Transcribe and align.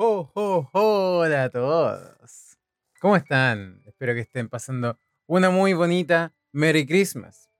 ho, 0.00 0.30
ho, 0.32 0.68
hola 0.72 1.44
a 1.44 1.50
todos. 1.50 2.56
¿Cómo 3.00 3.16
están? 3.16 3.82
Espero 3.84 4.14
que 4.14 4.20
estén 4.20 4.48
pasando 4.48 4.96
una 5.26 5.50
muy 5.50 5.72
bonita 5.72 6.32
Merry 6.52 6.86
Christmas. 6.86 7.50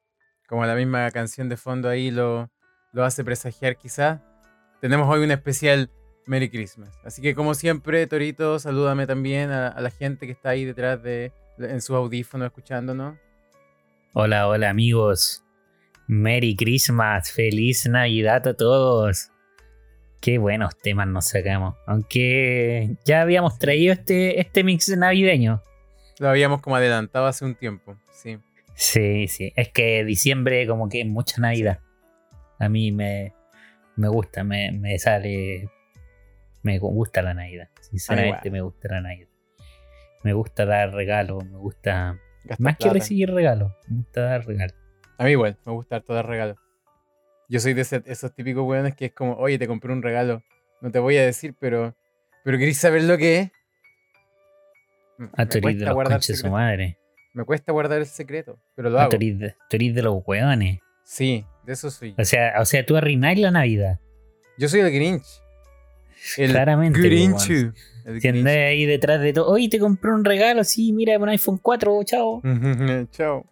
Como 0.47 0.65
la 0.65 0.77
misma 0.77 1.11
canción 1.11 1.49
de 1.49 1.57
fondo 1.57 1.89
ahí 1.89 2.13
lo, 2.13 2.49
lo 2.93 3.05
hace 3.05 3.25
presagiar 3.25 3.77
quizá. 3.77 4.23
Tenemos 4.81 5.09
hoy 5.09 5.25
un 5.25 5.33
especial 5.33 5.91
Merry 6.27 6.49
Christmas. 6.49 6.91
Así 7.05 7.21
que 7.21 7.35
como 7.35 7.55
siempre, 7.55 8.07
Torito, 8.07 8.61
salúdame 8.61 9.09
también 9.09 9.51
a, 9.51 9.69
a 9.69 9.81
la 9.81 9.91
gente 9.91 10.27
que 10.27 10.33
está 10.33 10.51
ahí 10.51 10.65
detrás 10.65 11.03
de 11.03 11.33
en 11.59 11.83
sus 11.83 11.97
audífonos 11.97 12.47
escuchándonos. 12.47 13.19
Hola, 14.15 14.47
hola 14.47 14.71
amigos. 14.71 15.45
Merry 16.07 16.55
Christmas, 16.55 17.33
feliz 17.33 17.85
Navidad 17.87 18.47
a 18.47 18.55
todos. 18.55 19.33
Qué 20.21 20.39
buenos 20.39 20.77
temas 20.79 21.07
nos 21.07 21.27
sacamos. 21.27 21.77
Aunque 21.87 22.97
ya 23.05 23.23
habíamos 23.23 23.59
traído 23.59 23.93
este, 23.93 24.41
este 24.41 24.65
mix 24.65 24.89
navideño. 24.97 25.63
Lo 26.19 26.29
habíamos 26.29 26.61
como 26.61 26.77
adelantado 26.77 27.27
hace 27.27 27.45
un 27.45 27.55
tiempo, 27.55 27.97
sí. 28.11 28.39
Sí, 28.75 29.29
sí. 29.29 29.53
Es 29.57 29.71
que 29.71 30.05
diciembre 30.05 30.67
como 30.67 30.89
que 30.89 31.01
es 31.03 31.07
mucha 31.07 31.41
Navidad. 31.41 31.81
A 32.59 32.69
mí 32.69 32.91
me, 32.91 33.35
me 33.97 34.09
gusta, 34.09 34.45
me, 34.45 34.73
me 34.73 34.99
sale... 34.99 35.69
Me 36.63 36.79
gusta 36.79 37.23
la 37.23 37.35
Navidad. 37.35 37.69
Sinceramente 37.81 38.51
me 38.51 38.61
gusta 38.61 38.89
la 38.89 39.01
Navidad. 39.01 39.29
Me 40.25 40.33
gusta 40.33 40.67
dar 40.67 40.93
regalos, 40.93 41.45
me 41.45 41.57
gusta... 41.57 42.19
Gastar 42.45 42.61
Más 42.61 42.77
que 42.77 42.91
recibir 42.91 43.31
regalos, 43.31 43.73
me 43.89 43.99
gusta 43.99 44.23
dar 44.23 44.47
regalos. 44.47 44.77
A 45.19 45.25
mí 45.25 45.33
igual, 45.33 45.57
me 45.67 45.73
gusta 45.73 45.97
harto 45.97 46.15
dar 46.15 46.27
regalos. 46.27 46.57
Yo 47.49 47.61
soy 47.61 47.73
de 47.75 47.83
ese- 47.83 48.03
esos 48.07 48.35
típicos 48.35 48.65
weones 48.67 48.95
que 48.95 49.07
es 49.07 49.13
como, 49.13 49.35
oye, 49.35 49.59
te 49.59 49.67
compré 49.67 49.93
un 49.93 50.03
regalo. 50.03 50.43
No 50.81 50.91
te 50.91 50.99
voy 50.99 51.17
a 51.17 51.25
decir, 51.25 51.55
pero. 51.59 51.95
Pero 52.45 52.59
querés 52.59 52.79
saber 52.79 53.03
lo 53.05 53.17
que 53.19 53.39
es. 53.39 53.51
Mm, 55.19 55.25
A 55.33 55.45
Me 55.45 55.47
tú 55.47 55.59
eres 55.59 55.79
de 55.81 55.87
los 55.87 55.95
conches 56.05 56.39
su 56.39 56.49
madre. 56.49 56.99
me 57.35 57.45
cuesta 57.45 57.73
guardar 57.73 57.99
el 58.01 58.07
secreto, 58.07 58.59
pero 58.75 58.91
lo 58.91 58.99
Ah, 58.99 59.03
hago. 59.03 59.11
tú 59.11 59.17
eres 59.17 59.39
de, 59.39 59.51
tú 59.69 59.77
eres 59.77 59.95
de 59.95 60.03
los 60.03 60.23
hueones. 60.27 60.79
Sí, 61.05 61.45
de 61.65 61.73
eso 61.73 61.91
soy. 61.91 62.15
O 62.19 62.25
sea, 62.25 62.55
o 62.61 62.65
sea, 62.65 62.85
tú 62.85 62.97
arruinás 62.97 63.39
la 63.39 63.51
Navidad. 63.51 63.99
Yo 64.59 64.69
soy 64.69 64.81
el 64.81 64.91
Grinch. 64.93 65.25
El 66.37 66.51
Claramente. 66.51 66.99
Grinch. 67.01 67.73
Si 68.21 68.29
andás 68.29 68.55
ahí 68.57 68.87
detrás 68.87 69.21
de 69.21 69.33
todo. 69.33 69.51
Oye, 69.51 69.69
te 69.69 69.79
compré 69.79 70.11
un 70.11 70.25
regalo, 70.25 70.65
sí, 70.65 70.93
mira, 70.93 71.17
un 71.19 71.29
iPhone 71.29 71.59
4, 71.59 72.03
chao. 72.05 72.43
Chao. 73.11 73.45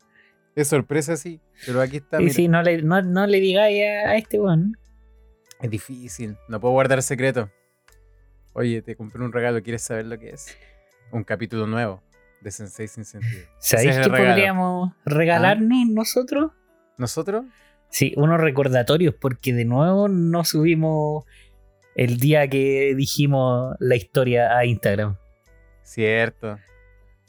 Es 0.56 0.68
sorpresa, 0.68 1.16
sí. 1.16 1.40
Pero 1.66 1.80
aquí 1.80 1.98
está. 1.98 2.20
Y 2.20 2.30
sí, 2.30 2.48
no 2.48 2.62
le, 2.62 2.82
no, 2.82 3.02
no 3.02 3.26
le 3.26 3.38
digáis 3.40 3.82
a, 3.84 4.10
a 4.10 4.16
este 4.16 4.40
weón. 4.40 4.76
Es 5.60 5.70
difícil. 5.70 6.36
No 6.48 6.58
puedo 6.58 6.72
guardar 6.72 7.02
secreto. 7.02 7.50
Oye, 8.54 8.82
te 8.82 8.96
compré 8.96 9.22
un 9.22 9.32
regalo. 9.32 9.62
¿Quieres 9.62 9.82
saber 9.82 10.06
lo 10.06 10.18
que 10.18 10.30
es? 10.30 10.56
Un 11.12 11.24
capítulo 11.24 11.66
nuevo 11.66 12.02
de 12.40 12.50
Sensei 12.50 12.88
sin 12.88 13.04
sentido. 13.04 13.46
¿Sabéis 13.58 13.98
qué 13.98 14.08
podríamos 14.08 14.92
regalarnos 15.04 15.88
nosotros? 15.88 16.52
¿Nosotros? 16.98 17.44
Sí, 17.88 18.14
unos 18.16 18.40
recordatorios, 18.40 19.14
porque 19.14 19.52
de 19.52 19.64
nuevo 19.64 20.08
no 20.08 20.44
subimos 20.44 21.24
el 21.94 22.18
día 22.18 22.48
que 22.48 22.94
dijimos 22.96 23.76
la 23.78 23.96
historia 23.96 24.56
a 24.56 24.64
Instagram. 24.64 25.16
Cierto. 25.82 26.58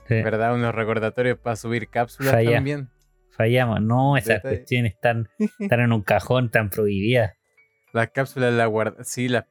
Sí, 0.08 0.16
¿Verdad? 0.22 0.56
Unos 0.56 0.74
recordatorios 0.74 1.38
para 1.38 1.56
subir 1.56 1.90
cápsulas 1.90 2.32
Falla. 2.34 2.54
también. 2.54 2.90
Fallamos. 3.38 3.82
No, 3.82 4.18
esas 4.18 4.38
Detalle. 4.38 4.56
cuestiones 4.58 4.94
están, 4.94 5.30
están 5.60 5.80
en 5.82 5.92
un 5.94 6.02
cajón 6.02 6.50
tan 6.50 6.70
prohibidas. 6.70 7.34
Las 7.94 8.10
cápsulas 8.10 8.54
las 8.54 8.68
guarda. 8.68 9.04
Sí, 9.04 9.28
las 9.30 9.46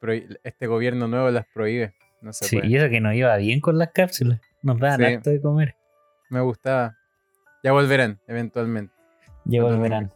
este 0.44 0.66
gobierno 0.66 1.08
nuevo 1.08 1.30
las 1.30 1.46
prohíbe. 1.54 1.94
No 2.20 2.32
se 2.32 2.44
Sí, 2.46 2.56
puede. 2.56 2.68
y 2.68 2.76
eso 2.76 2.88
que 2.88 3.00
nos 3.00 3.14
iba 3.14 3.36
bien 3.36 3.60
con 3.60 3.78
las 3.78 3.90
cápsulas. 3.92 4.40
Nos 4.62 4.78
daban 4.78 4.98
Sí. 5.00 5.04
harto 5.06 5.30
de 5.30 5.40
comer. 5.40 5.74
Me 6.30 6.40
gustaba. 6.40 6.96
Ya 7.62 7.72
volverán, 7.72 8.20
eventualmente. 8.26 8.92
Llegó 9.44 9.70
el 9.70 10.08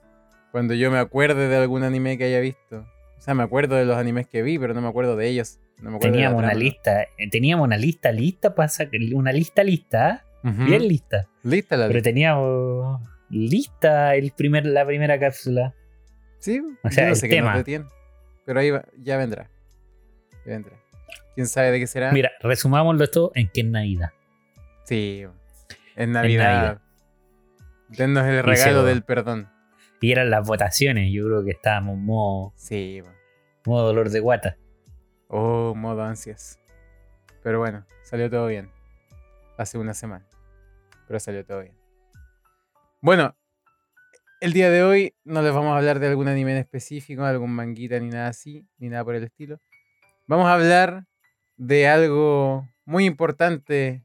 Cuando- 0.53 0.75
yo 0.75 0.91
me 0.91 0.99
acuerde 0.99 1.49
de 1.49 1.57
algún 1.57 1.83
anime 1.85 2.19
que 2.19 2.25
haya 2.25 2.41
visto. 2.41 2.85
O 3.17 3.21
sea, 3.21 3.35
me 3.35 3.43
acuerdo 3.43 3.77
de 3.77 3.85
los 3.85 3.97
animes 3.97 4.27
que 4.27 4.43
vi, 4.43 4.59
pero 4.59 4.75
no 4.75 4.81
me 4.81 4.89
acuerdo 4.89 5.15
de 5.17 5.29
ellos. 5.29 5.61
No 5.79 5.91
me 5.91 5.97
acuerdo 5.97 6.17
de 6.17 6.23
la 6.23 6.29
Teníamos 6.29 6.39
una 6.39 6.49
trama. 6.49 6.63
lista, 6.65 7.03
eh, 7.03 7.31
teníamos 7.31 7.65
una 7.67 7.77
lista 7.77 8.13
lista 8.13 8.55
para 8.55 8.69
sacar, 8.69 8.99
una 9.15 9.33
lista 9.33 9.63
lista, 9.63 10.25
¿eh? 10.45 10.51
Bien 10.67 10.89
lista. 10.89 11.27
Lista 11.43 11.77
la 11.77 11.87
Pero 11.87 11.99
lista. 11.99 12.09
teníamos 12.11 13.01
lista 13.31 14.15
el 14.17 14.33
primer, 14.33 14.67
la 14.67 14.85
primera 14.87 15.19
cápsula. 15.19 15.75
Sí, 16.39 16.61
o 16.83 16.91
sea, 16.91 17.05
yo 17.05 17.09
no 17.09 17.15
el 17.15 17.17
sé 17.17 17.29
qué 17.29 17.37
tema. 17.37 17.57
detiene. 17.57 17.85
Pero 18.45 18.61
ahí 18.61 18.71
va- 18.71 18.85
ya 18.99 19.17
vendrá. 19.17 19.51
Ya 20.45 20.53
vendrá. 20.53 20.77
¿Quién 21.35 21.47
sabe 21.47 21.71
de 21.71 21.79
qué 21.81 21.87
será? 21.87 22.13
Mira, 22.13 22.31
resumámoslo 22.41 23.09
todo 23.09 23.33
en 23.35 23.49
que 23.49 23.61
es 23.61 23.67
Navidad. 23.67 24.11
Sí, 24.85 25.25
en 25.97 26.13
Navidad. 26.13 26.53
Navidad. 26.55 26.81
Dennos 27.89 28.27
el 28.27 28.43
regalo 28.43 28.85
del 28.85 29.03
perdón. 29.03 29.49
Y 30.01 30.13
eran 30.13 30.31
las 30.31 30.47
votaciones, 30.47 31.13
yo 31.13 31.27
creo 31.27 31.45
que 31.45 31.51
estábamos 31.51 31.99
modo, 31.99 32.53
Sí, 32.57 33.03
modo 33.67 33.87
dolor 33.89 34.09
de 34.11 34.21
guata. 34.21 34.57
oh, 35.29 35.75
modo 35.77 36.03
ansias. 36.03 36.59
Pero 37.43 37.59
bueno, 37.59 37.85
salió 38.03 38.31
todo 38.31 38.47
bien. 38.47 38.71
Hace 39.59 39.77
una 39.79 39.93
semana. 39.95 40.27
Pero 41.07 41.21
salió 41.21 41.45
todo 41.45 41.61
bien. 41.63 41.75
Bueno, 43.03 43.35
el 44.41 44.53
día 44.53 44.71
de 44.71 44.83
hoy 44.83 45.15
no 45.25 45.43
les 45.43 45.53
vamos 45.53 45.73
a 45.73 45.79
hablar 45.79 46.01
de 46.01 46.09
algún 46.09 46.29
anime 46.29 46.53
en 46.53 46.59
específico, 46.59 47.25
algún 47.25 47.51
manguita 47.53 47.99
ni 47.99 48.09
nada 48.11 48.29
así, 48.29 48.67
ni 48.79 48.89
nada 48.89 49.05
por 49.05 49.15
el 49.15 49.25
estilo. 49.25 49.59
Vamos 50.27 50.47
a 50.47 50.55
hablar 50.55 51.07
de 51.57 51.89
algo 51.89 52.69
muy 52.85 53.07
importante 53.07 54.05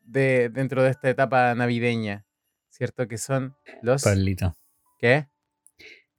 de, 0.00 0.48
dentro 0.48 0.82
de 0.82 0.90
esta 0.90 1.10
etapa 1.10 1.54
navideña, 1.54 2.24
¿cierto? 2.70 3.08
Que 3.08 3.18
son 3.18 3.56
los... 3.82 4.04
Pablito. 4.04 4.56
¿Qué? 5.00 5.26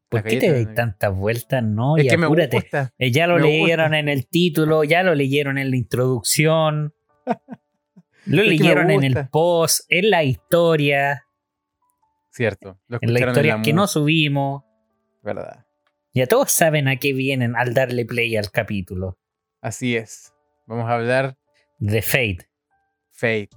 ¿Por 0.10 0.24
qué 0.24 0.38
te 0.38 0.50
Navidad. 0.52 0.74
tantas 0.74 1.16
vueltas? 1.16 1.64
No, 1.64 1.98
Es 1.98 2.06
y 2.06 2.10
que 2.10 2.18
me 2.18 2.26
apúrate. 2.26 2.58
gusta. 2.58 2.94
Eh, 2.98 3.12
ya 3.12 3.28
lo 3.28 3.36
me 3.36 3.44
leyeron 3.44 3.88
gusta. 3.88 4.00
en 4.00 4.10
el 4.10 4.28
título, 4.28 4.84
ya 4.84 5.04
lo 5.04 5.16
leyeron 5.16 5.58
en 5.58 5.70
la 5.70 5.78
introducción, 5.78 6.94
lo 8.26 8.42
Es 8.42 8.48
leyeron 8.48 8.92
en 8.92 9.04
el 9.04 9.28
post, 9.30 9.82
en 9.90 10.10
la 10.10 10.24
historia, 10.24 11.26
Cierto. 12.38 12.80
Lo 12.88 13.00
en 13.02 13.14
la 13.16 13.20
historia 13.20 13.60
que 13.64 13.74
mu- 13.74 13.78
no 13.78 13.88
subimos. 13.88 14.64
¿Verdad? 15.24 15.66
Ya 16.14 16.28
todos 16.28 16.52
saben 16.52 16.88
a 16.88 16.98
qué 16.98 17.12
vienen 17.14 17.56
al 17.56 17.74
darle 17.74 18.06
play 18.06 18.36
al 18.38 18.52
capítulo. 18.52 19.18
Así 19.60 19.96
es. 19.96 20.34
Vamos 20.68 20.88
a 20.88 20.94
hablar 20.94 21.36
The 21.80 22.02
Fate. 22.04 22.48
Fate. 23.12 23.50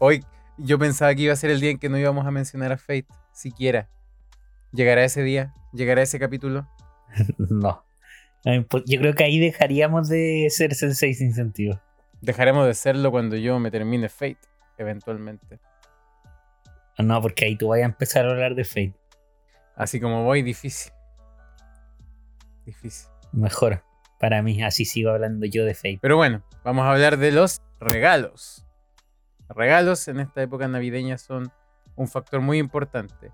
Hoy 0.00 0.24
yo 0.58 0.78
pensaba 0.78 1.14
que 1.14 1.22
iba 1.22 1.32
a 1.32 1.36
ser 1.36 1.50
el 1.50 1.60
día 1.60 1.70
en 1.70 1.78
que 1.78 1.88
no 1.88 1.96
íbamos 1.98 2.26
a 2.26 2.30
mencionar 2.30 2.72
a 2.72 2.76
Fate, 2.78 3.06
siquiera. 3.32 3.88
¿Llegará 4.72 5.04
ese 5.04 5.22
día? 5.22 5.54
¿Llegará 5.72 6.02
ese 6.02 6.18
capítulo? 6.18 6.68
no. 7.38 7.84
Yo 8.44 8.98
creo 9.00 9.14
que 9.14 9.24
ahí 9.24 9.38
dejaríamos 9.38 10.08
de 10.08 10.48
ser 10.50 10.74
Sensei 10.74 11.14
sin 11.14 11.34
sentido. 11.34 11.80
Dejaremos 12.20 12.66
de 12.66 12.74
serlo 12.74 13.10
cuando 13.10 13.36
yo 13.36 13.58
me 13.60 13.70
termine 13.70 14.08
Fate, 14.08 14.38
eventualmente. 14.78 15.60
No, 16.98 17.20
porque 17.22 17.44
ahí 17.44 17.56
tú 17.56 17.68
vas 17.68 17.80
a 17.80 17.84
empezar 17.84 18.26
a 18.26 18.30
hablar 18.30 18.54
de 18.54 18.64
Fate. 18.64 18.94
Así 19.76 20.00
como 20.00 20.24
voy, 20.24 20.42
difícil. 20.42 20.92
Difícil. 22.64 23.08
Mejor. 23.32 23.84
Para 24.18 24.42
mí, 24.42 24.62
así 24.64 24.84
sigo 24.84 25.10
hablando 25.10 25.46
yo 25.46 25.64
de 25.64 25.74
Fate. 25.74 25.98
Pero 26.02 26.16
bueno, 26.16 26.42
vamos 26.64 26.84
a 26.84 26.90
hablar 26.90 27.18
de 27.18 27.30
los 27.30 27.62
regalos. 27.78 28.66
Regalos 29.48 30.08
en 30.08 30.20
esta 30.20 30.42
época 30.42 30.66
navideña 30.66 31.18
son 31.18 31.52
un 31.94 32.08
factor 32.08 32.40
muy 32.40 32.58
importante. 32.58 33.30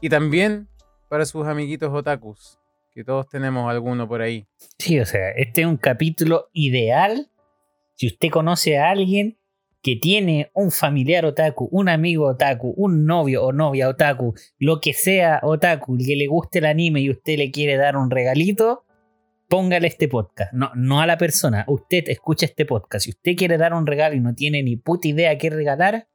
Y 0.00 0.08
también 0.08 0.68
para 1.08 1.26
sus 1.26 1.46
amiguitos 1.46 1.92
otakus, 1.92 2.58
que 2.92 3.04
todos 3.04 3.28
tenemos 3.28 3.70
alguno 3.70 4.08
por 4.08 4.22
ahí. 4.22 4.46
Sí, 4.78 4.98
o 4.98 5.06
sea, 5.06 5.30
este 5.30 5.60
es 5.60 5.66
un 5.66 5.76
capítulo 5.76 6.48
ideal 6.52 7.30
si 7.94 8.08
usted 8.08 8.30
conoce 8.30 8.78
a 8.78 8.90
alguien 8.90 9.38
que 9.84 9.96
tiene 9.96 10.50
un 10.54 10.70
familiar 10.72 11.26
otaku, 11.26 11.68
un 11.70 11.90
amigo 11.90 12.26
otaku, 12.26 12.72
un 12.76 13.04
novio 13.04 13.44
o 13.44 13.52
novia 13.52 13.88
otaku, 13.90 14.32
lo 14.58 14.80
que 14.80 14.94
sea 14.94 15.40
otaku, 15.42 15.98
que 15.98 16.16
le 16.16 16.26
guste 16.26 16.58
el 16.60 16.64
anime 16.64 17.00
y 17.02 17.10
usted 17.10 17.36
le 17.36 17.50
quiere 17.50 17.76
dar 17.76 17.96
un 17.98 18.10
regalito, 18.10 18.86
póngale 19.48 19.86
este 19.88 20.08
podcast. 20.08 20.52
No, 20.54 20.70
no 20.74 21.02
a 21.02 21.06
la 21.06 21.18
persona, 21.18 21.64
usted 21.68 22.04
escucha 22.08 22.46
este 22.46 22.64
podcast. 22.64 23.04
Si 23.04 23.10
usted 23.10 23.36
quiere 23.36 23.58
dar 23.58 23.74
un 23.74 23.86
regalo 23.86 24.14
y 24.16 24.20
no 24.20 24.34
tiene 24.34 24.62
ni 24.62 24.76
puta 24.76 25.06
idea 25.06 25.36
qué 25.36 25.50
regalar, 25.50 26.08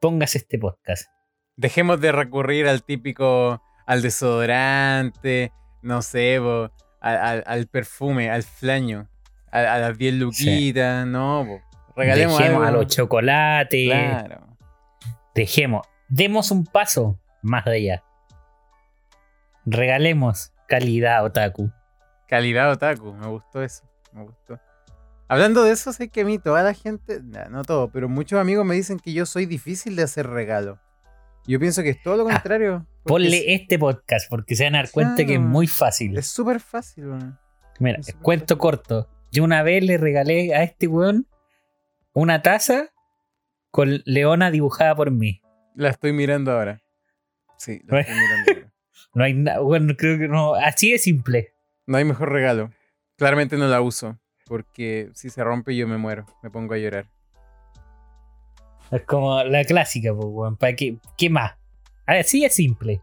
póngase 0.00 0.38
este 0.38 0.58
podcast. 0.58 1.10
Dejemos 1.56 2.00
de 2.00 2.12
recurrir 2.12 2.66
al 2.66 2.82
típico, 2.82 3.60
al 3.86 4.00
desodorante, 4.02 5.52
no 5.82 6.00
sé, 6.02 6.38
bo, 6.38 6.70
al, 7.00 7.16
al- 7.18 7.44
al 7.46 7.66
perfume, 7.66 8.30
al 8.30 8.42
flaño, 8.42 9.08
a, 9.52 9.60
a 9.74 9.78
las 9.78 9.98
10 9.98 10.14
luquitas, 10.14 11.06
no, 11.06 11.44
bo. 11.44 11.60
Regalemos 11.96 12.38
Dejemos 12.38 12.62
algo. 12.66 12.68
a 12.68 12.82
los 12.82 12.86
chocolates. 12.94 13.86
Claro. 13.88 14.46
Dejemos, 15.34 15.86
demos 16.08 16.50
un 16.50 16.64
paso 16.64 17.18
más 17.42 17.66
allá. 17.66 18.02
Regalemos 19.64 20.52
calidad 20.68 21.24
otaku. 21.24 21.70
Calidad 22.28 22.70
otaku, 22.72 23.12
me 23.12 23.26
gustó 23.26 23.62
eso. 23.62 23.84
Me 24.12 24.22
gustó. 24.24 24.58
Hablando 25.28 25.64
de 25.64 25.72
eso, 25.72 25.92
sé 25.92 26.08
que 26.08 26.20
a 26.20 26.24
mí 26.24 26.38
toda 26.38 26.62
la 26.62 26.72
gente, 26.72 27.20
nah, 27.22 27.46
no 27.48 27.64
todo, 27.64 27.90
pero 27.90 28.08
muchos 28.08 28.38
amigos 28.40 28.64
me 28.64 28.74
dicen 28.76 28.98
que 28.98 29.12
yo 29.12 29.26
soy 29.26 29.44
difícil 29.46 29.96
de 29.96 30.04
hacer 30.04 30.26
regalo. 30.28 30.78
Yo 31.46 31.58
pienso 31.60 31.82
que 31.82 31.90
es 31.90 32.02
todo 32.02 32.16
lo 32.16 32.28
Ah, 32.28 32.32
contrario. 32.32 32.86
Ponle 33.04 33.54
este 33.54 33.78
podcast 33.78 34.28
porque 34.28 34.56
se 34.56 34.64
van 34.64 34.74
a 34.76 34.78
dar 34.78 34.90
cuenta 34.90 35.24
que 35.24 35.34
es 35.34 35.40
muy 35.40 35.66
fácil. 35.66 36.16
Es 36.16 36.26
súper 36.28 36.58
fácil, 36.60 37.06
weón. 37.08 37.38
Mira, 37.78 37.98
cuento 38.22 38.56
corto. 38.58 39.08
Yo 39.30 39.44
una 39.44 39.62
vez 39.62 39.84
le 39.84 39.96
regalé 39.98 40.54
a 40.54 40.62
este 40.62 40.86
weón 40.88 41.26
una 42.16 42.40
taza 42.40 42.88
con 43.70 44.00
Leona 44.06 44.50
dibujada 44.50 44.94
por 44.94 45.10
mí. 45.10 45.42
La 45.74 45.90
estoy 45.90 46.12
mirando 46.14 46.50
ahora. 46.52 46.80
Sí, 47.58 47.80
la 47.86 48.00
estoy 48.00 48.14
mirando 48.18 48.52
ahora. 48.52 48.72
No 49.14 49.24
hay 49.24 49.32
nada, 49.32 49.60
bueno, 49.60 49.94
creo 49.96 50.18
que 50.18 50.28
no. 50.28 50.54
Así 50.54 50.92
de 50.92 50.98
simple. 50.98 51.54
No 51.86 51.96
hay 51.96 52.04
mejor 52.04 52.30
regalo. 52.32 52.70
Claramente 53.16 53.56
no 53.56 53.66
la 53.66 53.80
uso. 53.80 54.18
Porque 54.46 55.10
si 55.14 55.30
se 55.30 55.42
rompe 55.42 55.74
yo 55.74 55.86
me 55.88 55.96
muero. 55.96 56.26
Me 56.42 56.50
pongo 56.50 56.74
a 56.74 56.78
llorar. 56.78 57.06
Es 58.90 59.02
como 59.02 59.42
la 59.44 59.64
clásica, 59.64 60.14
pues, 60.14 60.26
weón. 60.28 60.56
¿Para 60.56 60.74
qué, 60.76 60.98
qué 61.16 61.30
más? 61.30 61.54
Así 62.06 62.44
es 62.44 62.54
simple. 62.54 63.00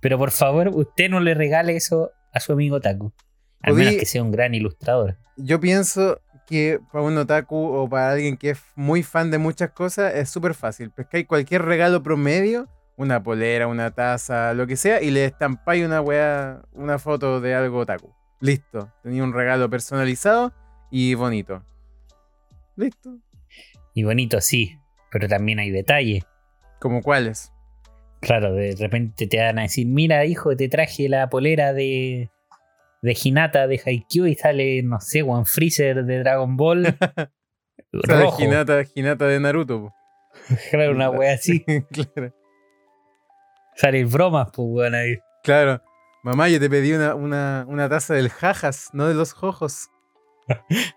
Pero 0.00 0.18
por 0.18 0.30
favor, 0.30 0.68
usted 0.68 1.08
no 1.08 1.20
le 1.20 1.32
regale 1.34 1.74
eso 1.74 2.10
a 2.34 2.40
su 2.40 2.52
amigo 2.52 2.80
Taku. 2.80 3.12
Al 3.62 3.72
Podí- 3.72 3.78
menos 3.84 3.94
que 3.96 4.06
sea 4.06 4.22
un 4.22 4.30
gran 4.30 4.54
ilustrador. 4.54 5.16
Yo 5.36 5.58
pienso 5.58 6.20
que 6.46 6.80
para 6.92 7.04
un 7.04 7.18
otaku 7.18 7.56
o 7.56 7.88
para 7.88 8.12
alguien 8.12 8.36
que 8.36 8.50
es 8.50 8.62
muy 8.74 9.02
fan 9.02 9.30
de 9.30 9.38
muchas 9.38 9.70
cosas 9.70 10.14
es 10.14 10.30
súper 10.30 10.54
fácil. 10.54 10.90
Pescáis 10.90 11.26
cualquier 11.26 11.62
regalo 11.62 12.02
promedio, 12.02 12.68
una 12.96 13.22
polera, 13.22 13.66
una 13.66 13.90
taza, 13.90 14.54
lo 14.54 14.66
que 14.66 14.76
sea, 14.76 15.02
y 15.02 15.10
le 15.10 15.24
estampáis 15.24 15.84
una 15.84 16.00
weá, 16.00 16.62
una 16.72 16.98
foto 16.98 17.40
de 17.40 17.54
algo 17.54 17.80
otaku. 17.80 18.14
Listo. 18.40 18.92
Tenía 19.02 19.24
un 19.24 19.32
regalo 19.32 19.68
personalizado 19.68 20.52
y 20.90 21.14
bonito. 21.14 21.62
Listo. 22.76 23.18
Y 23.94 24.04
bonito, 24.04 24.40
sí. 24.40 24.78
Pero 25.10 25.28
también 25.28 25.58
hay 25.58 25.70
detalles. 25.70 26.24
¿Como 26.78 27.02
cuáles? 27.02 27.52
Claro, 28.20 28.52
de 28.54 28.74
repente 28.78 29.26
te 29.26 29.38
van 29.38 29.58
a 29.58 29.62
decir, 29.62 29.86
mira 29.86 30.24
hijo, 30.24 30.56
te 30.56 30.68
traje 30.68 31.08
la 31.08 31.28
polera 31.28 31.72
de, 31.72 32.30
de 33.02 33.16
Hinata 33.22 33.66
de 33.66 33.80
Haikyuu 33.84 34.26
y 34.26 34.34
sale, 34.34 34.82
no 34.82 35.00
sé, 35.00 35.22
One 35.22 35.44
Freezer 35.44 36.04
de 36.04 36.18
Dragon 36.20 36.56
Ball. 36.56 36.84
Sale 38.06 38.22
rojo. 38.24 38.42
Hinata, 38.42 38.82
Hinata 38.94 39.26
de 39.26 39.40
Naruto. 39.40 39.80
po. 39.82 39.94
Claro, 40.70 40.92
una 40.92 41.08
wea 41.10 41.34
así. 41.34 41.64
claro. 42.14 42.34
Sale 43.74 44.04
bromas, 44.04 44.48
pues 44.52 44.66
weón 44.70 44.94
ahí. 44.94 45.16
Claro. 45.42 45.80
Mamá, 46.22 46.48
yo 46.48 46.58
te 46.58 46.68
pedí 46.68 46.92
una, 46.92 47.14
una, 47.14 47.64
una 47.68 47.88
taza 47.88 48.14
del 48.14 48.28
jajas, 48.30 48.88
no 48.92 49.06
de 49.08 49.14
los 49.14 49.32
jojos. 49.32 49.88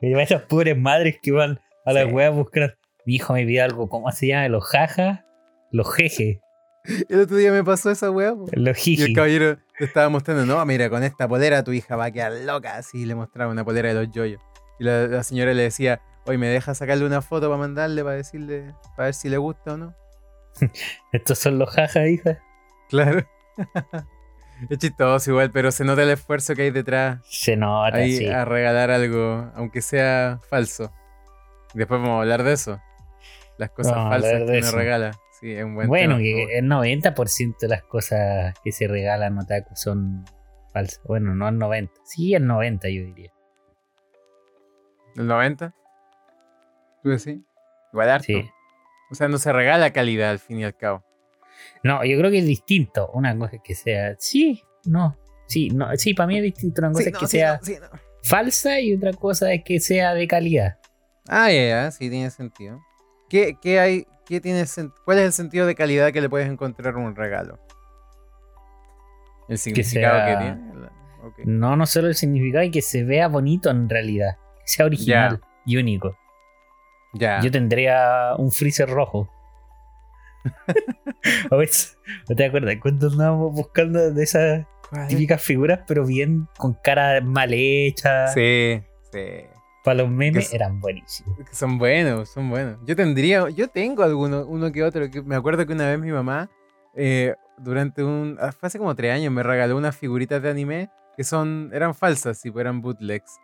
Y 0.00 0.18
esas 0.18 0.42
pobres 0.42 0.76
madres 0.78 1.18
que 1.20 1.32
van 1.32 1.60
a 1.84 1.92
la 1.92 2.04
Sí. 2.06 2.10
wea 2.12 2.28
a 2.28 2.30
buscar. 2.30 2.78
Mi 3.04 3.16
hijo 3.16 3.34
me 3.34 3.44
pidió 3.44 3.62
algo, 3.64 3.88
¿cómo 3.88 4.10
se 4.10 4.28
llama? 4.28 4.48
Los 4.48 4.64
jajas, 4.64 5.20
los 5.70 5.94
jeje, 5.94 6.40
El 7.08 7.20
otro 7.20 7.36
día 7.36 7.52
me 7.52 7.64
pasó 7.64 7.90
esa 7.90 8.10
weá. 8.10 8.34
los 8.52 8.86
Y 8.86 9.02
el 9.02 9.14
caballero 9.14 9.58
le 9.78 9.86
estaba 9.86 10.08
mostrando, 10.08 10.46
no, 10.46 10.64
mira, 10.64 10.88
con 10.88 11.02
esta 11.02 11.26
polera 11.28 11.62
tu 11.64 11.72
hija 11.72 11.96
va 11.96 12.06
a 12.06 12.10
quedar 12.10 12.32
loca. 12.32 12.76
Así 12.76 13.04
le 13.04 13.14
mostraba 13.14 13.50
una 13.50 13.64
polera 13.64 13.88
de 13.88 13.94
los 13.94 14.10
yoyos. 14.10 14.40
Y 14.78 14.84
la, 14.84 15.06
la 15.06 15.22
señora 15.22 15.54
le 15.54 15.62
decía, 15.62 16.00
oye, 16.26 16.38
¿me 16.38 16.48
deja 16.48 16.74
sacarle 16.74 17.06
una 17.06 17.22
foto 17.22 17.48
para 17.48 17.58
mandarle, 17.58 18.02
para 18.02 18.16
decirle, 18.16 18.74
para 18.96 19.06
ver 19.06 19.14
si 19.14 19.28
le 19.28 19.38
gusta 19.38 19.74
o 19.74 19.76
no? 19.76 19.94
Estos 21.12 21.38
son 21.38 21.58
los 21.58 21.70
jajas, 21.70 22.08
hija. 22.08 22.42
Claro. 22.88 23.26
es 24.70 24.78
chistoso 24.78 25.30
igual, 25.30 25.50
pero 25.50 25.70
se 25.72 25.84
nota 25.84 26.02
el 26.02 26.10
esfuerzo 26.10 26.54
que 26.54 26.62
hay 26.62 26.70
detrás 26.70 27.20
Se 27.28 27.56
nota, 27.56 27.96
ahí 27.96 28.18
sí. 28.18 28.28
a 28.28 28.44
regalar 28.44 28.90
algo, 28.90 29.50
aunque 29.54 29.82
sea 29.82 30.40
falso. 30.48 30.92
Después 31.74 32.00
vamos 32.00 32.18
a 32.18 32.20
hablar 32.22 32.42
de 32.42 32.52
eso. 32.52 32.80
Las 33.58 33.70
cosas 33.70 33.94
falsas 33.94 34.42
que 34.42 34.58
uno 34.58 34.70
regala. 34.72 35.10
Sí, 35.40 35.52
es 35.52 35.64
un 35.64 35.74
buen 35.74 35.88
Bueno, 35.88 36.16
tema. 36.16 36.22
que 36.22 36.58
el 36.58 36.66
90% 36.66 37.58
de 37.60 37.68
las 37.68 37.82
cosas 37.82 38.54
que 38.64 38.72
se 38.72 38.88
regalan 38.88 39.38
otaku 39.38 39.74
son 39.76 40.24
falsas. 40.72 41.02
Bueno, 41.04 41.34
no 41.34 41.48
el 41.48 41.58
90. 41.58 41.92
Sí, 42.04 42.34
el 42.34 42.46
90 42.46 42.88
yo 42.88 43.02
diría. 43.04 43.32
¿El 45.16 45.26
90? 45.26 45.74
¿Tú 47.02 47.10
decís? 47.10 47.38
Igual 47.92 48.10
harto. 48.10 48.24
Sí. 48.26 48.50
O 49.10 49.14
sea, 49.14 49.28
no 49.28 49.38
se 49.38 49.52
regala 49.52 49.92
calidad 49.92 50.30
al 50.30 50.38
fin 50.38 50.58
y 50.60 50.64
al 50.64 50.76
cabo. 50.76 51.04
No, 51.82 52.04
yo 52.04 52.18
creo 52.18 52.30
que 52.30 52.38
es 52.38 52.46
distinto. 52.46 53.10
Una 53.12 53.36
cosa 53.38 53.56
es 53.56 53.62
que 53.62 53.74
sea. 53.74 54.16
Sí, 54.18 54.62
no. 54.84 55.16
Sí, 55.46 55.68
no. 55.70 55.88
Sí, 55.96 56.12
para 56.14 56.26
mí 56.26 56.36
es 56.38 56.42
distinto. 56.42 56.80
Una 56.82 56.92
cosa 56.92 57.02
Sí, 57.04 57.08
es 57.08 57.12
no, 57.14 57.18
que 57.20 57.26
sí, 57.26 57.30
sea 57.38 57.56
no, 57.58 57.64
sí, 57.64 57.76
no. 57.80 57.88
falsa 58.24 58.80
y 58.80 58.94
otra 58.94 59.12
cosa 59.12 59.52
es 59.52 59.62
que 59.64 59.80
sea 59.80 60.12
de 60.14 60.26
calidad. 60.26 60.78
Ah, 61.28 61.50
ya, 61.50 61.68
ya, 61.68 61.90
sí 61.90 62.10
tiene 62.10 62.30
sentido. 62.30 62.80
¿Qué, 63.28 63.56
qué 63.60 63.80
hay, 63.80 64.06
qué 64.26 64.40
tiene 64.40 64.64
¿Cuál 65.04 65.18
es 65.18 65.24
el 65.24 65.32
sentido 65.32 65.66
de 65.66 65.74
calidad 65.74 66.12
que 66.12 66.20
le 66.20 66.28
puedes 66.28 66.48
encontrar 66.48 66.94
en 66.94 67.00
un 67.00 67.16
regalo? 67.16 67.58
¿El 69.48 69.58
significado 69.58 70.24
que, 70.24 70.30
sea- 70.32 70.38
tiene? 70.38 70.74
La- 70.80 70.92
ok. 71.26 71.38
No, 71.44 71.76
no 71.76 71.86
solo 71.86 72.08
el 72.08 72.14
significado 72.14 72.64
y 72.64 72.70
que 72.70 72.82
se 72.82 73.04
vea 73.04 73.28
bonito 73.28 73.70
en 73.70 73.88
realidad. 73.88 74.36
Que 74.60 74.66
sea 74.68 74.86
original 74.86 75.40
y 75.64 75.76
único. 75.76 76.16
Ya. 77.14 77.40
Yo 77.40 77.50
tendría 77.50 78.34
un 78.36 78.50
freezer 78.50 78.88
rojo. 78.90 79.30
a 81.50 81.56
ver, 81.56 81.70
¿no 82.28 82.36
te 82.36 82.44
acuerdas? 82.44 82.76
Cuando 82.80 83.08
andábamos 83.08 83.52
buscando 83.54 84.12
de 84.12 84.22
esas 84.22 84.66
típicas 85.08 85.42
figuras, 85.42 85.80
pero 85.86 86.04
bien 86.04 86.48
con 86.58 86.74
cara 86.74 87.20
mal 87.20 87.52
hecha? 87.52 88.28
Sí, 88.28 88.82
sí. 89.12 89.20
Para 89.86 90.02
los 90.02 90.10
memes 90.10 90.50
Que- 90.50 90.56
eran 90.56 90.80
buenísimos. 90.80 91.38
Son 91.52 91.78
buenos, 91.78 92.28
son 92.28 92.50
buenos. 92.50 92.76
Yo 92.84 92.94
tendría, 92.94 93.48
yo 93.48 93.68
tengo 93.68 94.02
alguno, 94.02 94.44
uno 94.46 94.70
que 94.72 94.82
otro. 94.84 95.08
Que 95.10 95.22
me 95.22 95.34
acuerdo 95.36 95.64
que 95.66 95.72
una 95.72 95.86
vez 95.86 95.98
mi 95.98 96.10
mamá, 96.12 96.50
eh, 96.94 97.34
durante 97.56 98.04
un, 98.04 98.36
ah, 98.40 98.52
fue 98.52 98.66
hace 98.66 98.78
como 98.78 98.94
tres 98.94 99.14
años, 99.14 99.32
me 99.32 99.42
regaló 99.42 99.76
unas 99.78 99.96
figuritas 99.96 100.42
de 100.42 100.50
anime 100.50 100.90
que 101.16 101.24
son, 101.24 101.70
eran 101.72 101.94
falsas, 101.94 102.38
sí, 102.38 102.52
eran 102.54 102.82
bootlegs. 102.82 103.38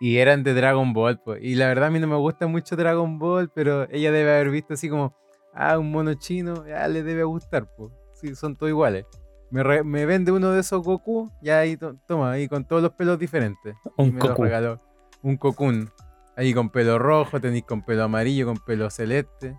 Y 0.00 0.18
eran 0.18 0.42
de 0.42 0.52
Dragon 0.52 0.92
Ball, 0.92 1.18
pues. 1.24 1.42
Y 1.42 1.54
la 1.54 1.68
verdad 1.68 1.86
a 1.86 1.90
mí 1.90 1.98
no 2.00 2.06
me 2.06 2.16
gusta 2.16 2.46
mucho 2.46 2.76
Dragon 2.76 3.18
Ball, 3.18 3.50
pero 3.54 3.88
ella 3.90 4.12
debe 4.12 4.34
haber 4.34 4.50
visto 4.50 4.74
así 4.74 4.90
como, 4.90 5.14
ah, 5.54 5.78
un 5.78 5.90
mono 5.90 6.12
chino, 6.14 6.66
ya 6.66 6.86
le 6.88 7.02
debe 7.02 7.22
gustar, 7.24 7.66
pues. 7.76 7.92
Sí, 8.12 8.34
son 8.34 8.56
todos 8.56 8.68
iguales. 8.70 9.06
Me, 9.50 9.62
re- 9.62 9.84
me 9.84 10.04
vende 10.04 10.32
uno 10.32 10.50
de 10.50 10.60
esos 10.60 10.82
Goku, 10.82 11.30
ya 11.40 11.60
ahí, 11.60 11.76
to- 11.76 11.96
toma, 12.08 12.32
ahí 12.32 12.48
con 12.48 12.66
todos 12.66 12.82
los 12.82 12.92
pelos 12.92 13.18
diferentes. 13.18 13.74
Y 13.96 14.02
Un 14.02 14.14
me 14.16 14.20
lo 14.20 14.28
Goku. 14.30 14.42
regaló. 14.44 14.82
Un 15.22 15.36
Cocoon. 15.36 15.90
Ahí 16.36 16.52
con 16.52 16.68
pelo 16.70 16.98
rojo, 16.98 17.40
tenéis 17.40 17.64
con 17.64 17.82
pelo 17.82 18.04
amarillo, 18.04 18.46
con 18.46 18.56
pelo 18.58 18.90
celeste. 18.90 19.56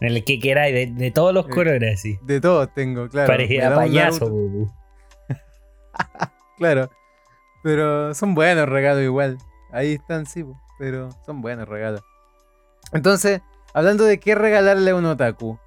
En 0.00 0.08
el 0.08 0.24
que 0.24 0.38
era 0.42 0.64
de, 0.64 0.86
de 0.86 1.10
todos 1.10 1.32
los 1.34 1.46
Eh, 1.46 1.50
colores 1.50 1.98
así. 1.98 2.18
De 2.22 2.40
todos 2.40 2.72
tengo, 2.74 3.08
claro. 3.08 3.26
Parecía 3.26 3.74
payaso, 3.74 4.28
Goku. 4.30 4.70
Claro. 6.58 6.90
Pero 7.62 8.14
son 8.14 8.34
buenos 8.34 8.68
regalos 8.68 9.02
igual. 9.02 9.38
Ahí 9.72 9.94
están, 9.94 10.26
sí, 10.26 10.44
pero 10.78 11.10
son 11.26 11.40
buenos 11.42 11.68
regalos. 11.68 12.02
Entonces, 12.92 13.40
hablando 13.74 14.04
de 14.04 14.20
qué 14.20 14.34
regalarle 14.34 14.90
a 14.90 14.94
un 14.94 15.04
otaku. 15.06 15.58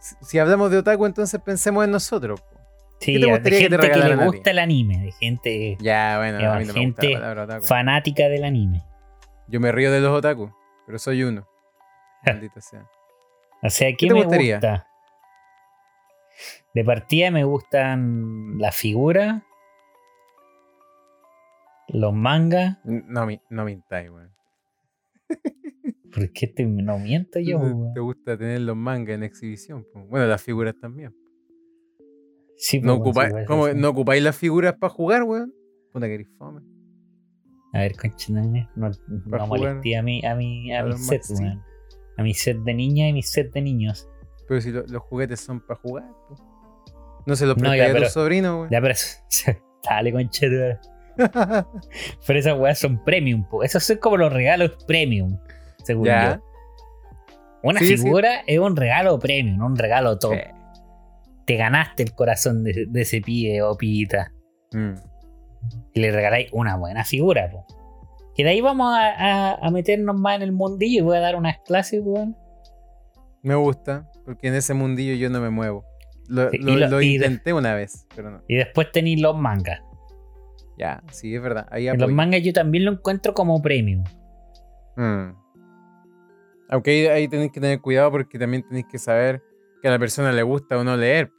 Si, 0.00 0.14
si 0.22 0.38
hablamos 0.38 0.70
de 0.70 0.78
otaku, 0.78 1.04
entonces 1.06 1.40
pensemos 1.44 1.84
en 1.84 1.90
nosotros. 1.90 2.40
po. 2.40 2.59
Sí, 3.00 3.14
¿Qué 3.14 3.20
te 3.20 3.26
de 3.26 3.32
gustaría 3.32 3.58
que 3.58 3.68
te 3.68 3.76
gente 3.78 3.90
que, 3.90 4.08
le 4.08 4.24
gusta 4.26 4.50
el 4.50 4.58
anime, 4.58 4.98
de 4.98 5.12
gente 5.12 5.78
Ya, 5.80 6.18
bueno, 6.18 6.52
a 6.52 6.58
mí 6.58 6.66
no 6.66 6.74
me 6.74 6.84
gusta 6.86 7.02
gente 7.02 7.08
la 7.08 7.20
palabra 7.20 7.44
otaku. 7.44 7.64
fanática 7.64 8.28
del 8.28 8.44
anime. 8.44 8.82
Yo 9.48 9.58
me 9.58 9.72
río 9.72 9.90
de 9.90 10.00
los 10.00 10.10
otaku, 10.10 10.52
pero 10.86 10.98
soy 10.98 11.22
uno. 11.22 11.48
Maldita 12.26 12.60
sea. 12.60 12.86
O 13.62 13.70
sea, 13.70 13.88
¿qué, 13.96 14.06
te 14.06 14.14
me 14.14 14.22
gustaría? 14.22 14.56
gusta? 14.56 14.86
De 16.74 16.84
partida 16.84 17.30
me 17.30 17.44
gustan 17.44 18.58
las 18.58 18.76
figuras, 18.76 19.42
los 21.88 22.12
mangas. 22.12 22.78
No, 22.84 23.26
no 23.48 23.64
mintáis, 23.64 24.10
weón. 24.10 24.32
¿Por 26.14 26.32
qué 26.32 26.48
te, 26.48 26.64
no 26.64 26.98
miento 26.98 27.38
yo? 27.38 27.60
Te 27.94 28.00
gusta 28.00 28.36
tener 28.36 28.60
los 28.60 28.76
mangas 28.76 29.14
en 29.14 29.22
exhibición. 29.22 29.86
Bueno, 30.08 30.26
las 30.26 30.42
figuras 30.42 30.74
también. 30.80 31.14
Sí, 32.62 32.80
¿No, 32.80 32.98
pues, 32.98 33.00
ocupa- 33.16 33.22
bueno, 33.30 33.38
sí, 33.40 33.44
¿cómo- 33.46 33.66
sí, 33.66 33.72
sí. 33.72 33.78
¿No 33.78 33.88
ocupáis 33.88 34.22
las 34.22 34.36
figuras 34.36 34.74
para 34.78 34.92
jugar, 34.92 35.22
weón? 35.22 35.54
Puta 35.92 36.06
que 36.06 36.14
eres 36.14 36.28
fome. 36.38 36.60
A 37.72 37.78
ver, 37.80 37.96
concha, 37.96 38.32
no, 38.32 38.42
no, 38.76 39.46
molesté 39.46 39.96
a 39.96 40.02
mi, 40.02 40.24
a 40.26 40.34
mi, 40.34 40.72
a 40.74 40.80
a 40.80 40.84
mi 40.84 40.96
set, 40.98 41.22
weón. 41.30 41.62
A 42.18 42.22
mi 42.22 42.34
set 42.34 42.58
de 42.58 42.74
niña 42.74 43.08
y 43.08 43.12
mi 43.14 43.22
set 43.22 43.52
de 43.52 43.62
niños. 43.62 44.08
Pero 44.46 44.60
si 44.60 44.70
lo- 44.72 44.84
los 44.86 45.02
juguetes 45.02 45.40
son 45.40 45.60
para 45.60 45.80
jugar. 45.80 46.04
No 47.26 47.34
se 47.36 47.46
los 47.46 47.56
No, 47.56 47.74
ya, 47.74 47.90
a 47.90 47.94
tu 47.94 48.04
sobrino, 48.06 48.58
weón. 48.60 48.70
Ya, 48.70 48.80
pero 48.80 48.94
dale, 49.88 50.12
concha. 50.12 50.46
tu 50.46 50.52
madre. 50.52 50.78
Pero 52.26 52.38
esas 52.38 52.58
weas 52.58 52.78
son 52.78 53.02
premium, 53.04 53.46
po. 53.48 53.62
Esos 53.62 53.84
son 53.84 53.98
como 53.98 54.16
los 54.16 54.32
regalos 54.32 54.72
premium, 54.86 55.38
según 55.84 56.06
ya. 56.06 56.36
yo. 56.36 56.42
Una 57.62 57.78
Sí, 57.80 57.88
sí. 57.88 57.96
figura 57.98 58.40
es 58.46 58.58
un 58.58 58.74
regalo 58.76 59.18
premium, 59.18 59.58
no 59.58 59.66
un 59.66 59.76
regalo 59.76 60.18
top. 60.18 60.34
Te 61.50 61.56
ganaste 61.56 62.04
el 62.04 62.14
corazón 62.14 62.62
de, 62.62 62.86
de 62.88 63.00
ese 63.00 63.20
pibe 63.20 63.60
o 63.62 63.76
pibita. 63.76 64.32
Mm. 64.72 64.92
Y 65.94 66.00
le 66.00 66.12
regaláis 66.12 66.48
una 66.52 66.76
buena 66.76 67.04
figura, 67.04 67.50
po. 67.50 67.66
Que 68.36 68.44
de 68.44 68.50
ahí 68.50 68.60
vamos 68.60 68.94
a, 68.94 69.08
a- 69.08 69.54
a 69.56 69.70
meternos 69.72 70.16
más 70.16 70.36
en 70.36 70.42
el 70.42 70.52
mundillo 70.52 70.98
y 71.00 71.02
voy 71.02 71.16
a 71.16 71.20
dar 71.20 71.34
unas 71.34 71.58
clases, 71.66 72.02
weón. 72.04 72.36
Me 73.42 73.56
gusta, 73.56 74.08
porque 74.24 74.46
en 74.46 74.54
ese 74.54 74.74
mundillo 74.74 75.14
yo 75.16 75.28
no 75.28 75.40
me 75.40 75.50
muevo. 75.50 75.84
Lo, 76.28 76.48
Sí, 76.50 76.58
lo- 76.58 76.72
y 76.72 76.76
lo- 76.76 76.88
lo 76.88 77.02
y 77.02 77.08
de- 77.18 77.26
intenté 77.26 77.52
una 77.52 77.74
vez, 77.74 78.06
pero 78.14 78.30
no. 78.30 78.42
Y 78.46 78.54
después 78.54 78.92
tenéis 78.92 79.20
los 79.20 79.36
mangas. 79.36 79.80
Ya, 80.78 81.02
sí, 81.10 81.34
es 81.34 81.42
verdad. 81.42 81.66
Ahí 81.72 81.88
los 81.96 82.12
mangas 82.12 82.42
yo 82.44 82.52
también 82.52 82.84
lo 82.84 82.92
encuentro 82.92 83.34
como 83.34 83.60
premio. 83.60 84.04
Mm. 84.96 85.30
Aunque 86.68 86.90
ahí, 86.92 87.06
ahí 87.08 87.28
tenéis 87.28 87.50
que 87.50 87.60
tener 87.60 87.80
cuidado 87.80 88.12
porque 88.12 88.38
también 88.38 88.62
tenéis 88.62 88.86
que 88.86 88.98
saber 88.98 89.42
que 89.82 89.88
a 89.88 89.90
la 89.90 89.98
persona 89.98 90.30
le 90.30 90.44
gusta 90.44 90.78
o 90.78 90.84
no 90.84 90.96
leer. 90.96 91.32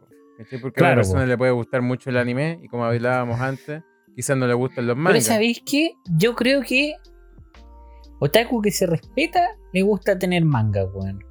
¿Cachai? 0.44 0.60
Porque 0.60 0.84
a 0.84 0.90
la 0.90 0.96
persona 0.96 1.22
po. 1.22 1.28
le 1.28 1.38
puede 1.38 1.52
gustar 1.52 1.82
mucho 1.82 2.10
el 2.10 2.18
anime 2.18 2.60
y 2.62 2.68
como 2.68 2.86
hablábamos 2.86 3.40
antes, 3.40 3.82
quizás 4.16 4.38
no 4.38 4.48
le 4.48 4.54
gustan 4.54 4.88
los 4.88 4.96
Pero 4.96 5.04
mangas. 5.04 5.24
¿sabéis 5.26 5.62
qué? 5.66 5.94
Yo 6.18 6.36
creo 6.36 6.62
que 6.62 6.96
Otaku 8.20 8.62
que 8.62 8.72
se 8.72 8.86
respeta 8.86 9.48
le 9.74 9.82
gusta 9.82 10.18
tener 10.20 10.46
manga, 10.46 10.86
weón. 10.86 11.24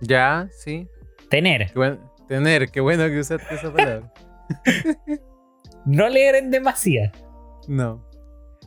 Ya, 0.00 0.48
sí. 0.52 0.86
Tener. 1.28 1.66
Qué 1.72 1.78
buen- 1.78 2.00
tener, 2.28 2.70
qué 2.70 2.80
bueno 2.80 3.06
que 3.08 3.18
usaste 3.20 3.54
esa 3.54 3.72
palabra. 3.72 4.12
No 5.86 6.08
leer 6.08 6.34
en 6.36 6.50
demasía. 6.50 7.10
No. 7.66 8.06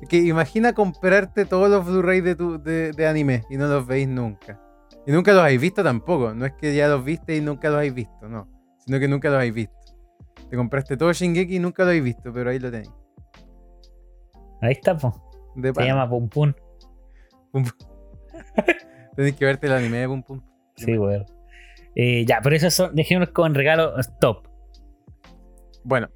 Es 0.02 0.10
Que 0.10 0.18
imagina 0.18 0.74
comprarte 0.74 1.46
todos 1.46 1.70
los 1.70 1.86
Blu-ray 1.86 2.22
de, 2.22 2.36
tu, 2.36 2.62
de, 2.62 2.92
de 2.92 3.08
anime 3.08 3.44
y 3.50 3.58
no 3.58 3.68
los 3.68 3.86
veis 3.86 4.08
nunca. 4.08 4.60
Y 5.06 5.12
nunca 5.12 5.32
los 5.32 5.42
habéis 5.42 5.62
visto 5.62 5.84
tampoco. 5.84 6.34
No 6.34 6.46
es 6.46 6.54
que 6.54 6.76
ya 6.76 6.88
los 6.88 7.06
viste 7.06 7.36
y 7.36 7.42
nunca 7.42 7.70
los 7.70 7.78
habéis 7.78 7.94
visto, 7.94 8.28
no. 8.28 8.48
Sino 8.86 9.00
que 9.00 9.08
nunca 9.08 9.30
los 9.30 9.38
habéis 9.38 9.54
visto. 9.54 9.76
Te 10.50 10.56
compraste 10.58 10.98
todo 10.98 11.12
Shingeki 11.14 11.56
y 11.56 11.60
nunca 11.60 11.84
lo 11.84 11.90
habéis 11.90 12.04
visto, 12.04 12.32
pero 12.34 12.50
ahí 12.50 12.60
lo 12.60 12.70
tenéis. 12.72 12.92
Ahí 14.62 14.74
está, 14.74 14.96
po. 14.98 15.22
De 15.56 15.74
Se 15.74 15.84
llama 15.86 16.10
Pum 16.10 16.30
Pum. 16.30 16.54
Pum, 17.52 17.64
pum. 17.64 17.88
Tenéis 19.16 19.36
que 19.36 19.46
verte 19.46 19.68
el 19.68 19.74
anime 19.74 19.98
de 20.00 20.08
Pum 20.08 20.24
Pum. 20.24 20.42
Sí, 20.76 20.98
weón. 20.98 21.26
Eh, 21.96 22.26
ya, 22.28 22.40
pero 22.42 22.56
esos 22.56 22.74
son, 22.74 22.96
dejémonos 22.96 23.30
con 23.30 23.54
regalo 23.54 23.98
stop. 24.00 24.48
Bueno. 25.84 26.10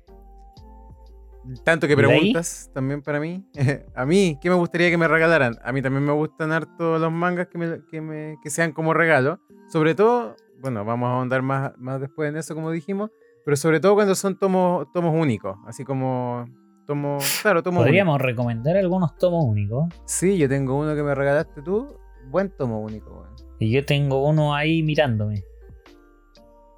Tanto 1.63 1.87
que 1.87 1.95
preguntas 1.95 2.69
también 2.73 3.01
para 3.01 3.19
mí. 3.19 3.45
a 3.95 4.05
mí, 4.05 4.37
¿qué 4.41 4.49
me 4.49 4.55
gustaría 4.55 4.89
que 4.89 4.97
me 4.97 5.07
regalaran? 5.07 5.57
A 5.63 5.71
mí 5.71 5.81
también 5.81 6.03
me 6.03 6.11
gustan 6.11 6.51
harto 6.51 6.97
los 6.97 7.11
mangas 7.11 7.47
que, 7.47 7.57
me- 7.57 7.81
que, 7.89 8.01
me- 8.01 8.35
que 8.43 8.49
sean 8.49 8.71
como 8.73 8.93
regalo. 8.93 9.39
Sobre 9.69 9.95
todo, 9.95 10.35
bueno, 10.61 10.83
vamos 10.85 11.09
a 11.09 11.13
ahondar 11.13 11.41
más, 11.41 11.71
más 11.77 12.01
después 12.01 12.29
en 12.29 12.37
eso, 12.37 12.55
como 12.55 12.71
dijimos. 12.71 13.11
Pero 13.45 13.55
sobre 13.55 13.79
todo 13.79 13.95
cuando 13.95 14.13
son 14.15 14.37
tomos, 14.37 14.91
tomos 14.91 15.15
únicos. 15.15 15.57
Así 15.65 15.85
como 15.85 16.45
tomos. 16.85 17.39
Claro, 17.41 17.63
tomos 17.63 17.79
únicos. 17.79 17.87
Podríamos 17.87 18.21
recomendar 18.21 18.75
algunos 18.75 19.17
tomos 19.17 19.45
únicos. 19.45 19.87
Sí, 20.05 20.37
yo 20.37 20.49
tengo 20.49 20.77
uno 20.77 20.95
que 20.95 21.03
me 21.03 21.15
regalaste 21.15 21.61
tú. 21.61 21.97
Buen 22.29 22.49
tomo 22.49 22.81
único, 22.81 23.11
weón. 23.11 23.35
Y 23.59 23.71
yo 23.71 23.85
tengo 23.85 24.27
uno 24.27 24.53
ahí 24.53 24.83
mirándome. 24.83 25.43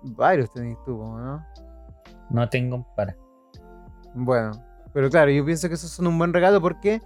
Varios 0.03 0.51
tenéis 0.53 0.77
tú, 0.86 0.98
¿no? 0.98 1.43
No 2.29 2.50
tengo 2.50 2.86
para. 2.95 3.17
Bueno, 4.13 4.51
pero 4.93 5.09
claro, 5.09 5.31
yo 5.31 5.43
pienso 5.43 5.67
que 5.67 5.75
esos 5.75 5.89
son 5.89 6.07
un 6.07 6.17
buen 6.17 6.33
regalo 6.33 6.62
porque 6.62 7.01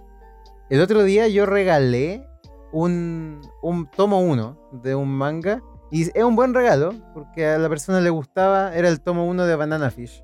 el 0.70 0.80
otro 0.80 1.02
día 1.02 1.26
yo 1.28 1.46
regalé 1.46 2.26
un, 2.72 3.40
un 3.62 3.88
tomo 3.90 4.20
1 4.20 4.58
de 4.82 4.94
un 4.94 5.08
manga 5.08 5.62
y 5.94 6.02
es 6.02 6.24
un 6.24 6.34
buen 6.36 6.52
regalo 6.54 6.92
porque 7.14 7.46
a 7.46 7.58
la 7.58 7.68
persona 7.68 8.00
le 8.00 8.10
gustaba, 8.10 8.74
era 8.74 8.88
el 8.88 9.00
tomo 9.00 9.26
1 9.26 9.46
de 9.46 9.54
Banana 9.56 9.90
Fish. 9.90 10.22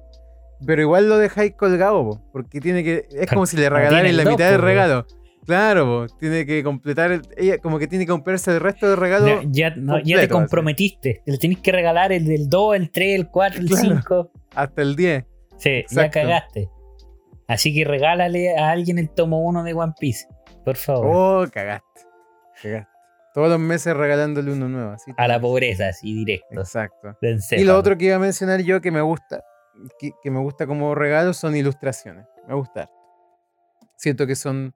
Pero 0.67 0.83
igual 0.83 1.09
lo 1.09 1.17
dejáis 1.17 1.55
colgado, 1.55 2.05
po, 2.05 2.21
porque 2.33 2.61
tiene 2.61 2.85
que. 2.85 3.07
Es 3.13 3.29
como 3.31 3.47
si 3.47 3.57
le 3.57 3.67
el 3.67 4.17
la 4.17 4.25
mitad 4.25 4.51
del 4.51 4.61
regalo. 4.61 5.07
Claro, 5.47 5.87
po, 6.09 6.15
tiene 6.19 6.45
que 6.45 6.63
completar. 6.63 7.13
el- 7.13 7.23
ella 7.37 7.57
como 7.59 7.79
que 7.79 7.87
tiene 7.87 8.05
que 8.05 8.11
comprarse 8.13 8.51
el 8.51 8.61
resto 8.61 8.89
del 8.89 8.99
regalo. 8.99 9.43
Ya, 9.43 9.71
ya- 9.71 9.75
no, 9.77 9.99
ya 10.01 10.17
te 10.17 10.23
así. 10.25 10.29
comprometiste. 10.29 11.23
Le 11.25 11.39
tenés 11.39 11.59
que 11.61 11.73
regalar 11.73 12.13
el 12.13 12.27
del 12.27 12.49
2, 12.49 12.77
el 12.77 12.91
3, 12.91 13.19
el 13.19 13.29
4, 13.29 13.61
el 13.61 13.67
Claro. 13.69 13.83
5. 13.89 14.31
Hasta 14.55 14.83
el 14.83 14.97
10. 14.97 15.25
Sí, 15.57 15.69
Exacto. 15.71 16.03
ya 16.03 16.11
cagaste. 16.11 16.69
Así 17.49 17.75
que 17.75 17.85
regálale 17.85 18.57
a 18.57 18.71
alguien 18.71 18.99
el 18.99 19.09
tomo 19.11 19.41
1 19.43 19.63
de 19.65 19.73
One 19.73 19.95
Piece. 19.99 20.27
Por 20.65 20.77
favor. 20.77 21.07
Oh, 21.47 21.51
cagaste. 21.51 22.03
Cagaste. 22.63 22.90
Todos 23.35 23.49
los 23.49 23.61
meses 23.61 23.97
regalándole 23.97 24.53
uno 24.53 24.69
nuevo. 24.69 24.91
Así 24.93 25.13
a 25.17 25.29
la 25.29 25.41
pobreza, 25.41 25.89
así 25.89 26.15
directo. 26.15 26.59
Exacto. 26.61 27.17
Y 27.53 27.65
lo 27.65 27.77
otro 27.79 27.97
que 27.97 28.07
iba 28.07 28.17
a 28.17 28.19
mencionar 28.19 28.61
yo 28.61 28.81
que 28.81 28.91
me 28.91 29.01
gusta, 29.01 29.45
que, 29.99 30.11
que 30.23 30.31
me 30.31 30.41
gusta 30.41 30.67
como 30.67 30.95
regalo 30.95 31.33
son 31.33 31.55
ilustraciones. 31.57 32.27
Me 32.49 32.55
gusta. 32.55 32.83
harto. 32.83 32.95
Siento 33.97 34.27
que 34.27 34.35
son 34.35 34.75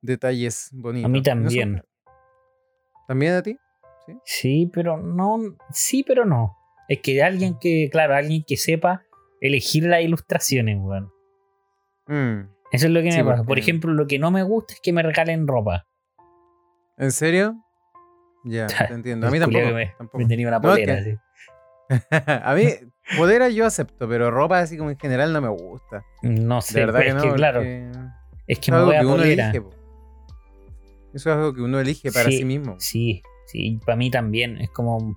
detalles 0.00 0.70
bonitos. 0.72 1.06
A 1.06 1.08
mí 1.08 1.18
No 1.20 1.24
son- 1.24 1.42
también. 1.42 1.82
¿También 3.08 3.34
a 3.34 3.42
ti? 3.42 3.56
Sí, 4.24 4.70
pero 4.72 4.96
no. 4.96 5.38
Sí, 5.72 6.04
pero 6.06 6.24
no. 6.24 6.56
Es 6.88 7.00
que 7.02 7.22
alguien 7.22 7.58
que, 7.58 7.88
claro, 7.90 8.14
alguien 8.14 8.44
que 8.46 8.56
sepa 8.56 9.02
elegir 9.40 9.84
las 9.84 10.02
ilustraciones, 10.02 10.78
weón. 10.80 11.10
Mm. 12.06 12.48
Eso 12.72 12.86
es 12.86 12.92
lo 12.92 13.02
que 13.02 13.10
Sí, 13.12 13.18
me 13.18 13.24
pasa. 13.24 13.44
Por 13.44 13.58
ejemplo, 13.58 13.92
lo 13.92 14.06
que 14.06 14.18
no 14.18 14.30
me 14.30 14.42
gusta 14.42 14.74
es 14.74 14.80
que 14.80 14.92
me 14.92 15.02
regalen 15.02 15.46
ropa. 15.48 15.86
¿En 16.96 17.12
serio? 17.12 17.56
Ya, 18.44 18.66
te 18.88 18.94
entiendo. 18.94 19.26
A 19.26 19.30
mí 19.30 19.38
tampoco. 19.38 19.66
Me, 19.72 19.86
tampoco. 19.98 20.18
me 20.18 20.26
tenía 20.26 20.48
una 20.48 20.58
No, 20.58 20.68
polera. 20.70 20.94
así. 20.94 21.16
a 22.10 22.54
mí, 22.54 22.64
polera 23.16 23.48
yo 23.48 23.64
acepto, 23.66 24.08
pero 24.08 24.30
ropa 24.30 24.58
así 24.60 24.76
como 24.76 24.90
en 24.90 24.98
general 24.98 25.32
no 25.32 25.40
me 25.40 25.48
gusta. 25.48 26.04
No 26.22 26.56
De 26.56 26.62
sé, 26.62 26.80
verdad 26.80 27.00
pues, 27.00 27.04
que 27.04 27.08
es 27.08 27.14
no. 27.14 27.22
que 27.30 27.36
claro, 27.36 27.58
porque 27.60 27.92
es 28.46 28.58
que 28.58 28.72
me 28.72 28.82
voy 28.84 28.94
a 28.96 29.00
que 29.00 29.06
uno 29.06 29.16
polera. 29.16 29.44
elige. 29.50 29.60
po. 29.62 29.70
Eso 31.14 31.30
es 31.30 31.36
algo 31.36 31.54
que 31.54 31.62
uno 31.62 31.80
elige 31.80 32.12
para 32.12 32.26
Sí, 32.30 32.38
sí 32.38 32.44
mismo. 32.44 32.76
Sí, 32.78 33.22
sí, 33.46 33.80
para 33.84 33.96
mí 33.96 34.10
también. 34.10 34.58
Es 34.60 34.70
como. 34.70 35.16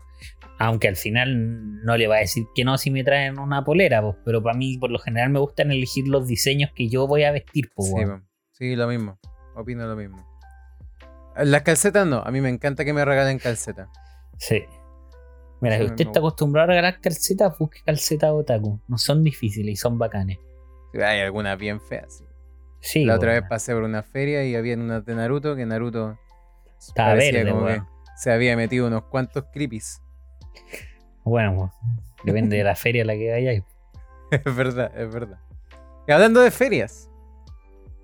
Aunque 0.60 0.88
al 0.88 0.96
final 0.96 1.84
no 1.84 1.98
le 1.98 2.06
va 2.08 2.18
a 2.18 2.20
decir 2.20 2.46
que 2.54 2.63
no 2.63 2.78
si 2.78 2.92
me 2.92 3.04
traen 3.04 3.40
una 3.40 3.63
polera, 3.66 4.00
pues, 4.01 4.16
pero 4.24 4.44
para 4.44 4.56
mí 4.56 4.78
por 4.78 4.92
lo 4.92 5.00
general 5.00 5.32
me 5.32 5.40
gustan 5.40 5.72
elegir 5.72 6.08
los 6.08 6.28
diseños 6.28 6.70
que 6.75 6.88
yo 6.88 7.08
voy 7.08 7.24
a 7.24 7.32
vestir, 7.32 7.70
pues, 7.75 7.90
Sí, 7.90 8.06
po. 8.06 8.22
sí, 8.51 8.75
lo 8.75 8.88
mismo. 8.88 9.18
Opino 9.56 9.88
lo 9.88 9.96
mismo. 9.96 10.24
Las 11.36 11.62
calcetas 11.62 12.06
no. 12.06 12.18
A 12.18 12.32
mí 12.32 12.42
me 12.42 12.50
encanta 12.50 12.84
que 12.86 12.94
me 12.94 13.04
regalen 13.06 13.40
calcetas. 13.40 13.90
Sí. 14.38 14.64
Mira, 15.62 15.78
si 15.78 15.84
usted 15.84 16.08
está 16.08 16.20
acostumbrado 16.20 16.66
a 16.66 16.68
regalar 16.70 17.00
calcetas, 17.00 17.58
busque 17.58 17.80
calcetas 17.86 18.32
otaku. 18.32 18.80
No 18.88 18.98
son 18.98 19.24
difíciles 19.24 19.74
y 19.74 19.76
son 19.76 19.98
bacanes. 19.98 20.40
Hay 20.94 21.22
algunas 21.22 21.58
bien 21.58 21.80
feas. 21.80 22.18
sí. 22.18 22.26
Sí, 22.84 23.06
La 23.06 23.16
otra 23.16 23.34
vez 23.34 23.44
pasé 23.48 23.74
por 23.76 23.84
una 23.84 24.02
feria 24.02 24.44
y 24.44 24.56
había 24.56 24.74
unas 24.76 25.06
de 25.06 25.14
Naruto 25.14 25.56
que 25.56 25.68
Naruto 25.68 26.18
Estaba 26.80 27.14
verde, 27.14 27.48
como 27.52 27.68
que 27.68 27.80
se 28.18 28.32
había 28.32 28.58
metido 28.58 28.88
unos 28.88 29.04
cuantos 29.04 29.46
creepies. 29.54 30.02
Bueno, 31.24 31.72
depende 32.24 32.58
de 32.58 32.64
la 32.64 32.76
feria 32.76 33.04
a 33.04 33.06
la 33.06 33.14
que 33.14 33.30
vayáis. 33.30 33.64
Es 34.32 34.56
verdad, 34.56 34.92
es 34.98 35.14
verdad. 35.14 35.38
Y 36.08 36.12
hablando 36.12 36.42
de 36.42 36.50
ferias. 36.50 37.11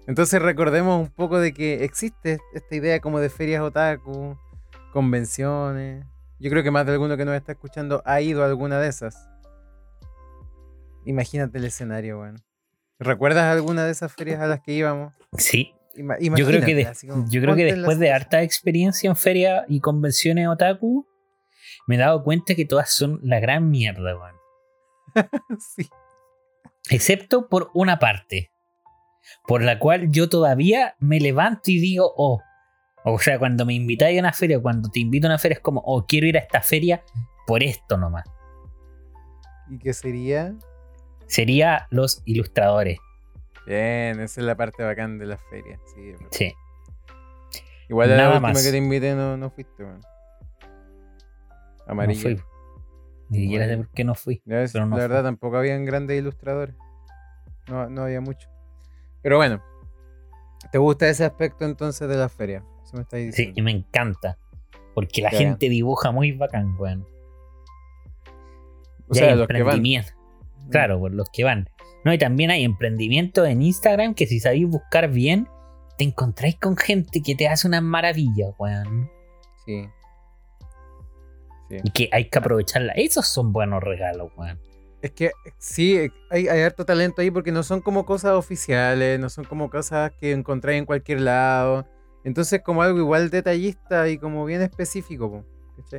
Entonces 0.07 0.41
recordemos 0.41 0.99
un 1.01 1.09
poco 1.09 1.39
de 1.39 1.53
que 1.53 1.83
existe 1.83 2.39
esta 2.53 2.75
idea 2.75 2.99
como 3.01 3.19
de 3.19 3.29
ferias 3.29 3.61
otaku, 3.61 4.37
convenciones. 4.93 6.05
Yo 6.39 6.49
creo 6.49 6.63
que 6.63 6.71
más 6.71 6.85
de 6.85 6.93
alguno 6.93 7.17
que 7.17 7.25
nos 7.25 7.35
está 7.35 7.51
escuchando 7.51 8.01
ha 8.05 8.21
ido 8.21 8.43
a 8.43 8.47
alguna 8.47 8.79
de 8.79 8.87
esas. 8.87 9.27
Imagínate 11.05 11.57
el 11.57 11.65
escenario, 11.65 12.19
weón. 12.19 12.35
¿Recuerdas 12.99 13.43
alguna 13.53 13.85
de 13.85 13.91
esas 13.91 14.13
ferias 14.13 14.39
a 14.41 14.47
las 14.47 14.61
que 14.61 14.73
íbamos? 14.73 15.13
Sí, 15.37 15.73
Ima- 15.95 16.17
yo 16.19 16.45
creo 16.45 16.61
que, 16.63 16.87
como, 17.07 17.25
yo 17.29 17.41
creo 17.41 17.55
que 17.55 17.65
después 17.65 17.99
de 17.99 18.11
harta 18.11 18.43
experiencia 18.43 19.09
en 19.09 19.15
ferias 19.15 19.65
y 19.67 19.79
convenciones 19.79 20.47
otaku, 20.47 21.07
me 21.87 21.95
he 21.95 21.97
dado 21.97 22.23
cuenta 22.23 22.55
que 22.55 22.65
todas 22.65 22.89
son 22.91 23.19
la 23.23 23.39
gran 23.39 23.69
mierda, 23.69 24.17
weón. 24.17 24.35
Sí. 25.59 25.89
Excepto 26.89 27.49
por 27.49 27.69
una 27.73 27.99
parte, 27.99 28.51
por 29.45 29.61
la 29.61 29.79
cual 29.79 30.09
yo 30.11 30.29
todavía 30.29 30.95
me 30.99 31.19
levanto 31.19 31.71
y 31.71 31.79
digo, 31.79 32.13
oh. 32.15 32.41
O 33.03 33.19
sea, 33.19 33.39
cuando 33.39 33.65
me 33.65 33.73
invitáis 33.73 34.17
a 34.17 34.21
una 34.21 34.33
feria, 34.33 34.59
cuando 34.59 34.89
te 34.89 34.99
invito 34.99 35.27
a 35.27 35.29
una 35.29 35.39
feria, 35.39 35.55
es 35.55 35.61
como, 35.61 35.81
oh, 35.85 36.05
quiero 36.05 36.27
ir 36.27 36.37
a 36.37 36.41
esta 36.41 36.61
feria 36.61 37.03
por 37.45 37.63
esto 37.63 37.97
nomás. 37.97 38.25
¿Y 39.69 39.79
qué 39.79 39.93
sería? 39.93 40.55
Sería 41.27 41.87
los 41.89 42.21
ilustradores. 42.25 42.99
Bien, 43.65 44.19
esa 44.19 44.41
es 44.41 44.45
la 44.45 44.55
parte 44.55 44.83
bacán 44.83 45.19
de 45.19 45.25
las 45.25 45.41
ferias. 45.49 45.79
Sí. 45.93 46.13
Sí. 46.31 46.53
Igual 47.89 48.11
a 48.11 48.15
la 48.17 48.27
última 48.29 48.49
más. 48.49 48.63
que 48.63 48.71
te 48.71 48.77
invité 48.77 49.13
no, 49.13 49.37
no 49.37 49.49
fuiste, 49.49 49.83
weón. 49.83 49.99
No 51.85 51.91
Amarillo. 51.93 52.21
fui. 52.21 52.41
Ni 53.29 53.39
siquiera 53.39 53.67
sé 53.67 53.77
por 53.77 53.89
qué 53.89 54.03
no 54.03 54.15
fui. 54.15 54.41
Pero 54.45 54.85
no 54.85 54.95
la 54.97 55.03
verdad 55.03 55.23
tampoco 55.23 55.57
habían 55.57 55.85
grandes 55.85 56.17
ilustradores. 56.17 56.75
No, 57.67 57.89
no 57.89 58.03
había 58.03 58.21
mucho. 58.21 58.49
Pero 59.21 59.37
bueno. 59.37 59.61
¿Te 60.71 60.77
gusta 60.77 61.07
ese 61.07 61.23
aspecto 61.25 61.65
entonces 61.65 62.07
de 62.09 62.15
la 62.15 62.29
feria? 62.29 62.63
Eso 62.83 62.95
me 62.97 63.03
estáis 63.03 63.35
Sí, 63.35 63.41
diciendo. 63.43 63.59
y 63.59 63.63
me 63.63 63.71
encanta. 63.71 64.37
Porque 64.95 65.21
la 65.21 65.31
Ya. 65.31 65.37
gente 65.39 65.69
dibuja 65.69 66.11
muy 66.11 66.31
bacán, 66.31 66.75
weón. 66.79 67.05
o 69.09 69.13
Y 69.13 69.17
sea, 69.19 69.29
hay 69.31 69.37
los 69.37 69.47
que 69.47 69.53
van. 69.53 69.61
emprendimiento. 69.61 70.11
Claro, 70.69 70.99
por 70.99 71.13
los 71.13 71.29
que 71.31 71.43
van. 71.43 71.69
No, 72.03 72.13
y 72.13 72.17
también 72.17 72.51
hay 72.51 72.63
emprendimientos 72.63 73.47
en 73.47 73.61
Instagram 73.61 74.13
que 74.15 74.27
si 74.27 74.39
sabéis 74.39 74.67
buscar 74.67 75.09
bien, 75.09 75.47
te 75.97 76.03
encontráis 76.03 76.59
con 76.59 76.75
gente 76.75 77.21
que 77.21 77.35
te 77.35 77.47
hace 77.47 77.67
unas 77.67 77.83
maravillas, 77.83 78.51
weón. 78.57 79.09
Sí. 79.65 79.87
Sí. 81.69 81.77
Y 81.83 81.89
que 81.91 82.09
hay 82.11 82.29
que 82.29 82.39
aprovecharla. 82.39 82.93
Esos 82.93 83.27
son 83.27 83.51
buenos 83.53 83.81
regalos, 83.83 84.31
weón. 84.37 84.59
Es 85.01 85.11
que 85.11 85.31
sí, 85.59 86.09
hay, 86.29 86.47
hay 86.47 86.61
harto 86.61 86.85
talento 86.85 87.21
ahí 87.21 87.29
porque 87.29 87.51
no 87.51 87.63
son 87.63 87.81
como 87.81 88.05
cosas 88.05 88.33
oficiales, 88.33 89.19
no 89.19 89.29
son 89.29 89.45
como 89.45 89.69
cosas 89.69 90.11
que 90.19 90.31
encontráis 90.31 90.79
en 90.79 90.85
cualquier 90.85 91.21
lado. 91.21 91.87
Entonces, 92.23 92.61
como 92.63 92.81
algo 92.81 92.97
igual 92.99 93.29
detallista 93.29 94.09
y 94.09 94.17
como 94.17 94.45
bien 94.45 94.61
específico. 94.61 95.45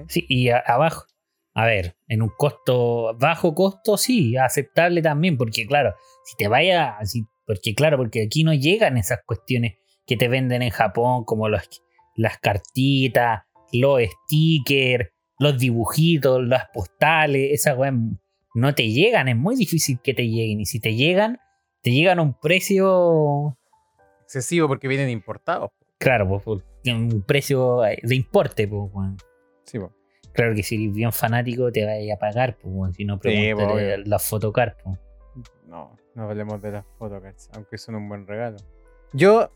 Sí, 0.08 0.26
y 0.28 0.48
abajo. 0.50 1.06
A 1.54 1.66
ver, 1.66 1.96
en 2.06 2.22
un 2.22 2.30
costo, 2.36 3.16
bajo 3.18 3.54
costo, 3.54 3.96
sí, 3.96 4.36
aceptable 4.36 5.02
también, 5.02 5.36
porque 5.36 5.66
claro, 5.66 5.94
si 6.24 6.36
te 6.36 6.46
vaya, 6.46 6.96
si, 7.04 7.24
porque 7.46 7.74
claro, 7.74 7.96
porque 7.96 8.24
aquí 8.26 8.44
no 8.44 8.54
llegan 8.54 8.96
esas 8.96 9.20
cuestiones 9.26 9.74
que 10.06 10.16
te 10.16 10.28
venden 10.28 10.62
en 10.62 10.70
Japón, 10.70 11.24
como 11.24 11.48
las 11.48 11.68
cartitas, 12.40 13.42
los 13.72 14.00
stickers, 14.02 15.08
los 15.38 15.58
dibujitos, 15.58 16.46
las 16.46 16.66
postales, 16.72 17.50
esas 17.52 17.76
weas 17.76 17.94
no 18.54 18.74
te 18.74 18.88
llegan, 18.90 19.28
es 19.28 19.36
muy 19.36 19.56
difícil 19.56 20.00
que 20.02 20.14
te 20.14 20.26
lleguen, 20.28 20.60
y 20.60 20.66
si 20.66 20.80
te 20.80 20.94
llegan, 20.94 21.38
te 21.82 21.90
llegan 21.92 22.18
a 22.18 22.22
un 22.22 22.34
precio, 22.34 23.56
Excesivo 24.22 24.68
porque 24.68 24.88
vienen 24.88 25.08
importados. 25.10 25.70
po. 25.70 25.86
claro, 25.98 26.28
pues, 26.28 26.42
por- 26.42 26.64
un 26.86 27.22
precio 27.26 27.80
de 27.80 28.14
importe, 28.14 28.66
pues. 28.68 28.86
Sí. 29.64 29.78
Claro 30.32 30.54
que 30.54 30.62
si 30.62 30.76
eres 30.76 30.94
bien 30.94 31.12
fanático 31.12 31.70
te 31.72 31.84
vayas 31.84 32.16
a 32.16 32.18
pagar, 32.18 32.56
pues, 32.58 32.94
si 32.96 33.04
no 33.04 33.14
Sí, 33.14 33.20
pregúntale 33.22 33.94
obvio. 33.94 34.04
las 34.06 34.26
photocard, 34.28 34.74
pues. 34.82 34.98
No, 35.66 35.96
no 36.14 36.22
hablemos 36.30 36.62
de 36.62 36.72
las 36.72 36.84
photocards, 36.98 37.50
aunque 37.54 37.76
son 37.76 37.96
un 37.96 38.08
buen 38.08 38.26
regalo. 38.26 38.56
Yo, 39.12 39.50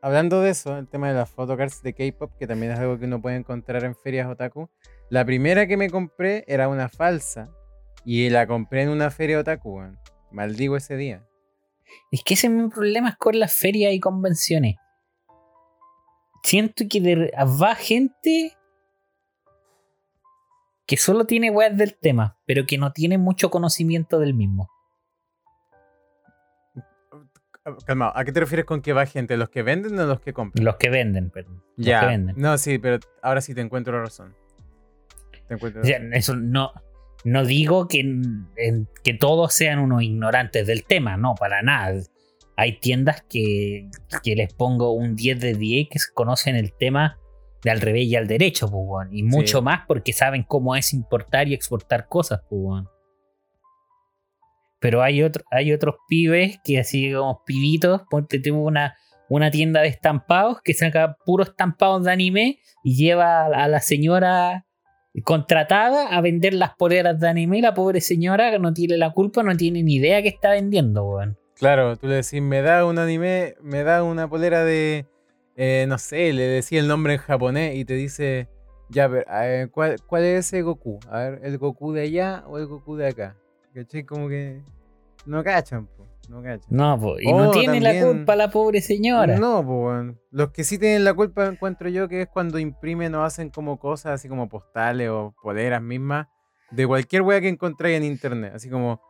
hablando 0.00 0.40
de 0.40 0.50
eso, 0.50 0.78
el 0.78 0.88
tema 0.88 1.08
de 1.08 1.14
las 1.14 1.28
photocards 1.30 1.82
de 1.82 1.92
K-pop, 1.92 2.32
que 2.38 2.46
también 2.46 2.72
es 2.72 2.78
algo 2.78 2.98
que 2.98 3.04
uno 3.04 3.20
puede 3.20 3.36
encontrar 3.36 3.84
en 3.84 3.94
ferias 3.94 4.28
otaku, 4.28 4.70
la 5.10 5.24
primera 5.24 5.66
que 5.66 5.76
me 5.76 5.90
compré 5.90 6.44
era 6.46 6.68
una 6.68 6.88
falsa 6.88 7.50
y 8.10 8.30
la 8.30 8.46
compré 8.46 8.82
en 8.82 8.88
una 8.88 9.10
feria 9.10 9.38
otaku, 9.38 9.76
weón. 9.76 9.98
Maldigo 10.30 10.76
ese 10.76 10.96
día. 10.96 11.26
Es 12.10 12.22
que 12.24 12.34
ese 12.34 12.46
es 12.46 12.52
mi 12.52 12.68
problema 12.68 13.10
es 13.10 13.16
con 13.16 13.38
las 13.38 13.52
ferias 13.52 13.92
y 13.92 14.00
convenciones. 14.00 14.76
Siento 16.42 16.84
que 16.88 17.00
de- 17.02 17.32
va 17.62 17.74
gente 17.74 18.56
que 20.86 20.96
solo 20.96 21.26
tiene 21.26 21.50
weas 21.50 21.76
del 21.76 21.98
tema, 21.98 22.38
pero 22.46 22.64
que 22.66 22.78
no 22.78 22.92
tiene 22.92 23.18
mucho 23.18 23.50
conocimiento 23.50 24.18
del 24.18 24.32
mismo. 24.32 24.70
Ah, 27.64 27.76
Calmado, 27.84 28.12
¿a 28.16 28.24
qué 28.24 28.32
te 28.32 28.40
refieres 28.40 28.64
con 28.64 28.80
que 28.80 28.92
va 28.94 29.04
gente? 29.04 29.36
¿Los 29.36 29.50
que 29.50 29.62
venden 29.62 29.98
o 29.98 30.06
los 30.06 30.20
que 30.20 30.32
compran? 30.32 30.64
Los 30.64 30.76
que 30.76 30.88
venden, 30.88 31.30
perdón. 31.30 31.62
Los 31.76 31.86
ya. 31.86 32.00
que 32.00 32.06
venden. 32.06 32.36
No, 32.38 32.56
sí, 32.56 32.78
pero 32.78 32.98
ahora 33.22 33.40
sí 33.42 33.54
te 33.54 33.60
encuentro 33.60 34.00
razón. 34.02 34.34
Te 35.46 35.54
encuentro 35.54 35.82
O 35.82 35.84
sea, 35.84 35.98
razón. 35.98 36.14
eso 36.14 36.36
no, 36.36 36.72
no 37.24 37.44
digo 37.44 37.88
que, 37.88 38.00
en- 38.00 38.88
que 39.04 39.14
todos 39.14 39.52
sean 39.54 39.78
unos 39.78 40.02
ignorantes 40.02 40.66
del 40.66 40.84
tema, 40.84 41.16
no, 41.16 41.34
para 41.34 41.62
nada. 41.62 42.00
Hay 42.56 42.78
tiendas 42.80 43.22
que, 43.28 43.88
que 44.22 44.34
les 44.36 44.52
pongo 44.54 44.92
un 44.92 45.14
10 45.16 45.40
de 45.40 45.54
10 45.54 45.88
que 45.90 45.98
conocen 46.14 46.56
el 46.56 46.72
tema 46.76 47.18
de 47.62 47.70
al 47.70 47.80
revés 47.80 48.06
y 48.06 48.16
al 48.16 48.26
derecho, 48.28 48.68
pues, 48.70 49.08
y 49.12 49.22
mucho 49.24 49.58
Sí. 49.58 49.64
más 49.64 49.80
porque 49.86 50.12
saben 50.12 50.42
cómo 50.44 50.74
es 50.76 50.92
importar 50.94 51.48
y 51.48 51.54
exportar 51.54 52.08
cosas. 52.08 52.40
pues. 52.48 52.84
Pero 54.80 55.02
hay, 55.02 55.22
otro, 55.24 55.44
hay 55.50 55.72
otros 55.72 55.96
pibes 56.08 56.58
que 56.62 56.78
así 56.78 57.12
como 57.12 57.42
pibitos, 57.44 58.02
ponte 58.08 58.38
tú 58.38 58.56
una, 58.56 58.96
una 59.28 59.50
tienda 59.50 59.80
de 59.80 59.88
estampados 59.88 60.58
que 60.62 60.72
saca 60.72 61.16
puros 61.26 61.48
estampados 61.48 62.04
de 62.04 62.12
anime 62.12 62.60
y 62.84 62.96
lleva 62.96 63.46
a 63.46 63.66
la 63.66 63.80
señora 63.80 64.66
contratada 65.24 66.08
a 66.08 66.20
vender 66.20 66.54
las 66.54 66.74
poleras 66.74 67.18
de 67.18 67.28
anime 67.28 67.60
la 67.60 67.74
pobre 67.74 68.00
señora 68.00 68.50
que 68.50 68.58
no 68.58 68.72
tiene 68.72 68.96
la 68.96 69.12
culpa, 69.12 69.42
no 69.42 69.56
tiene 69.56 69.82
ni 69.82 69.96
idea 69.96 70.22
que 70.22 70.28
está 70.28 70.50
vendiendo. 70.50 71.18
Claro, 71.54 71.96
tú 71.96 72.06
le 72.06 72.16
decís, 72.16 72.40
me 72.40 72.62
da 72.62 72.84
un 72.84 72.98
anime, 72.98 73.56
me 73.62 73.82
da 73.82 74.04
una 74.04 74.28
polera 74.28 74.64
de, 74.64 75.06
eh, 75.56 75.86
no 75.88 75.98
sé, 75.98 76.32
le 76.32 76.44
decía 76.44 76.80
el 76.80 76.86
nombre 76.86 77.14
en 77.14 77.18
japonés 77.18 77.76
y 77.76 77.84
te 77.84 77.94
dice, 77.94 78.48
ya, 78.90 79.08
pero, 79.08 79.24
¿cuál, 79.72 79.96
¿cuál 80.06 80.22
es 80.22 80.46
ese 80.46 80.62
Goku? 80.62 81.00
A 81.10 81.18
ver, 81.18 81.40
¿el 81.42 81.58
Goku 81.58 81.92
de 81.92 82.02
allá 82.02 82.44
o 82.46 82.58
el 82.58 82.66
Goku 82.66 82.96
de 82.96 83.08
acá? 83.08 83.36
¿Cachai? 83.74 84.04
Como 84.04 84.28
que 84.28 84.62
no 85.26 85.42
cachan, 85.42 85.88
no 86.28 86.42
cachan. 86.42 86.66
No, 86.70 86.98
po, 87.00 87.18
y 87.18 87.30
no 87.32 87.48
Oh, 87.48 87.50
tiene 87.52 87.80
la 87.80 88.00
culpa 88.00 88.36
la 88.36 88.50
pobre 88.50 88.80
señora. 88.80 89.38
No, 89.38 89.64
pues. 89.66 90.14
Los 90.30 90.50
que 90.50 90.64
sí 90.64 90.78
tienen 90.78 91.04
la 91.04 91.14
culpa 91.14 91.46
encuentro 91.46 91.88
yo 91.88 92.08
que 92.08 92.22
es 92.22 92.28
cuando 92.28 92.58
imprimen 92.58 93.14
o 93.14 93.24
hacen 93.24 93.50
como 93.50 93.78
cosas 93.78 94.12
así 94.12 94.28
como 94.28 94.48
postales 94.48 95.08
o 95.10 95.34
poleras 95.42 95.82
mismas 95.82 96.26
de 96.70 96.86
cualquier 96.86 97.22
wea 97.22 97.40
que 97.40 97.48
encontráis 97.48 97.96
en 97.96 98.04
internet. 98.04 98.52
Así 98.54 98.68
como 98.68 99.00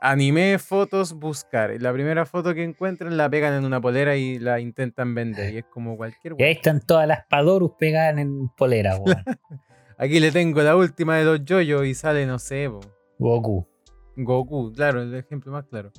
anime, 0.00 0.58
fotos, 0.58 1.14
buscar. 1.14 1.72
Y 1.72 1.78
la 1.80 1.92
primera 1.92 2.24
foto 2.26 2.54
que 2.54 2.62
encuentren 2.62 3.16
la 3.16 3.28
pegan 3.28 3.54
en 3.54 3.64
una 3.64 3.80
polera 3.80 4.14
y 4.16 4.38
la 4.38 4.60
intentan 4.60 5.14
vender. 5.14 5.52
Y 5.54 5.58
es 5.58 5.64
como 5.64 5.96
cualquier 5.96 6.34
Y 6.38 6.42
ahí 6.44 6.50
wea. 6.50 6.56
están 6.56 6.80
todas 6.80 7.08
las 7.08 7.26
Padorus 7.26 7.72
pegadas 7.78 8.16
en 8.18 8.48
polera, 8.56 8.96
weón. 8.96 9.24
Aquí 9.98 10.20
le 10.20 10.30
tengo 10.30 10.62
la 10.62 10.76
última 10.76 11.16
de 11.16 11.24
los 11.24 11.44
yoyos 11.44 11.84
y 11.84 11.94
sale, 11.94 12.24
no 12.24 12.38
sé, 12.38 12.70
po, 12.70 12.78
Goku. 13.18 13.66
Goku, 14.14 14.72
claro, 14.72 15.02
el 15.02 15.12
ejemplo 15.14 15.50
más 15.50 15.64
claro. 15.64 15.90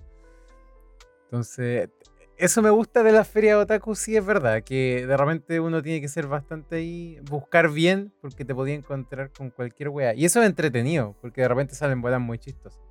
Entonces, 1.29 1.89
eso 2.37 2.63
me 2.63 2.71
gusta 2.71 3.03
de 3.03 3.11
la 3.11 3.23
feria 3.23 3.59
otaku, 3.59 3.93
sí 3.93 4.17
es 4.17 4.25
verdad, 4.25 4.63
que 4.63 5.05
de 5.05 5.15
repente 5.15 5.59
uno 5.59 5.83
tiene 5.83 6.01
que 6.01 6.07
ser 6.07 6.25
bastante 6.25 6.77
ahí, 6.77 7.19
buscar 7.29 7.69
bien, 7.69 8.11
porque 8.19 8.45
te 8.45 8.55
podía 8.55 8.73
encontrar 8.73 9.31
con 9.31 9.51
cualquier 9.51 9.89
wea. 9.89 10.15
Y 10.15 10.25
eso 10.25 10.41
es 10.41 10.47
entretenido, 10.47 11.15
porque 11.21 11.41
de 11.41 11.47
repente 11.47 11.75
salen 11.75 12.03
weas 12.03 12.19
muy 12.19 12.39
chistosas. 12.39 12.81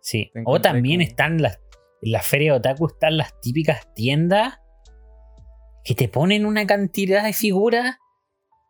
Sí. 0.00 0.30
O 0.44 0.60
también 0.60 0.98
con- 1.00 1.06
están 1.08 1.42
las. 1.42 1.60
En 2.02 2.12
la 2.12 2.22
feria 2.22 2.52
de 2.52 2.58
otaku 2.58 2.88
están 2.88 3.16
las 3.16 3.40
típicas 3.40 3.92
tiendas 3.94 4.58
que 5.84 5.94
te 5.94 6.08
ponen 6.08 6.44
una 6.44 6.66
cantidad 6.66 7.24
de 7.24 7.32
figuras 7.32 7.96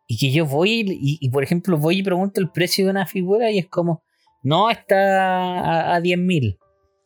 y 0.07 0.17
que 0.17 0.31
yo 0.31 0.45
voy 0.45 0.81
y, 0.87 1.17
y, 1.21 1.29
por 1.29 1.43
ejemplo 1.43 1.77
voy 1.77 1.99
y 1.99 2.03
pregunto 2.03 2.39
el 2.41 2.51
precio 2.51 2.85
de 2.85 2.91
una 2.91 3.05
figura 3.05 3.49
y 3.51 3.57
es 3.59 3.67
como, 3.67 4.03
no, 4.43 4.69
está 4.69 5.59
a, 5.59 5.95
a 5.95 6.01
10 6.01 6.17
mil. 6.19 6.57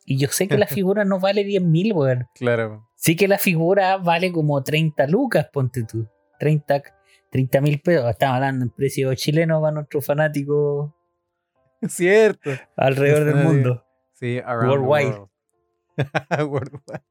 Y 0.05 0.17
yo 0.17 0.27
sé 0.29 0.47
que 0.47 0.57
la 0.57 0.67
figura 0.67 1.03
no 1.03 1.19
vale 1.19 1.43
10 1.43 1.63
mil, 1.63 1.93
weón. 1.93 2.27
Claro. 2.35 2.87
Sí 2.95 3.15
que 3.15 3.27
la 3.27 3.37
figura 3.37 3.97
vale 3.97 4.31
como 4.31 4.63
30 4.63 5.07
lucas, 5.07 5.47
ponte 5.51 5.83
tú. 5.83 6.07
30 6.39 6.81
mil 7.61 7.81
pesos. 7.81 8.09
Estamos 8.09 8.35
hablando 8.35 8.65
en 8.65 8.71
precio 8.71 9.13
chileno 9.15 9.59
para 9.61 9.73
nuestros 9.73 10.05
fanáticos 10.05 10.91
Cierto. 11.87 12.51
alrededor 12.77 13.25
del 13.25 13.43
mundo. 13.43 13.83
Sí, 14.13 14.39
Worldwide. 14.39 15.09
world. 15.09 15.29
Worldwide. 16.49 17.03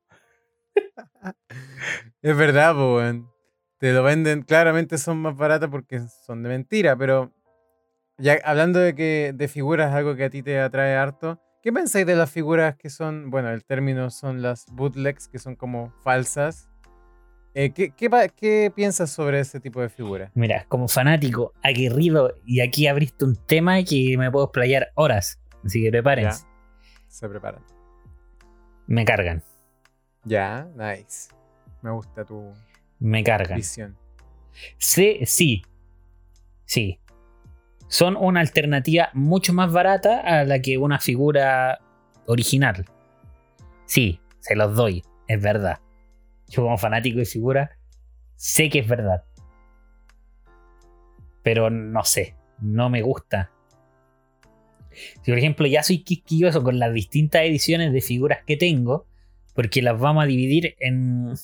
es 2.22 2.37
verdad, 2.37 2.76
weón. 2.76 3.30
Te 3.78 3.92
lo 3.92 4.02
venden, 4.02 4.42
claramente 4.42 4.96
son 4.98 5.18
más 5.18 5.37
baratas 5.37 5.68
porque 5.68 6.00
son 6.26 6.42
de 6.42 6.48
mentira, 6.48 6.96
pero 6.96 7.33
ya 8.16 8.38
hablando 8.44 8.78
de 8.78 8.94
que 8.94 9.33
de 9.35 9.48
figuras, 9.48 9.92
algo 9.92 10.14
que 10.16 10.24
a 10.24 10.30
ti 10.30 10.42
te 10.42 10.59
atrae 10.59 10.96
harto, 10.96 11.40
¿qué 11.64 11.72
pensáis 11.72 12.05
de 12.07 12.14
las 12.14 12.31
figuras 12.31 12.77
que 12.77 12.90
son, 12.90 13.31
bueno, 13.31 13.48
el 13.50 13.64
término 13.64 14.11
son 14.11 14.42
las 14.42 14.66
bootlegs, 14.70 15.27
que 15.29 15.38
son 15.38 15.57
como 15.57 15.90
falsas? 16.03 16.68
Eh, 17.55 17.72
¿qué, 17.72 17.90
qué, 17.92 18.11
pa- 18.11 18.29
qué 18.29 18.70
piensas 18.74 19.11
sobre 19.11 19.40
ese 19.40 19.61
tipo 19.61 19.81
de 19.81 19.88
figuras? 19.88 20.31
Mira, 20.35 20.66
como 20.68 20.88
fanático 20.88 21.55
aguerrido, 21.62 22.35
y 22.44 22.61
aquí 22.61 22.87
abriste 22.87 23.24
un 23.24 23.35
tema 23.37 23.83
que 23.83 24.16
me 24.18 24.31
puedo 24.31 24.44
explayar 24.44 24.88
horas. 24.94 25.40
Así 25.64 25.83
que 25.83 25.90
prepárense. 25.90 26.44
Se 27.09 27.29
preparan. 27.29 27.62
Me 28.87 29.05
cargan. 29.07 29.42
Ya, 30.24 30.68
nice. 30.77 31.31
Me 31.81 31.90
gusta 31.92 32.24
tu 32.24 32.53
Me 32.98 33.24
cargan. 33.24 33.57
visión. 33.57 33.96
Sí, 34.79 35.20
sí. 35.24 35.62
Sí. 36.66 37.00
Son 37.88 38.16
una 38.16 38.40
alternativa 38.40 39.11
mucho 39.12 39.53
más 39.53 39.73
barata 39.73 40.20
a 40.20 40.44
la 40.44 40.61
que 40.61 40.79
una 40.79 40.99
figura 40.99 41.81
original. 42.27 42.87
Sí, 43.87 44.20
se 44.40 44.57
los 44.57 44.75
doy. 44.75 45.03
Es 45.29 45.40
verdad. 45.40 45.81
Yo 46.49 46.62
como 46.62 46.79
fanático 46.79 47.18
de 47.18 47.25
figura 47.25 47.79
sé 48.37 48.68
que 48.68 48.81
es 48.81 48.88
verdad. 48.88 49.25
Pero 51.42 51.70
no 51.70 52.05
sé. 52.05 52.37
No 52.61 52.88
me 52.88 53.03
gusta. 53.03 53.51
Si 54.90 55.31
por 55.31 55.38
ejemplo 55.38 55.66
ya 55.66 55.83
soy 55.83 56.05
quisquilloso 56.05 56.62
con 56.62 56.79
las 56.79 56.92
distintas 56.92 57.42
ediciones 57.42 57.92
de 57.92 58.01
figuras 58.01 58.44
que 58.47 58.57
tengo, 58.57 59.07
porque 59.55 59.83
las 59.83 59.99
vamos 59.99 60.25
a 60.25 60.27
dividir 60.27 60.77
en 60.79 61.35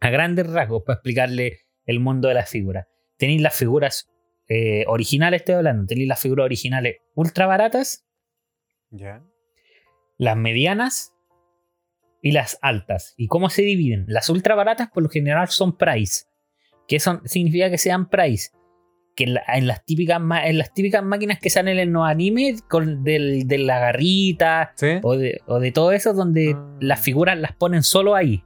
a 0.00 0.10
grandes 0.10 0.46
rasgos 0.46 0.82
para 0.84 0.96
explicarle 0.96 1.60
el 1.86 2.00
mundo 2.00 2.28
de 2.28 2.34
las 2.34 2.48
figuras. 2.48 2.86
Tenéis 3.16 3.40
las 3.40 3.56
figuras 3.56 4.08
eh, 4.48 4.84
originales, 4.86 5.40
estoy 5.42 5.56
hablando, 5.56 5.86
tenéis 5.86 6.08
las 6.08 6.20
figuras 6.20 6.44
originales 6.44 6.96
ultra 7.14 7.46
baratas, 7.46 8.06
las 10.18 10.36
medianas 10.36 11.12
y 12.22 12.32
las 12.32 12.58
altas. 12.62 13.14
¿Y 13.16 13.28
cómo 13.28 13.50
se 13.50 13.62
dividen? 13.62 14.04
Las 14.08 14.28
ultra 14.28 14.54
baratas 14.54 14.88
por 14.92 15.02
lo 15.02 15.08
general 15.08 15.48
son 15.48 15.76
price. 15.76 16.24
¿Qué 16.88 16.98
son? 17.00 17.20
significa 17.26 17.70
que 17.70 17.78
sean 17.78 18.08
price? 18.08 18.50
Que 19.14 19.24
en, 19.24 19.34
la- 19.34 19.44
en 19.54 19.66
las, 19.66 19.84
típicas, 19.84 20.20
en 20.44 20.58
las 20.58 20.72
típicas 20.72 21.02
máquinas 21.04 21.38
que 21.40 21.50
salen 21.50 21.78
en 21.78 21.92
los 21.92 22.06
animes, 22.06 22.62
con 22.62 23.04
del, 23.04 23.46
de 23.46 23.58
la 23.58 23.78
garrita 23.78 24.72
¿Sí? 24.76 24.98
o 25.02 25.16
de, 25.16 25.40
o 25.46 25.58
de 25.60 25.72
todo 25.72 25.92
eso, 25.92 26.14
donde 26.14 26.54
Ah. 26.56 26.76
las 26.80 27.00
figuras 27.00 27.38
las 27.38 27.52
ponen 27.52 27.82
solo 27.82 28.14
ahí. 28.14 28.42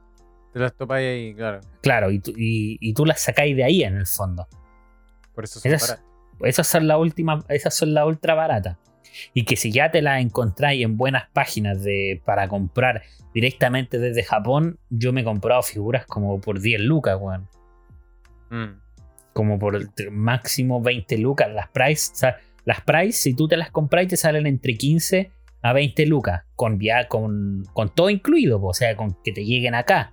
Te 0.53 0.59
las 0.59 0.77
topáis 0.77 1.07
ahí, 1.09 1.35
claro. 1.35 1.61
Claro, 1.83 2.11
y, 2.11 2.19
tú- 2.19 2.33
y- 2.37 2.77
y 2.81 2.93
tú 2.95 3.07
las 3.07 3.21
sacáis 3.21 3.55
de 3.57 3.65
ahí 3.65 3.83
en 3.85 3.97
el 3.97 4.07
fondo. 4.07 4.47
Por 5.35 5.45
eso 5.45 5.61
son 5.61 5.73
Esas-. 5.73 6.03
Esas 6.41 6.67
son 6.67 6.89
las 6.89 6.99
últimas, 6.99 7.45
esas 7.49 7.75
son 7.75 7.95
las 7.95 8.07
ultra 8.07 8.35
baratas. 8.35 8.79
Y 9.35 9.45
que 9.45 9.57
si 9.57 9.71
ya 9.71 9.91
te 9.91 10.03
las 10.03 10.21
encontráis 10.23 10.83
en 10.85 10.97
buenas 10.97 11.29
páginas 11.33 11.83
de, 11.83 12.21
para 12.25 12.49
comprar 12.49 13.03
directamente 13.35 13.99
desde 13.99 14.23
Japón, 14.23 14.79
yo 14.91 15.13
me 15.13 15.21
he 15.21 15.25
comprado 15.25 15.63
figuras 15.63 16.07
como 16.07 16.41
por 16.41 16.61
10 16.61 16.81
lucas, 16.81 17.19
weón. 17.21 17.49
Mm. 18.51 18.81
Como 19.33 19.59
por 19.59 19.77
el 19.77 19.89
máximo 20.11 20.81
20 20.83 21.19
lucas. 21.19 21.49
Las 21.53 21.69
price, 21.69 22.11
o 22.13 22.17
sea, 22.17 22.37
las 22.65 22.81
price, 22.81 23.13
si 23.19 23.35
tú 23.35 23.49
te 23.49 23.57
las 23.57 23.71
compras, 23.71 24.09
te 24.09 24.17
salen 24.17 24.47
entre 24.47 24.77
15 24.77 25.31
a 25.63 25.73
20 25.73 26.07
lucas. 26.07 26.43
Con, 26.57 26.79
via- 26.79 27.07
con, 27.09 27.65
con 27.73 27.95
todo 27.95 28.11
incluido, 28.11 28.61
po, 28.61 28.69
o 28.69 28.75
sea, 28.75 28.97
con 28.97 29.17
que 29.23 29.33
te 29.33 29.45
lleguen 29.45 29.75
acá. 29.75 30.13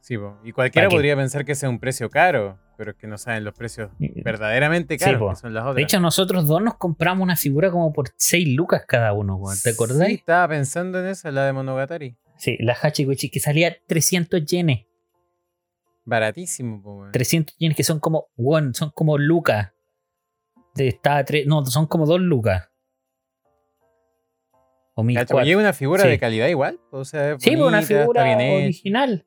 Sí, 0.00 0.16
po. 0.18 0.38
y 0.44 0.52
cualquiera 0.52 0.88
podría 0.88 1.14
pensar 1.16 1.44
que 1.44 1.54
sea 1.54 1.68
un 1.68 1.78
precio 1.78 2.10
caro, 2.10 2.58
pero 2.80 2.92
es 2.92 2.96
que 2.96 3.06
no 3.06 3.18
saben 3.18 3.44
los 3.44 3.52
precios 3.52 3.90
verdaderamente 3.98 4.94
Sí, 4.98 5.04
caros 5.04 5.38
son 5.40 5.52
las 5.52 5.64
otras. 5.64 5.76
De 5.76 5.82
hecho, 5.82 6.00
nosotros 6.00 6.46
dos 6.46 6.62
nos 6.62 6.76
compramos 6.78 7.22
una 7.22 7.36
figura 7.36 7.70
como 7.70 7.92
por 7.92 8.08
6 8.16 8.56
lucas 8.56 8.84
cada 8.88 9.12
uno. 9.12 9.38
¿Te 9.50 9.56
Sí, 9.56 9.68
acordáis? 9.68 10.18
estaba 10.20 10.48
pensando 10.48 10.98
en 10.98 11.08
esa, 11.08 11.30
la 11.30 11.44
de 11.44 11.52
Monogatari. 11.52 12.16
Sí, 12.38 12.56
la 12.58 12.72
Hachikochi 12.72 13.28
que 13.28 13.38
salía 13.38 13.76
300 13.86 14.42
yenes. 14.46 14.86
Baratísimo, 16.06 16.82
po, 16.82 16.94
weón. 17.00 17.12
300 17.12 17.54
yenes 17.58 17.76
que 17.76 17.84
son 17.84 18.00
como, 18.00 18.28
son 18.72 18.90
como 18.94 19.18
lucas. 19.18 19.72
De, 20.74 20.88
estaba 20.88 21.22
tres, 21.22 21.46
no, 21.46 21.62
son 21.66 21.86
como 21.86 22.06
2 22.06 22.18
lucas. 22.22 22.66
O 24.94 25.02
mil 25.02 25.16
Cacho, 25.18 25.38
y 25.42 25.50
es 25.50 25.56
una 25.56 25.74
figura 25.74 26.04
Sí. 26.04 26.08
de 26.08 26.18
calidad 26.18 26.48
igual. 26.48 26.80
O 26.90 27.04
sea, 27.04 27.32
es 27.32 27.42
Sí, 27.42 27.56
una 27.56 27.82
figura 27.82 28.22
original. 28.24 29.26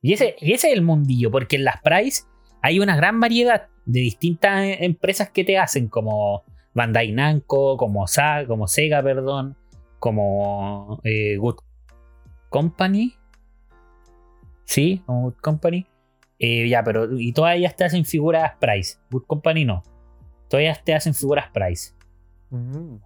Y 0.00 0.14
ese, 0.14 0.34
y 0.40 0.52
ese 0.52 0.66
es 0.66 0.74
el 0.74 0.82
mundillo, 0.82 1.30
porque 1.30 1.54
en 1.54 1.62
las 1.62 1.80
Price 1.80 2.24
hay 2.62 2.80
una 2.80 2.96
gran 2.96 3.20
variedad 3.20 3.68
de 3.84 4.00
distintas 4.00 4.62
eh, 4.62 4.84
empresas 4.84 5.30
que 5.30 5.44
te 5.44 5.58
hacen, 5.58 5.88
como 5.88 6.44
Bandai 6.74 7.12
Namco, 7.12 7.76
como, 7.76 8.06
Sa- 8.06 8.44
como 8.46 8.66
Sega, 8.68 9.02
perdón, 9.02 9.56
como 9.98 11.00
eh, 11.04 11.36
Good 11.36 11.56
Company. 12.48 13.16
Sí, 14.64 15.02
como 15.06 15.22
Good 15.22 15.40
Company. 15.40 15.86
Eh, 16.38 16.68
ya, 16.68 16.82
pero 16.82 17.08
y 17.18 17.32
todas 17.32 17.56
ellas 17.56 17.76
te 17.76 17.84
hacen 17.84 18.04
figuras 18.04 18.52
Price. 18.60 18.98
Good 19.10 19.24
Company 19.26 19.64
no. 19.64 19.82
Todas 20.48 20.62
ellas 20.64 20.82
te 20.84 20.94
hacen 20.94 21.14
figuras 21.14 21.50
Price. 21.52 21.92
Ujú. 22.50 23.00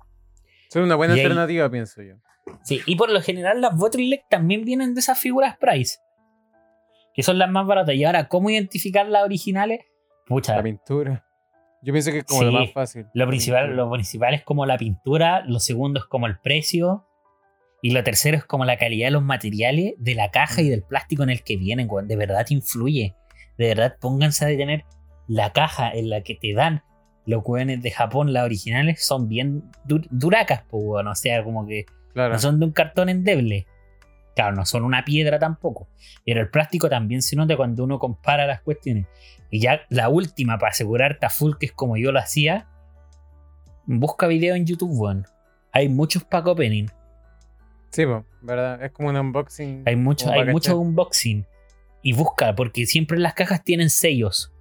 Es 0.68 0.76
una 0.76 0.94
buena 0.96 1.14
Y 1.14 1.18
ahí- 1.20 1.24
alternativa, 1.24 1.70
pienso 1.70 2.02
yo. 2.02 2.14
Sí, 2.62 2.80
y 2.86 2.96
por 2.96 3.10
lo 3.10 3.20
general 3.20 3.60
las 3.60 3.76
bottleneck 3.76 4.28
también 4.28 4.64
vienen 4.64 4.94
de 4.94 5.00
esas 5.00 5.18
figuras 5.18 5.56
Price. 5.58 5.98
Que 7.16 7.22
son 7.22 7.38
las 7.38 7.50
más 7.50 7.66
baratas. 7.66 7.94
Y 7.96 8.04
ahora, 8.04 8.28
¿cómo 8.28 8.50
identificar 8.50 9.08
las 9.08 9.24
originales? 9.24 9.80
Pucha, 10.26 10.54
La 10.56 10.62
pintura. 10.62 11.24
Yo 11.82 11.92
pienso 11.92 12.10
que 12.10 12.18
es 12.18 12.24
como 12.24 12.40
Sí, 12.40 12.46
lo 12.46 12.52
más 12.52 12.72
fácil. 12.72 13.06
lo 13.14 13.26
principal, 13.26 13.74
lo 13.76 13.90
principal 13.90 14.34
es 14.34 14.42
como 14.42 14.66
la 14.66 14.76
pintura, 14.76 15.44
lo 15.46 15.58
segundo 15.60 16.00
es 16.00 16.06
como 16.06 16.26
el 16.26 16.38
precio. 16.38 17.06
Y 17.82 17.90
lo 17.90 18.02
tercero 18.02 18.36
es 18.36 18.44
como 18.44 18.64
la 18.64 18.76
calidad 18.78 19.06
de 19.08 19.12
los 19.12 19.22
materiales, 19.22 19.94
de 19.98 20.14
la 20.14 20.30
caja 20.30 20.62
y 20.62 20.68
del 20.68 20.82
plástico 20.82 21.22
en 21.22 21.30
el 21.30 21.42
que 21.44 21.56
vienen. 21.56 21.88
De 22.04 22.16
verdad 22.16 22.44
influye. 22.50 23.14
De 23.58 23.68
verdad, 23.68 23.96
pónganse 24.00 24.44
a 24.44 24.48
detener 24.48 24.84
la 25.28 25.52
caja 25.52 25.90
en 25.92 26.10
la 26.10 26.22
que 26.22 26.34
te 26.34 26.52
dan 26.54 26.82
los 27.26 27.42
weones 27.44 27.82
de 27.82 27.90
Japón, 27.90 28.32
las 28.32 28.44
originales, 28.44 29.04
son 29.04 29.28
bien 29.28 29.64
dur- 29.86 30.06
duracas, 30.10 30.62
pues, 30.68 30.82
weón. 30.84 31.08
O 31.08 31.14
sea, 31.14 31.42
como 31.44 31.66
que 31.66 31.84
Claro. 32.14 32.32
no 32.34 32.38
son 32.38 32.58
de 32.60 32.66
un 32.66 32.72
cartón 32.72 33.08
endeble. 33.08 33.66
Claro, 34.36 34.54
no 34.54 34.64
son 34.66 34.84
una 34.84 35.04
piedra 35.04 35.38
tampoco. 35.40 35.88
Pero 36.24 36.40
el 36.42 36.50
plástico 36.50 36.88
también 36.88 37.22
se 37.22 37.34
nota 37.34 37.56
cuando 37.56 37.82
uno 37.82 37.98
compara 37.98 38.46
las 38.46 38.60
cuestiones. 38.60 39.06
Y 39.50 39.60
ya 39.60 39.80
la 39.88 40.08
última, 40.10 40.58
para 40.58 40.70
asegurarte 40.70 41.26
a 41.26 41.30
full, 41.30 41.54
que 41.58 41.66
es 41.66 41.72
como 41.72 41.96
yo 41.96 42.12
lo 42.12 42.18
hacía, 42.20 42.68
busca 43.86 44.26
video 44.26 44.54
en 44.54 44.66
YouTube, 44.66 44.90
weón. 44.92 45.26
Hay 45.72 45.88
muchos 45.88 46.22
pack 46.24 46.46
opening. 46.46 46.86
Sí, 47.90 48.04
¿verdad? 48.42 48.82
Es 48.84 48.92
como 48.92 49.08
un 49.08 49.16
unboxing. 49.16 49.82
Hay 49.86 49.96
mucho, 49.96 50.30
hay 50.30 50.40
mucho 50.52 50.78
unboxing. 50.78 51.46
Y 52.02 52.12
busca, 52.12 52.54
porque 52.54 52.86
siempre 52.86 53.18
las 53.18 53.34
cajas 53.34 53.64
tienen 53.64 53.90
sellos. 53.90 54.52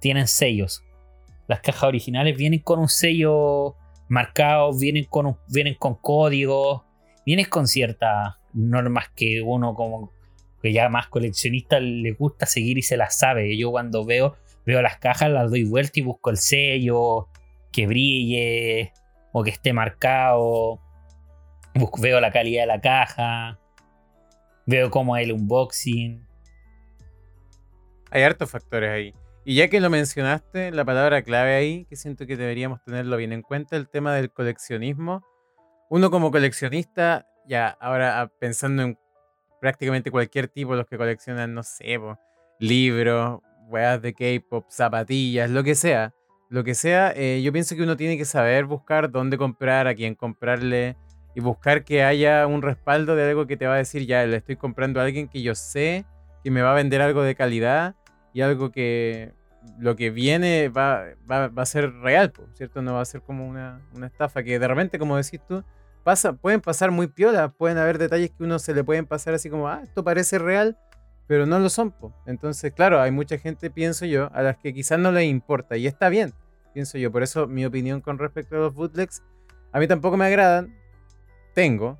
Tienen 0.00 0.26
sellos. 0.26 0.82
Las 1.48 1.60
cajas 1.60 1.84
originales 1.84 2.36
vienen 2.36 2.60
con 2.60 2.78
un 2.78 2.88
sello 2.88 3.76
marcado, 4.08 4.72
vienen 4.78 5.04
con, 5.04 5.26
un- 5.26 5.36
vienen 5.48 5.74
con 5.74 5.94
códigos, 5.96 6.82
vienen 7.24 7.46
con 7.46 7.66
ciertas 7.66 8.36
normas 8.52 9.08
que 9.14 9.42
uno 9.42 9.74
como 9.74 10.12
que 10.62 10.72
ya 10.72 10.88
más 10.88 11.08
coleccionista 11.08 11.80
le 11.80 12.12
gusta 12.12 12.46
seguir 12.46 12.78
y 12.78 12.82
se 12.82 12.96
las 12.96 13.18
sabe. 13.18 13.56
Yo 13.56 13.70
cuando 13.70 14.04
veo, 14.04 14.36
veo 14.64 14.80
las 14.80 14.98
cajas, 14.98 15.30
las 15.30 15.50
doy 15.50 15.64
vuelta 15.64 15.98
y 15.98 16.02
busco 16.02 16.30
el 16.30 16.36
sello, 16.36 17.28
que 17.72 17.86
brille 17.86 18.92
o 19.32 19.42
que 19.42 19.50
esté 19.50 19.72
marcado. 19.72 20.80
Busco- 21.74 22.00
veo 22.00 22.20
la 22.20 22.30
calidad 22.30 22.62
de 22.62 22.66
la 22.66 22.80
caja. 22.80 23.58
Veo 24.66 24.90
cómo 24.90 25.16
es 25.16 25.24
el 25.24 25.32
unboxing. 25.32 26.24
Hay 28.10 28.22
hartos 28.22 28.50
factores 28.50 28.90
ahí. 28.90 29.14
Y 29.44 29.56
ya 29.56 29.68
que 29.68 29.80
lo 29.80 29.90
mencionaste, 29.90 30.70
la 30.70 30.84
palabra 30.84 31.22
clave 31.22 31.54
ahí, 31.56 31.84
que 31.86 31.96
siento 31.96 32.26
que 32.26 32.36
deberíamos 32.36 32.80
tenerlo 32.84 33.16
bien 33.16 33.32
en 33.32 33.42
cuenta, 33.42 33.76
el 33.76 33.88
tema 33.88 34.14
del 34.14 34.30
coleccionismo. 34.30 35.24
Uno 35.94 36.10
como 36.10 36.30
coleccionista, 36.30 37.26
ya 37.46 37.68
ahora 37.78 38.22
ah, 38.22 38.28
pensando 38.38 38.82
en 38.82 38.98
prácticamente 39.60 40.10
cualquier 40.10 40.48
tipo, 40.48 40.74
los 40.74 40.86
que 40.86 40.96
coleccionan, 40.96 41.52
no 41.52 41.62
sé, 41.62 42.00
libros, 42.58 43.40
weas 43.68 44.00
de 44.00 44.14
K-pop, 44.14 44.64
zapatillas, 44.70 45.50
lo 45.50 45.62
que 45.62 45.74
sea. 45.74 46.14
Lo 46.48 46.64
que 46.64 46.74
sea, 46.74 47.12
eh, 47.14 47.42
yo 47.44 47.52
pienso 47.52 47.76
que 47.76 47.82
uno 47.82 47.98
tiene 47.98 48.16
que 48.16 48.24
saber 48.24 48.64
buscar 48.64 49.10
dónde 49.10 49.36
comprar, 49.36 49.86
a 49.86 49.94
quién 49.94 50.14
comprarle 50.14 50.96
y 51.34 51.40
buscar 51.40 51.84
que 51.84 52.02
haya 52.02 52.46
un 52.46 52.62
respaldo 52.62 53.14
de 53.14 53.28
algo 53.28 53.46
que 53.46 53.58
te 53.58 53.66
va 53.66 53.74
a 53.74 53.76
decir, 53.76 54.06
ya 54.06 54.24
le 54.24 54.38
estoy 54.38 54.56
comprando 54.56 54.98
a 54.98 55.04
alguien 55.04 55.28
que 55.28 55.42
yo 55.42 55.54
sé 55.54 56.06
que 56.42 56.50
me 56.50 56.62
va 56.62 56.72
a 56.72 56.74
vender 56.74 57.02
algo 57.02 57.22
de 57.22 57.34
calidad 57.34 57.96
y 58.32 58.40
algo 58.40 58.72
que 58.72 59.34
lo 59.78 59.94
que 59.94 60.08
viene 60.08 60.70
va, 60.70 61.04
va, 61.30 61.48
va 61.48 61.62
a 61.62 61.66
ser 61.66 61.92
real, 61.96 62.32
¿cierto? 62.54 62.80
No 62.80 62.94
va 62.94 63.02
a 63.02 63.04
ser 63.04 63.20
como 63.20 63.46
una, 63.46 63.82
una 63.94 64.06
estafa 64.06 64.42
que 64.42 64.58
de 64.58 64.66
repente, 64.66 64.98
como 64.98 65.18
decís 65.18 65.38
tú, 65.46 65.62
pasa, 66.02 66.32
pueden 66.34 66.60
pasar 66.60 66.90
muy 66.90 67.06
piola, 67.06 67.48
pueden 67.50 67.78
haber 67.78 67.98
detalles 67.98 68.30
que 68.30 68.42
uno 68.44 68.58
se 68.58 68.74
le 68.74 68.84
pueden 68.84 69.06
pasar 69.06 69.34
así 69.34 69.48
como, 69.50 69.68
ah, 69.68 69.80
esto 69.82 70.02
parece 70.04 70.38
real, 70.38 70.76
pero 71.26 71.46
no 71.46 71.58
lo 71.58 71.68
son, 71.68 71.90
po. 71.92 72.12
Entonces, 72.26 72.72
claro, 72.72 73.00
hay 73.00 73.10
mucha 73.10 73.38
gente, 73.38 73.70
pienso 73.70 74.04
yo, 74.06 74.28
a 74.34 74.42
las 74.42 74.56
que 74.58 74.72
quizás 74.74 74.98
no 74.98 75.12
les 75.12 75.24
importa 75.24 75.76
y 75.76 75.86
está 75.86 76.08
bien, 76.08 76.32
pienso 76.74 76.98
yo. 76.98 77.10
Por 77.12 77.22
eso 77.22 77.46
mi 77.46 77.64
opinión 77.64 78.00
con 78.00 78.18
respecto 78.18 78.56
a 78.56 78.58
los 78.60 78.74
bootlegs, 78.74 79.22
a 79.72 79.78
mí 79.78 79.86
tampoco 79.86 80.16
me 80.16 80.26
agradan, 80.26 80.74
tengo, 81.54 81.98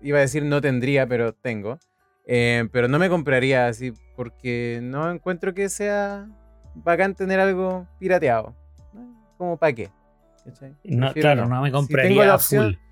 iba 0.00 0.18
a 0.18 0.22
decir 0.22 0.44
no 0.44 0.60
tendría, 0.60 1.06
pero 1.06 1.32
tengo. 1.32 1.78
Eh, 2.24 2.68
pero 2.70 2.86
no 2.86 2.98
me 3.00 3.08
compraría 3.08 3.66
así 3.66 3.92
porque 4.16 4.78
no 4.82 5.10
encuentro 5.10 5.54
que 5.54 5.68
sea 5.68 6.28
bacán 6.74 7.14
tener 7.14 7.40
algo 7.40 7.86
pirateado. 7.98 8.54
Como 9.36 9.56
para 9.56 9.72
qué. 9.72 9.90
No, 10.84 11.12
claro, 11.12 11.46
no, 11.46 11.60
me 11.62 11.68
Si 11.68 11.72
tengo 11.72 11.78
compraría 11.80 12.24
la 12.26 12.32
a 12.32 12.36
opción- 12.36 12.64
full. 12.74 12.91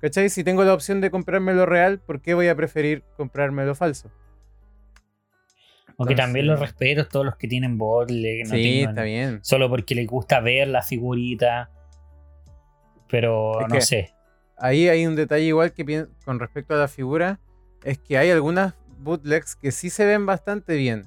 ¿Cachai? 0.00 0.28
Si 0.28 0.44
tengo 0.44 0.62
la 0.64 0.74
opción 0.74 1.00
de 1.00 1.10
comprarme 1.10 1.54
lo 1.54 1.66
real, 1.66 1.98
¿por 2.00 2.20
qué 2.20 2.34
voy 2.34 2.48
a 2.48 2.54
preferir 2.54 3.02
comprarme 3.16 3.64
lo 3.64 3.74
falso? 3.74 4.10
Aunque 5.98 6.14
también 6.14 6.46
los 6.46 6.56
entonces- 6.56 6.76
respeto 6.78 7.08
todos 7.08 7.24
los 7.24 7.36
que 7.36 7.48
tienen 7.48 7.78
botle, 7.78 8.42
no 8.44 8.50
sí, 8.50 8.62
tengan- 8.62 8.90
está 8.90 9.02
bien. 9.04 9.38
solo 9.42 9.68
porque 9.70 9.94
les 9.94 10.06
gusta 10.06 10.40
ver 10.40 10.68
la 10.68 10.82
figurita. 10.82 11.70
Pero 13.08 13.60
Es 13.60 13.68
no 13.68 13.74
que- 13.76 13.80
sé. 13.80 14.12
Ahí 14.58 14.88
hay 14.88 15.06
un 15.06 15.16
detalle 15.16 15.44
igual 15.44 15.72
que 15.72 16.06
con 16.24 16.38
respecto 16.40 16.74
a 16.74 16.78
la 16.78 16.88
figura, 16.88 17.40
es 17.84 17.98
que 17.98 18.18
hay 18.18 18.30
algunas 18.30 18.74
bootlegs 18.98 19.54
que 19.56 19.70
sí 19.70 19.90
se 19.90 20.04
ven 20.06 20.26
bastante 20.26 20.76
bien. 20.76 21.06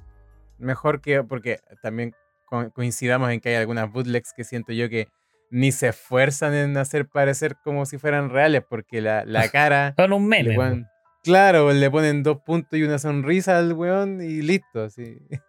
Mejor 0.58 1.02
que, 1.02 1.23
porque 1.23 1.60
también 1.82 2.13
co- 2.45 2.71
coincidamos 2.71 3.30
en 3.32 3.39
que 3.39 3.49
hay 3.49 3.56
algunas 3.56 3.91
bootlegs 3.91 4.34
que 4.34 4.43
siento 4.43 4.71
yo 4.73 4.89
que 4.89 5.08
ni 5.52 5.72
se 5.72 5.90
esfuerzan 5.90 6.54
en 6.54 6.78
hacer 6.78 7.08
parecer 7.08 7.56
como 7.64 7.86
si 7.86 7.98
fueran 7.98 8.30
reales, 8.30 8.64
porque 8.70 9.02
la, 9.02 9.24
la 9.26 9.48
cara... 9.52 9.94
Son 9.98 10.14
un 10.14 10.28
meme. 10.28 10.56
ponen- 10.56 10.88
claro, 11.24 11.72
le 11.72 11.90
ponen 11.92 12.24
dos 12.24 12.40
puntos 12.42 12.78
y 12.80 12.84
una 12.84 13.00
sonrisa 13.00 13.58
al 13.58 13.74
weón 13.74 14.22
y 14.22 14.42
listo, 14.42 14.84
así. 14.84 15.18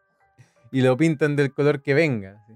Y 0.72 0.82
lo 0.82 0.96
pintan 0.96 1.34
del 1.34 1.52
color 1.52 1.82
que 1.82 1.94
venga. 1.94 2.36
así. 2.44 2.52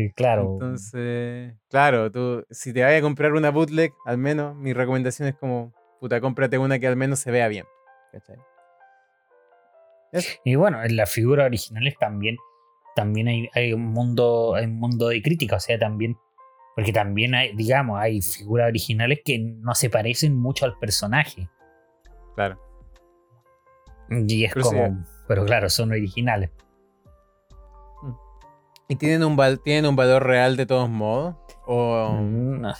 Eh, 0.00 0.12
claro. 0.14 0.52
Entonces, 0.52 1.52
claro, 1.68 2.12
tú, 2.12 2.46
si 2.48 2.72
te 2.72 2.82
vayas 2.84 3.00
a 3.00 3.02
comprar 3.02 3.32
una 3.32 3.50
bootleg, 3.50 3.92
al 4.04 4.18
menos 4.18 4.54
mi 4.54 4.72
recomendación 4.72 5.26
es 5.28 5.34
como 5.34 5.72
puta, 6.00 6.20
cómprate 6.20 6.58
una 6.58 6.78
que 6.78 6.86
al 6.86 6.94
menos 6.96 7.18
se 7.18 7.32
vea 7.32 7.48
bien. 7.48 7.64
¿Cachai? 8.12 8.36
Y 10.44 10.54
bueno, 10.54 10.82
en 10.82 10.96
las 10.96 11.10
figuras 11.10 11.46
originales 11.46 11.96
también, 11.98 12.36
también 12.94 13.28
hay, 13.28 13.48
hay, 13.54 13.72
un 13.72 13.82
mundo, 13.82 14.54
hay 14.54 14.64
un 14.66 14.76
mundo 14.78 15.08
de 15.08 15.20
crítica, 15.20 15.56
o 15.56 15.60
sea, 15.60 15.78
también, 15.78 16.16
porque 16.76 16.92
también 16.92 17.34
hay, 17.34 17.56
digamos, 17.56 17.98
hay 17.98 18.22
figuras 18.22 18.68
originales 18.68 19.20
que 19.24 19.38
no 19.40 19.74
se 19.74 19.90
parecen 19.90 20.36
mucho 20.38 20.64
al 20.66 20.78
personaje. 20.78 21.48
Claro. 22.36 22.60
Y 24.10 24.44
es 24.44 24.52
Pero 24.54 24.64
sí, 24.66 24.76
como, 24.76 25.04
pero 25.26 25.44
claro, 25.44 25.68
son 25.68 25.90
originales. 25.90 26.50
¿Y 28.88 28.96
tienen 28.96 29.24
un, 29.24 29.34
val- 29.36 29.60
tienen 29.60 29.86
un 29.86 29.96
valor 29.96 30.24
real 30.24 30.56
de 30.56 30.64
todos 30.66 30.88
modos? 30.88 31.34
¿O, 31.66 32.18
Mm, 32.20 32.60
no. 32.60 32.72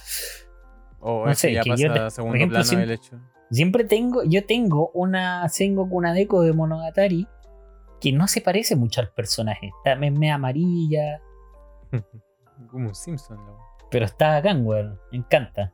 o 1.01 1.27
no 1.27 1.35
sé, 1.35 1.53
ya 1.53 1.63
que 1.63 1.71
pasa 1.71 1.83
yo 1.83 1.93
te- 1.93 1.99
a 1.99 2.03
por 2.03 2.11
segundo 2.13 2.37
ejemplo, 2.37 2.55
plano 2.59 2.69
si- 2.71 2.77
del 2.77 2.91
hecho? 2.93 3.19
Siempre 3.51 3.85
tengo, 3.85 4.23
yo 4.25 4.45
tengo 4.45 4.91
una, 4.93 5.49
tengo 5.57 5.85
una 5.91 6.13
deco 6.13 6.43
de 6.43 6.53
Monogatari 6.53 7.27
que 8.01 8.13
no 8.13 8.27
se 8.29 8.41
parece 8.41 8.77
mucho 8.77 9.01
al 9.01 9.11
personaje. 9.13 9.71
Está 9.85 9.97
me, 9.97 10.31
amarilla, 10.31 11.21
Como 12.71 12.89
un 12.89 12.95
Simpson, 12.95 13.37
¿no? 13.45 13.59
Pero 13.97 14.05
está 14.05 14.29
bacán, 14.35 14.67
weón. 14.67 15.01
Me 15.11 15.17
encanta. 15.17 15.73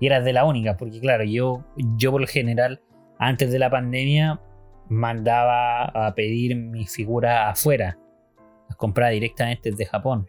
Y 0.00 0.06
era 0.06 0.20
de 0.20 0.34
la 0.34 0.44
única, 0.44 0.76
porque 0.76 1.00
claro, 1.00 1.24
yo, 1.24 1.64
yo 1.96 2.12
por 2.12 2.20
lo 2.20 2.26
general, 2.26 2.82
antes 3.18 3.50
de 3.50 3.58
la 3.58 3.70
pandemia, 3.70 4.38
mandaba 4.90 5.84
a 5.84 6.14
pedir 6.14 6.54
mis 6.56 6.92
figuras 6.94 7.52
afuera. 7.58 7.98
Las 8.68 8.76
compraba 8.76 9.10
directamente 9.12 9.70
desde 9.70 9.86
Japón. 9.86 10.26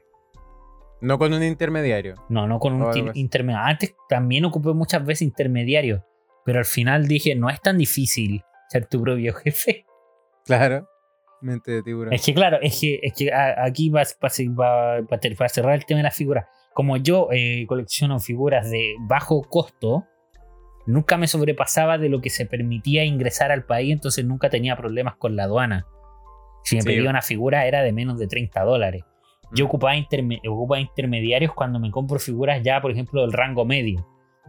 No 1.02 1.18
con 1.20 1.34
un 1.34 1.44
intermediario. 1.44 2.16
No, 2.30 2.48
no 2.48 2.58
con 2.60 2.82
un 2.82 3.12
intermediario. 3.16 3.68
Antes 3.68 3.96
también 4.08 4.46
ocupé 4.46 4.74
muchas 4.74 5.06
veces 5.06 5.24
intermediario. 5.24 6.06
Pero 6.46 6.60
al 6.60 6.66
final 6.66 7.06
dije, 7.08 7.36
no 7.36 7.50
es 7.50 7.60
tan 7.62 7.78
difícil 7.78 8.44
ser 8.70 8.86
tu 8.88 9.02
propio 9.02 9.34
jefe. 9.34 9.86
Claro. 10.46 10.88
Mente 11.42 11.72
de 11.72 11.84
tiburón. 11.84 12.14
Es 12.14 12.26
que 12.26 12.34
claro, 12.34 12.58
es 12.62 12.80
que, 12.80 13.00
es 13.04 13.12
que 13.14 13.30
aquí 13.34 13.90
va, 13.90 14.04
va- 14.24 14.30
va- 15.02 15.02
va 15.02 15.46
a 15.46 15.50
cerrar 15.50 15.74
el 15.76 15.86
tema 15.86 15.98
de 15.98 16.04
las 16.04 16.16
figuras. 16.16 16.46
Como 16.78 16.98
yo 16.98 17.30
eh, 17.32 17.66
colecciono 17.68 18.20
figuras 18.20 18.70
de 18.70 18.94
bajo 19.00 19.42
costo, 19.42 20.06
nunca 20.86 21.18
me 21.18 21.26
sobrepasaba 21.26 21.98
de 21.98 22.08
lo 22.08 22.22
que 22.22 22.30
se 22.30 22.46
permitía 22.46 23.04
ingresar 23.04 23.52
al 23.52 23.66
país, 23.66 23.94
entonces 23.94 24.24
nunca 24.24 24.52
tenía 24.52 24.76
problemas 24.76 25.16
con 25.16 25.36
la 25.36 25.46
aduana. 25.46 25.88
Si 26.64 26.76
me 26.76 26.84
Sí. 26.84 26.88
pedía 26.90 27.10
una 27.10 27.24
figura 27.24 27.66
era 27.66 27.82
de 27.82 27.94
menos 27.94 28.20
de 28.20 28.28
30 28.28 28.62
dólares. 28.64 29.02
Yo 29.54 29.66
Mm. 29.66 29.68
ocupaba, 29.70 29.96
interme- 29.96 30.40
ocupaba 30.48 30.80
intermediarios 30.80 31.52
cuando 31.56 31.80
me 31.80 31.90
compro 31.90 32.20
figuras 32.20 32.62
ya, 32.62 32.80
por 32.80 32.92
ejemplo, 32.92 33.22
del 33.22 33.34
rango 33.34 33.66
medio. 33.66 34.06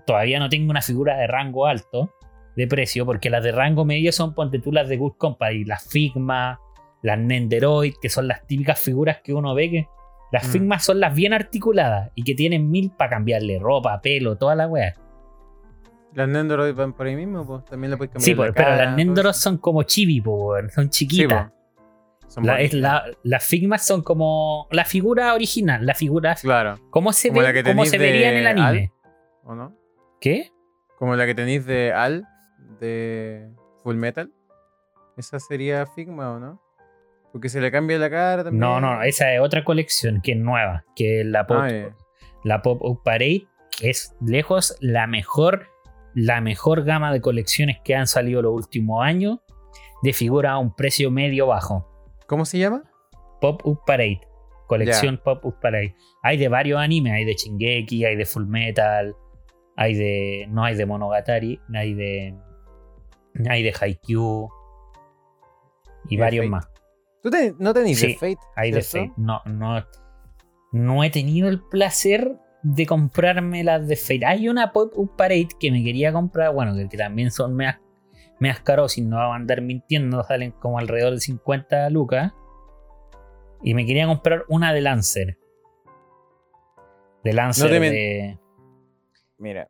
Todavía 0.06 0.38
no 0.38 0.50
tengo 0.50 0.70
una 0.70 0.82
figura 0.82 1.16
de 1.16 1.28
rango 1.28 1.64
alto 1.64 2.12
de 2.56 2.66
precio, 2.66 3.06
porque 3.06 3.30
las 3.30 3.42
de 3.42 3.52
rango 3.52 3.86
medio 3.86 4.12
son, 4.12 4.34
ponte 4.34 4.58
tú, 4.58 4.70
las 4.70 4.86
de 4.90 4.98
Good 4.98 5.14
Company, 5.16 5.64
las 5.64 5.88
Figma, 5.88 6.60
las 7.02 7.18
Nenderoid, 7.18 7.94
que 8.02 8.10
son 8.10 8.28
las 8.28 8.46
típicas 8.46 8.78
figuras 8.78 9.22
que 9.24 9.32
uno 9.32 9.54
ve 9.54 9.70
que. 9.70 9.86
Las 10.30 10.46
Mm. 10.48 10.50
Figma 10.52 10.78
son 10.78 11.00
las 11.00 11.14
bien 11.14 11.32
articuladas 11.32 12.10
y 12.14 12.22
que 12.24 12.34
tienen 12.34 12.70
mil 12.70 12.90
para 12.90 13.10
cambiarle 13.10 13.58
ropa, 13.58 14.00
pelo, 14.00 14.36
toda 14.36 14.54
la 14.54 14.66
wea. 14.68 14.94
Las 16.14 16.28
Nendoroid 16.28 16.74
van 16.74 16.92
por 16.94 17.06
ahí 17.06 17.16
mismo, 17.16 17.46
pues 17.46 17.64
también 17.66 17.90
le 17.92 17.96
puedes 17.96 18.12
cambiar 18.12 18.24
Sí, 18.24 18.30
la 18.32 18.36
pues, 18.36 18.52
pero 18.54 18.68
cara, 18.68 18.96
las 18.96 19.18
eso. 19.18 19.32
son 19.34 19.58
como 19.58 19.82
chibi, 19.84 20.20
po, 20.20 20.54
son 20.74 20.88
chiquitas. 20.90 21.52
Son 22.26 22.44
La- 22.44 22.60
es 22.60 22.70
bonitas. 22.72 22.80
la- 23.06 23.16
las 23.22 23.44
Figmas 23.46 23.86
son 23.86 24.02
como 24.02 24.66
la 24.70 24.84
figura 24.84 25.32
original, 25.34 25.84
la 25.86 25.94
figura. 25.94 26.34
Claro. 26.34 26.74
¿Cómo 26.90 27.12
se, 27.12 27.28
Como 27.28 27.40
ve, 27.40 27.62
cómo 27.64 27.84
se 27.86 27.96
vería 27.98 28.30
en 28.32 28.36
el 28.38 28.46
anime? 28.46 28.92
¿O 29.44 29.54
no? 29.54 29.74
¿Qué? 30.20 30.50
Como 30.98 31.14
la 31.16 31.24
que 31.26 31.34
tenéis 31.34 31.64
de 31.64 31.92
Al, 31.92 32.26
de 32.80 33.48
Full 33.82 33.96
Metal. 33.96 34.30
Esa 35.16 35.38
sería 35.40 35.86
Figma, 35.86 36.32
¿o 36.32 36.38
no? 36.38 36.60
Porque 37.32 37.48
se 37.48 37.60
le 37.60 37.70
cambia 37.70 37.98
la 37.98 38.10
cara 38.10 38.44
también. 38.44 38.60
No, 38.60 38.80
no, 38.80 39.02
esa 39.02 39.32
es 39.34 39.40
otra 39.40 39.64
colección 39.64 40.20
que 40.22 40.32
es 40.32 40.38
nueva, 40.38 40.84
que 40.96 41.20
es 41.20 41.26
la 41.26 41.46
Pop, 41.46 41.58
Ah, 41.60 41.96
la 42.44 42.62
Pop 42.62 42.82
Up 42.82 43.02
Parade, 43.04 43.46
es 43.82 44.16
lejos 44.24 44.76
la 44.80 45.06
mejor, 45.06 45.66
la 46.14 46.40
mejor 46.40 46.84
gama 46.84 47.12
de 47.12 47.20
colecciones 47.20 47.78
que 47.84 47.94
han 47.94 48.06
salido 48.06 48.42
los 48.42 48.54
últimos 48.54 49.04
años 49.04 49.40
de 50.02 50.12
figura 50.12 50.52
a 50.52 50.58
un 50.58 50.74
precio 50.74 51.10
medio 51.10 51.46
bajo. 51.46 51.86
¿Cómo 52.26 52.44
se 52.44 52.58
llama? 52.58 52.84
Pop 53.40 53.60
Up 53.64 53.82
Parade, 53.86 54.20
colección 54.66 55.20
Pop 55.22 55.44
Up 55.44 55.60
Parade. 55.60 55.94
Hay 56.22 56.38
de 56.38 56.48
varios 56.48 56.80
animes, 56.80 57.12
hay 57.12 57.24
de 57.24 57.34
Shingeki, 57.34 58.04
hay 58.04 58.16
de 58.16 58.24
Full 58.24 58.46
Metal, 58.46 59.14
hay 59.76 59.94
de 59.94 60.46
no 60.48 60.64
hay 60.64 60.74
de 60.76 60.86
Monogatari, 60.86 61.60
hay 61.74 61.94
de 61.94 62.34
hay 63.48 63.62
de 63.62 63.72
Haikyuu 63.78 64.50
y 66.08 66.16
varios 66.16 66.46
más. 66.46 66.68
¿Tú 67.22 67.30
no 67.58 67.74
tenéis 67.74 67.98
Sí, 68.00 68.08
de 68.08 68.14
Fate? 68.14 68.38
Hay 68.56 68.72
¿cierto? 68.72 68.88
Fate. 69.08 69.12
No, 69.16 69.40
no, 69.46 69.84
no 70.72 71.04
he 71.04 71.10
tenido 71.10 71.48
el 71.48 71.60
placer 71.60 72.36
de 72.62 72.86
comprarme 72.86 73.64
las 73.64 73.86
de 73.88 73.96
Fate. 73.96 74.24
Hay 74.26 74.48
una 74.48 74.72
Pop 74.72 74.92
Up 74.96 75.16
Parade 75.16 75.48
que 75.58 75.70
me 75.70 75.82
quería 75.82 76.12
comprar, 76.12 76.52
bueno, 76.52 76.74
que, 76.74 76.88
que 76.88 76.96
también 76.96 77.30
son 77.30 77.54
meas, 77.54 77.78
meas 78.40 78.60
caros 78.60 78.98
y 78.98 79.02
no 79.02 79.16
van 79.16 79.32
a 79.32 79.34
andar 79.36 79.60
mintiendo, 79.62 80.22
salen 80.24 80.52
como 80.52 80.78
alrededor 80.78 81.14
de 81.14 81.20
50 81.20 81.88
lucas. 81.90 82.32
Y 83.62 83.74
me 83.74 83.84
quería 83.86 84.06
comprar 84.06 84.44
una 84.48 84.72
de 84.72 84.80
Lancer. 84.80 85.38
De 87.24 87.32
Lancer 87.32 87.70
te 87.70 87.80
de, 87.80 88.38
Mira. 89.38 89.68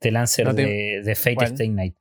de 0.00 0.10
Lancer 0.10 0.46
no 0.46 0.54
te- 0.54 0.62
de, 0.66 1.02
de 1.04 1.14
Fate. 1.14 1.44
Stay 1.44 1.68
Night. 1.68 1.94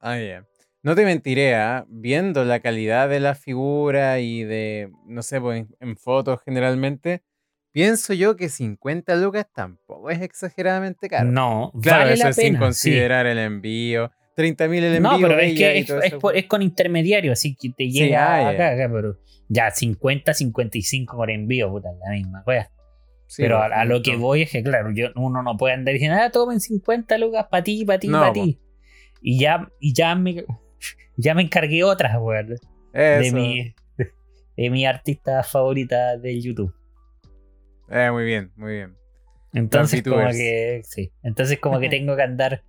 Ah, 0.00 0.18
ya. 0.18 0.46
No 0.82 0.94
te 0.96 1.04
mentiré, 1.04 1.54
¿ah? 1.54 1.84
viendo 1.88 2.44
la 2.44 2.60
calidad 2.60 3.08
de 3.08 3.20
la 3.20 3.34
figura 3.34 4.18
y 4.18 4.42
de, 4.42 4.90
no 5.06 5.22
sé, 5.22 5.40
pues, 5.40 5.60
en, 5.60 5.68
en 5.80 5.96
fotos 5.96 6.40
generalmente, 6.44 7.22
pienso 7.70 8.14
yo 8.14 8.34
que 8.36 8.48
50 8.48 9.14
lucas 9.16 9.46
tampoco 9.54 10.10
es 10.10 10.20
exageradamente 10.20 11.08
caro. 11.08 11.30
No, 11.30 11.72
claro, 11.80 12.00
vale 12.00 12.14
eso 12.14 12.24
la 12.24 12.30
es 12.30 12.36
pena. 12.36 12.46
sin 12.48 12.54
sí. 12.54 12.58
considerar 12.60 13.26
el 13.26 13.38
envío. 13.38 14.10
30 14.34 14.66
mil 14.66 14.82
el 14.82 14.96
envío. 14.96 15.12
No, 15.12 15.20
pero 15.20 15.38
es 15.38 15.54
que 15.54 15.78
es, 15.78 15.86
por- 15.86 16.20
pues. 16.20 16.36
es 16.38 16.46
con 16.46 16.62
intermediario, 16.62 17.32
así 17.32 17.54
que 17.54 17.68
te 17.68 17.84
Sí, 17.84 17.92
llega 17.92 18.34
ah, 18.34 18.48
acá, 18.48 18.70
acá, 18.70 18.90
pero 18.92 19.18
ya 19.48 19.70
50, 19.70 20.34
55 20.34 21.16
por 21.16 21.30
envío, 21.30 21.70
puta, 21.70 21.90
la 22.04 22.12
misma 22.12 22.42
wea. 22.46 22.70
Sí, 23.26 23.42
pero 23.42 23.58
a, 23.58 23.68
pues, 23.68 23.78
a 23.78 23.84
lo 23.84 24.02
que 24.02 24.16
voy 24.16 24.42
es 24.42 24.50
que, 24.50 24.62
claro, 24.62 24.90
yo, 24.92 25.08
uno 25.16 25.42
no 25.42 25.56
puede 25.56 25.74
andar 25.74 25.92
diciendo, 25.94 26.18
ah, 26.20 26.30
tomen 26.30 26.60
50 26.60 27.18
lucas 27.18 27.46
para 27.50 27.62
ti, 27.62 27.84
para 27.84 27.98
ti, 27.98 28.08
No, 28.08 28.20
para 28.20 28.32
ti. 28.32 28.58
Y 29.20 29.38
ya, 29.38 29.70
y 29.78 29.92
ya 29.94 30.14
me, 30.14 30.44
ya 31.16 31.34
me 31.34 31.42
encargué 31.42 31.84
otras, 31.84 32.16
weón, 32.20 32.56
de 32.92 33.32
mi, 33.32 33.74
de 34.56 34.70
mi 34.70 34.86
artista 34.86 35.42
favorita 35.42 36.16
del 36.16 36.42
YouTube. 36.42 36.74
Eh, 37.90 38.10
muy 38.10 38.24
bien, 38.24 38.52
muy 38.56 38.72
bien. 38.72 38.96
Entonces, 39.52 40.02
como 40.02 40.28
que, 40.30 40.82
sí. 40.84 41.12
Entonces, 41.22 41.58
como 41.58 41.78
que 41.78 41.88
tengo 41.90 42.16
que 42.16 42.22
andar 42.22 42.64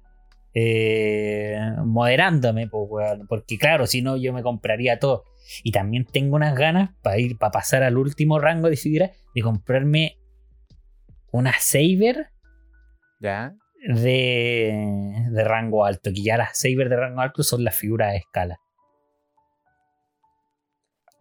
eh, 0.54 1.58
moderándome, 1.86 2.68
pues, 2.68 2.88
weón, 2.90 3.28
porque 3.28 3.58
claro, 3.58 3.88
si 3.88 4.02
no, 4.02 4.18
yo 4.18 4.34
me 4.34 4.44
compraría 4.44 5.00
todo. 5.00 5.26
Y 5.64 5.72
también 5.72 6.06
tengo 6.06 6.36
unas 6.36 6.56
ganas 6.56 6.92
para 7.02 7.20
ir, 7.20 7.38
para 7.38 7.52
pasar 7.52 7.84
al 7.84 7.98
último 7.98 8.40
rango 8.40 8.70
de 8.70 9.12
de 9.36 9.42
comprarme 9.42 10.18
una 11.32 11.54
Saber 11.60 12.30
¿Ya? 13.20 13.56
De, 13.84 15.26
de 15.30 15.44
rango 15.44 15.86
alto, 15.86 16.12
que 16.14 16.24
ya 16.24 16.38
las 16.38 16.58
Saber 16.58 16.90
de 16.90 16.96
rango 16.96 17.22
alto 17.22 17.44
son 17.44 17.64
las 17.64 17.76
figuras 17.76 18.12
de 18.12 18.18
escala. 18.18 18.58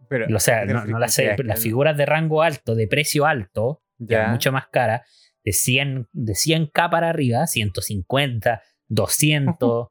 Pero, 0.09 0.27
O 0.35 0.39
sea, 0.39 0.61
¿qué 0.61 0.67
te 0.67 0.73
no, 0.73 0.99
las, 0.99 1.15
que 1.15 1.23
Saber, 1.23 1.45
las 1.45 1.59
figuras 1.59 1.97
de 1.97 2.05
rango 2.05 2.41
alto, 2.41 2.75
de 2.75 2.87
precio 2.87 3.25
alto, 3.25 3.81
ya 3.97 4.23
Ya. 4.23 4.27
mucho 4.29 4.51
más 4.51 4.67
cara, 4.67 5.03
de 5.43 5.51
100, 5.51 6.07
de 6.11 6.33
100k 6.33 6.89
para 6.89 7.09
arriba, 7.09 7.47
150, 7.47 8.61
200. 8.87 9.87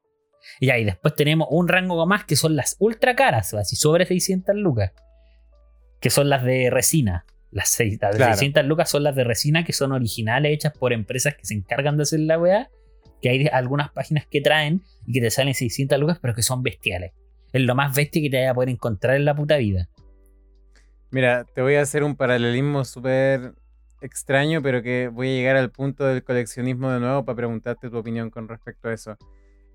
y 0.61 0.71
y 0.71 0.85
después 0.85 1.15
tenemos 1.15 1.49
un 1.51 1.69
rango 1.69 2.07
más 2.07 2.25
que 2.25 2.37
son 2.37 2.57
las 2.57 2.77
ultra 2.79 3.15
caras, 3.15 3.53
así 3.55 3.77
sobre 3.77 4.07
600 4.07 4.55
lucas, 4.57 4.93
que 6.01 6.11
son 6.11 6.29
las 6.29 6.45
de 6.45 6.71
resina. 6.71 7.25
Las, 7.53 7.69
seis- 7.69 7.99
las 8.01 8.17
Claro. 8.17 8.33
600 8.33 8.65
lucas 8.65 8.91
son 8.91 9.05
las 9.05 9.15
de 9.15 9.23
resina 9.25 9.65
que 9.65 9.73
son 9.73 9.93
originales, 9.93 10.53
hechas 10.53 10.73
por 10.77 10.93
empresas 10.93 11.35
que 11.37 11.45
se 11.47 11.55
encargan 11.55 11.97
de 11.97 12.03
hacer 12.03 12.21
la 12.21 12.39
weá. 12.39 12.69
Que 13.21 13.29
hay 13.29 13.47
algunas 13.53 13.93
páginas 13.93 14.27
que 14.27 14.41
traen 14.41 14.83
y 15.07 15.13
que 15.13 15.21
te 15.21 15.31
salen 15.31 15.55
600 15.55 15.97
lucas, 16.01 16.19
pero 16.21 16.35
que 16.35 16.43
son 16.43 16.63
bestiales. 16.65 17.13
Es 17.53 17.61
lo 17.63 17.75
más 17.77 17.95
bestia 17.95 18.21
que 18.21 18.31
te 18.31 18.39
vaya 18.39 18.51
a 18.51 18.55
poder 18.55 18.71
encontrar 18.71 19.15
en 19.15 19.25
la 19.25 19.37
puta 19.37 19.59
vida. 19.59 19.89
Mira, 21.11 21.45
te 21.55 21.61
voy 21.63 21.75
a 21.77 21.83
hacer 21.83 22.03
un 22.05 22.17
paralelismo 22.17 22.85
súper 22.85 23.53
extraño, 24.01 24.63
pero 24.63 24.83
que 24.83 25.09
voy 25.09 25.29
a 25.29 25.33
llegar 25.33 25.57
al 25.57 25.71
punto 25.71 26.05
del 26.07 26.25
coleccionismo 26.25 26.91
de 26.91 27.01
nuevo 27.01 27.25
para 27.25 27.37
preguntarte 27.37 27.91
tu 27.91 27.99
opinión 27.99 28.31
con 28.31 28.49
respecto 28.49 28.89
a 28.89 28.95
eso. 28.95 29.17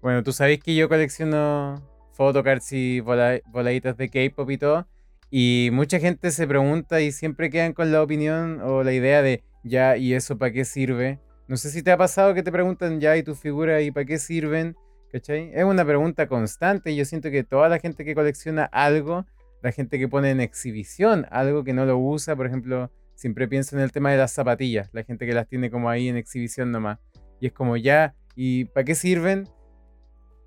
Bueno, 0.02 0.24
tú 0.24 0.32
sabes 0.34 0.60
que 0.62 0.76
yo 0.76 0.90
colecciono 0.90 1.82
photocards 2.14 2.74
y 2.74 3.00
vola- 3.00 3.40
voladitas 3.46 3.96
de 3.98 4.10
K-pop 4.10 4.50
y 4.50 4.58
todo, 4.58 4.88
y 5.30 5.70
mucha 5.74 6.00
gente 6.00 6.32
se 6.32 6.48
pregunta 6.48 7.02
y 7.02 7.12
siempre 7.12 7.50
quedan 7.50 7.74
con 7.74 7.92
la 7.92 8.02
opinión 8.02 8.62
o 8.62 8.84
la 8.84 8.94
idea 8.94 9.22
de, 9.22 9.44
ya, 9.64 9.98
¿y 9.98 10.14
eso 10.14 10.38
para 10.38 10.52
qué 10.52 10.64
sirve? 10.66 11.20
No 11.48 11.58
sé 11.58 11.70
si 11.70 11.84
te 11.84 11.92
ha 11.92 11.98
pasado 11.98 12.34
que 12.34 12.44
te 12.44 12.52
preguntan, 12.52 13.00
ya, 13.00 13.16
¿y 13.18 13.24
tus 13.24 13.40
figuras 13.40 13.82
y 13.84 13.92
para 13.92 14.06
qué 14.06 14.20
sirven? 14.20 14.76
¿Cachai? 15.12 15.52
Es 15.54 15.64
una 15.64 15.86
pregunta 15.86 16.28
constante 16.28 16.92
y 16.92 16.98
yo 16.98 17.06
siento 17.06 17.32
que 17.32 17.44
toda 17.44 17.70
la 17.70 17.80
gente 17.80 18.04
que 18.04 18.14
colecciona 18.14 18.66
algo, 18.66 19.26
la 19.62 19.72
gente 19.72 19.98
que 19.98 20.08
pone 20.08 20.32
en 20.32 20.42
exhibición 20.42 21.26
algo 21.32 21.64
que 21.64 21.74
no 21.74 21.86
lo 21.86 21.98
usa, 21.98 22.36
por 22.36 22.48
ejemplo, 22.48 22.92
siempre 23.16 23.48
pienso 23.48 23.76
en 23.76 23.82
el 23.82 23.92
tema 23.92 24.12
de 24.12 24.18
las 24.18 24.32
zapatillas, 24.32 24.90
la 24.94 25.04
gente 25.04 25.26
que 25.26 25.34
las 25.34 25.48
tiene 25.48 25.72
como 25.72 25.90
ahí 25.90 26.10
en 26.10 26.18
exhibición 26.18 26.72
nomás. 26.72 27.00
Y 27.40 27.48
es 27.48 27.54
como 27.54 27.78
ya, 27.78 28.16
¿y 28.36 28.66
para 28.66 28.84
qué 28.84 28.96
sirven? 28.96 29.48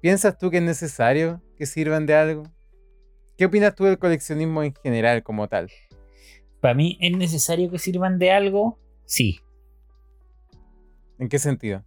¿Piensas 0.01 0.39
tú 0.39 0.51
que 0.51 0.59
es 0.59 0.63
necesario 0.63 1.43
que 1.57 1.67
sirvan 1.67 2.07
de 2.07 2.15
algo? 2.15 2.43
¿Qué 3.41 3.47
opinas 3.47 3.75
tú 3.75 3.85
del 3.85 3.99
coleccionismo 3.99 4.63
en 4.63 4.75
general 4.83 5.23
como 5.23 5.49
tal? 5.49 5.71
Para 6.61 6.75
mí, 6.75 6.99
¿es 7.01 7.17
necesario 7.17 7.71
que 7.71 7.79
sirvan 7.79 8.19
de 8.19 8.33
algo? 8.33 8.79
Sí. 9.07 9.41
¿En 11.19 11.31
qué 11.31 11.39
sentido? 11.39 11.83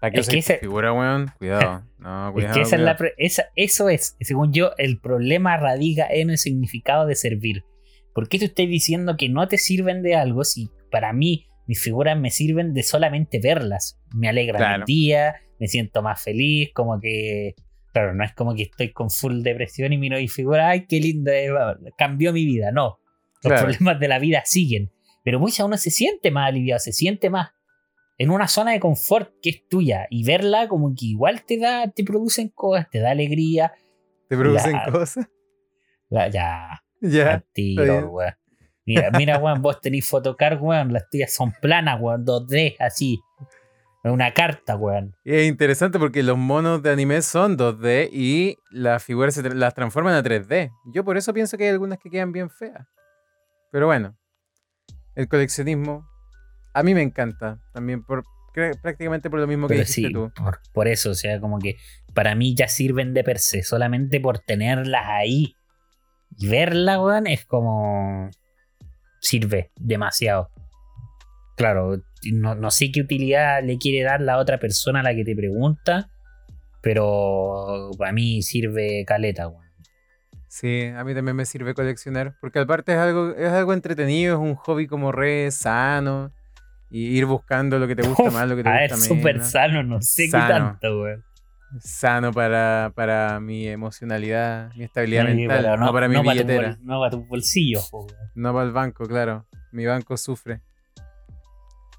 ¿Para 0.00 0.18
Es 0.18 0.26
que 0.30 0.40
figura, 0.40 0.94
weón? 0.94 1.30
Cuidado. 1.36 1.84
No, 1.98 2.28
Es 2.28 2.32
cuidado. 2.32 2.54
que 2.54 2.60
esa 2.62 2.76
es 2.76 2.80
la 2.82 2.96
esa- 3.18 3.48
eso 3.56 3.90
es, 3.90 4.16
según 4.22 4.54
yo, 4.54 4.70
el 4.78 4.98
problema 5.00 5.58
radica 5.58 6.06
en 6.08 6.30
el 6.30 6.38
significado 6.38 7.04
de 7.06 7.14
servir. 7.14 7.64
¿Por 8.14 8.30
qué 8.30 8.38
te 8.38 8.46
estoy 8.46 8.68
diciendo 8.68 9.18
que 9.18 9.28
no 9.28 9.48
te 9.48 9.58
sirven 9.58 10.02
de 10.02 10.14
algo 10.14 10.44
si 10.44 10.70
para 10.90 11.12
mí 11.12 11.46
mis 11.66 11.82
figuras 11.82 12.18
me 12.18 12.30
sirven 12.30 12.72
de 12.72 12.84
solamente 12.84 13.38
verlas? 13.38 14.00
Me 14.14 14.30
alegran 14.30 14.60
Claro. 14.60 14.76
el 14.76 14.86
día, 14.86 15.34
me 15.60 15.66
siento 15.68 16.00
más 16.00 16.22
feliz, 16.24 16.70
como 16.72 16.98
que... 17.00 17.54
Claro, 17.92 18.14
no 18.14 18.24
es 18.24 18.34
como 18.34 18.54
que 18.54 18.62
estoy 18.64 18.92
con 18.92 19.10
full 19.10 19.42
depresión 19.42 19.92
y 19.92 19.98
miro 19.98 20.18
mi 20.18 20.28
figura, 20.28 20.68
ay, 20.68 20.86
qué 20.86 21.00
lindo, 21.00 21.30
eh, 21.30 21.48
cambió 21.96 22.32
mi 22.32 22.44
vida. 22.44 22.70
No, 22.70 22.98
los 23.42 23.52
Claro. 23.52 23.66
problemas 23.66 23.98
de 24.00 24.08
la 24.08 24.18
vida 24.18 24.42
siguen. 24.44 24.92
Pero 25.24 25.40
muchas 25.40 25.66
uno 25.66 25.76
se 25.76 25.90
siente 25.90 26.30
más 26.30 26.48
aliviado, 26.48 26.78
se 26.78 26.92
siente 26.92 27.28
más 27.30 27.50
en 28.18 28.30
una 28.30 28.48
zona 28.48 28.72
de 28.72 28.80
confort 28.80 29.32
que 29.42 29.50
es 29.50 29.68
tuya 29.68 30.06
y 30.10 30.24
verla 30.24 30.68
como 30.68 30.90
que 30.90 31.06
igual 31.06 31.44
te 31.44 31.58
da, 31.58 31.90
te 31.90 32.04
producen 32.04 32.48
cosas, 32.50 32.88
te 32.90 32.98
da 33.00 33.10
alegría. 33.10 33.72
¿Te 34.28 34.36
producen 34.36 34.72
la- 34.72 34.84
cosas? 34.90 35.28
La- 36.08 36.28
ya, 36.28 36.82
Ya. 37.00 37.44
tiro. 37.52 38.12
Mira, 38.84 39.10
mira, 39.10 39.38
weón, 39.38 39.60
vos 39.60 39.80
tenés 39.80 40.08
fotocar, 40.08 40.58
weón, 40.60 40.92
las 40.92 41.08
tuyas 41.10 41.32
son 41.32 41.52
planas, 41.60 41.98
weón, 42.00 42.24
2D, 42.24 42.76
así. 42.78 43.20
Es 44.08 44.14
una 44.14 44.32
carta, 44.32 44.76
weón. 44.76 45.14
Y 45.24 45.34
es 45.34 45.46
interesante 45.48 45.98
porque 45.98 46.22
los 46.22 46.36
monos 46.38 46.82
de 46.82 46.90
anime 46.90 47.22
son 47.22 47.56
2D 47.56 48.08
y 48.12 48.56
las 48.70 49.02
figuras 49.04 49.34
se 49.34 49.42
tra- 49.42 49.54
las 49.54 49.74
transforman 49.74 50.14
a 50.14 50.22
3D. 50.22 50.70
Yo 50.92 51.04
por 51.04 51.16
eso 51.16 51.32
pienso 51.34 51.56
que 51.56 51.64
hay 51.64 51.70
algunas 51.70 51.98
que 51.98 52.10
quedan 52.10 52.32
bien 52.32 52.50
feas. 52.50 52.86
Pero 53.70 53.86
bueno, 53.86 54.16
el 55.14 55.28
coleccionismo 55.28 56.06
a 56.74 56.82
mí 56.82 56.94
me 56.94 57.02
encanta. 57.02 57.58
También 57.72 58.02
por 58.04 58.22
prácticamente 58.82 59.30
por 59.30 59.38
lo 59.38 59.46
mismo 59.46 59.68
que 59.68 59.74
Pero 59.74 59.86
dijiste 59.86 60.08
sí, 60.08 60.12
tú. 60.12 60.32
por, 60.34 60.58
por 60.72 60.88
eso, 60.88 61.10
o 61.10 61.14
sea, 61.14 61.38
como 61.40 61.58
que 61.60 61.76
para 62.12 62.34
mí 62.34 62.56
ya 62.56 62.66
sirven 62.66 63.14
de 63.14 63.22
per 63.22 63.38
se, 63.38 63.62
solamente 63.62 64.18
por 64.20 64.40
tenerlas 64.40 65.04
ahí 65.06 65.54
y 66.36 66.48
verla, 66.48 67.00
weón, 67.00 67.26
es 67.28 67.44
como. 67.44 68.30
sirve 69.20 69.70
demasiado. 69.76 70.50
Claro, 71.58 72.00
no, 72.32 72.54
no 72.54 72.70
sé 72.70 72.90
qué 72.92 73.00
utilidad 73.02 73.62
le 73.62 73.76
quiere 73.78 74.04
dar 74.04 74.20
la 74.22 74.38
otra 74.38 74.58
persona 74.58 75.00
a 75.00 75.02
la 75.02 75.14
que 75.14 75.24
te 75.24 75.34
pregunta, 75.36 76.08
pero 76.80 77.90
para 77.98 78.12
mí 78.12 78.40
sirve 78.42 79.04
caleta, 79.06 79.48
weón. 79.48 79.66
Sí, 80.46 80.86
a 80.86 81.04
mí 81.04 81.14
también 81.14 81.36
me 81.36 81.44
sirve 81.44 81.74
coleccionar. 81.74 82.34
Porque 82.40 82.60
aparte 82.60 82.92
es 82.92 82.98
algo, 82.98 83.34
es 83.34 83.50
algo 83.52 83.74
entretenido, 83.74 84.34
es 84.36 84.40
un 84.40 84.54
hobby 84.54 84.86
como 84.86 85.12
re 85.12 85.50
sano. 85.50 86.32
Y 86.90 87.08
ir 87.18 87.26
buscando 87.26 87.78
lo 87.78 87.86
que 87.86 87.94
te 87.94 88.02
gusta 88.08 88.30
más, 88.30 88.48
lo 88.48 88.56
que 88.56 88.62
te 88.62 88.70
A 88.70 88.80
gusta 88.80 88.96
súper 88.96 89.34
menos. 89.34 89.50
sano, 89.50 89.82
no 89.82 90.00
sé 90.00 90.24
qué 90.24 90.30
tanto, 90.30 91.02
weón. 91.02 91.22
Sano 91.80 92.32
para, 92.32 92.92
para 92.94 93.40
mi 93.40 93.68
emocionalidad, 93.68 94.72
mi 94.74 94.84
estabilidad 94.84 95.26
Sí, 95.26 95.34
mental, 95.34 95.78
no, 95.78 95.92
para 95.92 96.08
mi 96.08 96.14
no 96.14 96.22
tu 96.22 96.28
billetera. 96.30 96.78
no 96.80 96.98
para 96.98 97.10
tus 97.10 97.28
bolsillos, 97.28 97.90
po, 97.90 98.06
weón. 98.06 98.30
No 98.34 98.54
va 98.54 98.62
al 98.62 98.72
banco, 98.72 99.04
claro. 99.04 99.44
Mi 99.72 99.84
banco 99.84 100.16
sufre. 100.16 100.62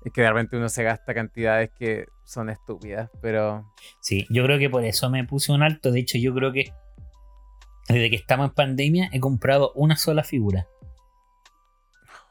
Es 0.06 0.14
que 0.14 0.22
de 0.22 0.30
repente 0.30 0.56
uno 0.58 0.70
se 0.70 0.84
gasta 0.84 1.14
cantidades 1.14 1.72
que 1.78 2.06
son 2.24 2.50
estúpidas, 2.50 3.10
pero 3.22 3.66
Sí, 4.02 4.26
yo 4.30 4.44
creo 4.46 4.58
que 4.60 4.70
por 4.70 4.84
eso 4.86 5.10
me 5.10 5.26
puse 5.26 5.52
un 5.52 5.62
alto. 5.64 5.92
De 5.92 6.00
hecho, 6.00 6.18
yo 6.18 6.34
creo 6.34 6.54
que 6.54 6.72
desde 7.88 8.10
que 8.10 8.16
estamos 8.16 8.50
en 8.50 8.56
pandemia 8.56 9.10
he 9.12 9.20
comprado 9.20 9.72
una 9.76 9.98
sola 9.98 10.24
figura. 10.24 10.68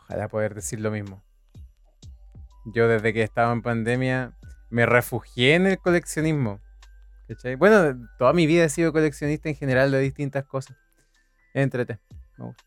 ojalá 0.02 0.28
poder 0.28 0.54
decir 0.54 0.80
lo 0.80 0.90
mismo. 0.90 1.22
Yo 2.64 2.88
desde 2.88 3.12
que 3.12 3.22
estaba 3.22 3.52
en 3.52 3.62
pandemia 3.62 4.32
me 4.70 4.86
refugié 4.86 5.54
en 5.54 5.66
el 5.66 5.78
coleccionismo. 5.78 6.60
¿cachai? 7.26 7.56
Bueno, 7.56 8.08
toda 8.18 8.32
mi 8.32 8.46
vida 8.46 8.64
he 8.64 8.68
sido 8.68 8.92
coleccionista 8.92 9.48
en 9.48 9.56
general 9.56 9.90
de 9.90 10.00
distintas 10.00 10.44
cosas. 10.44 10.76
Entrete, 11.54 11.98
me 12.38 12.46
gusta. 12.46 12.64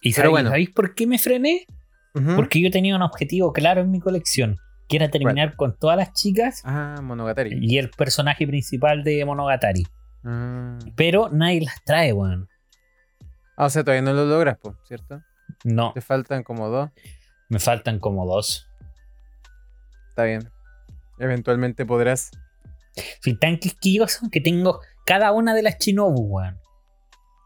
¿Y 0.00 0.12
Pero 0.12 0.16
sabéis, 0.16 0.30
bueno. 0.30 0.48
sabéis 0.50 0.70
por 0.70 0.94
qué 0.94 1.06
me 1.06 1.18
frené? 1.18 1.66
Porque 2.36 2.60
yo 2.60 2.70
tenía 2.70 2.94
un 2.94 3.02
objetivo 3.02 3.52
claro 3.52 3.80
en 3.80 3.90
mi 3.90 3.98
colección, 4.00 4.58
que 4.88 4.96
era 4.96 5.08
terminar 5.10 5.56
con 5.56 5.76
todas 5.78 5.96
las 5.96 6.12
chicas 6.12 6.60
Ah, 6.64 6.96
Monogatari. 7.02 7.58
y 7.60 7.78
el 7.78 7.88
personaje 7.90 8.46
principal 8.46 9.02
de 9.02 9.24
Monogatari. 9.24 9.86
Ah. 10.24 10.78
Pero 10.94 11.30
nadie 11.30 11.62
las 11.62 11.82
trae, 11.84 12.12
weón. 12.12 12.48
Ah, 13.56 13.66
o 13.66 13.70
sea, 13.70 13.82
todavía 13.82 14.02
no 14.02 14.12
lo 14.12 14.26
logras, 14.26 14.58
po, 14.58 14.76
¿cierto? 14.84 15.22
No, 15.64 15.92
Te 15.94 16.00
faltan 16.00 16.42
como 16.42 16.68
dos. 16.68 16.90
me 17.48 17.58
faltan 17.58 17.98
como 17.98 18.26
dos. 18.26 18.66
Está 20.10 20.24
bien. 20.24 20.50
Eventualmente 21.18 21.86
podrás. 21.86 22.30
Soy 23.22 23.38
tan 23.38 23.56
quisquilloso 23.58 24.28
que 24.30 24.40
tengo 24.40 24.80
cada 25.06 25.32
una 25.32 25.54
de 25.54 25.62
las 25.62 25.78
Shinobu, 25.78 26.20
weón. 26.26 26.58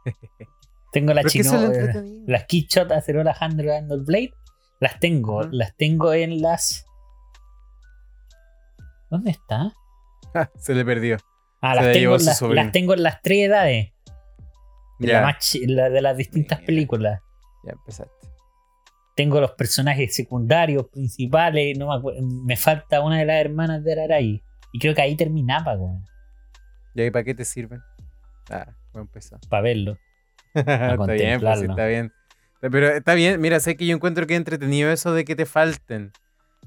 Tengo 0.92 1.12
la 1.12 1.20
entretenido. 1.22 2.24
las 2.26 2.44
Keyshot 2.46 2.90
Acerola 2.90 3.36
Handle 3.38 3.76
Handle 3.76 4.02
Blade. 4.04 4.32
Las 4.80 4.98
tengo, 5.00 5.42
las 5.50 5.76
tengo 5.76 6.12
en 6.12 6.40
las. 6.42 6.84
¿Dónde 9.10 9.30
está? 9.30 9.72
Ah, 10.34 10.50
Se 10.58 10.74
le 10.74 10.84
perdió. 10.84 11.16
Ah, 11.62 11.70
Se 11.70 11.76
las 11.76 11.86
la 11.86 11.92
tengo, 11.92 12.12
las, 12.18 12.42
las 12.42 12.72
tengo 12.72 12.94
en 12.94 13.02
las 13.02 13.22
tres 13.22 13.48
edades. 13.48 13.92
De, 14.98 15.08
la 15.12 15.22
más 15.22 15.58
la- 15.66 15.90
de 15.90 16.00
las 16.02 16.16
distintas 16.16 16.60
películas. 16.60 17.20
ya 17.64 17.72
empezaste. 17.72 18.12
Tengo 19.14 19.40
los 19.40 19.52
personajes 19.52 20.14
secundarios, 20.14 20.88
principales. 20.88 21.78
No 21.78 21.88
me, 22.00 22.20
me 22.20 22.56
falta 22.56 23.00
una 23.00 23.18
de 23.18 23.24
las 23.26 23.36
hermanas 23.40 23.82
de 23.82 23.92
Ararai. 23.92 24.42
Y 24.72 24.78
creo 24.78 24.94
que 24.94 25.00
ahí 25.02 25.16
terminaba, 25.16 25.74
weón. 25.74 26.04
¿Y 26.94 27.00
ahí 27.02 27.10
para 27.10 27.24
qué 27.24 27.34
te 27.34 27.44
sirven? 27.44 27.80
Ah, 28.50 28.66
voy 28.92 29.00
a 29.00 29.02
empezar. 29.02 29.38
Para 29.48 29.62
verlo. 29.62 29.96
está 30.54 31.06
bien, 31.12 31.40
pues 31.40 31.62
está 31.62 31.86
bien. 31.86 32.12
Pero 32.60 32.88
está 32.88 33.14
bien, 33.14 33.40
mira, 33.40 33.60
sé 33.60 33.76
que 33.76 33.86
yo 33.86 33.94
encuentro 33.94 34.26
que 34.26 34.34
es 34.34 34.38
entretenido 34.38 34.90
eso 34.90 35.12
de 35.12 35.24
que 35.24 35.36
te 35.36 35.46
falten. 35.46 36.12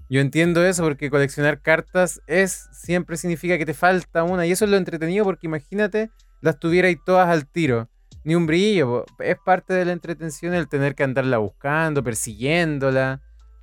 Yo 0.09 0.21
entiendo 0.21 0.65
eso 0.65 0.83
porque 0.83 1.09
coleccionar 1.09 1.61
cartas 1.61 2.21
es 2.27 2.67
siempre 2.71 3.15
significa 3.17 3.57
que 3.57 3.65
te 3.65 3.73
falta 3.73 4.23
una 4.23 4.45
y 4.47 4.51
eso 4.51 4.65
es 4.65 4.71
lo 4.71 4.77
entretenido 4.77 5.23
porque 5.23 5.47
imagínate 5.47 6.09
las 6.41 6.59
tuvierais 6.59 6.97
todas 7.05 7.27
al 7.29 7.47
tiro. 7.47 7.89
Ni 8.23 8.35
un 8.35 8.47
brillo, 8.47 9.05
es 9.19 9.37
parte 9.45 9.73
de 9.73 9.85
la 9.85 9.91
entretención 9.93 10.53
el 10.53 10.67
tener 10.67 10.95
que 10.95 11.03
andarla 11.03 11.37
buscando, 11.37 12.03
persiguiéndola. 12.03 13.21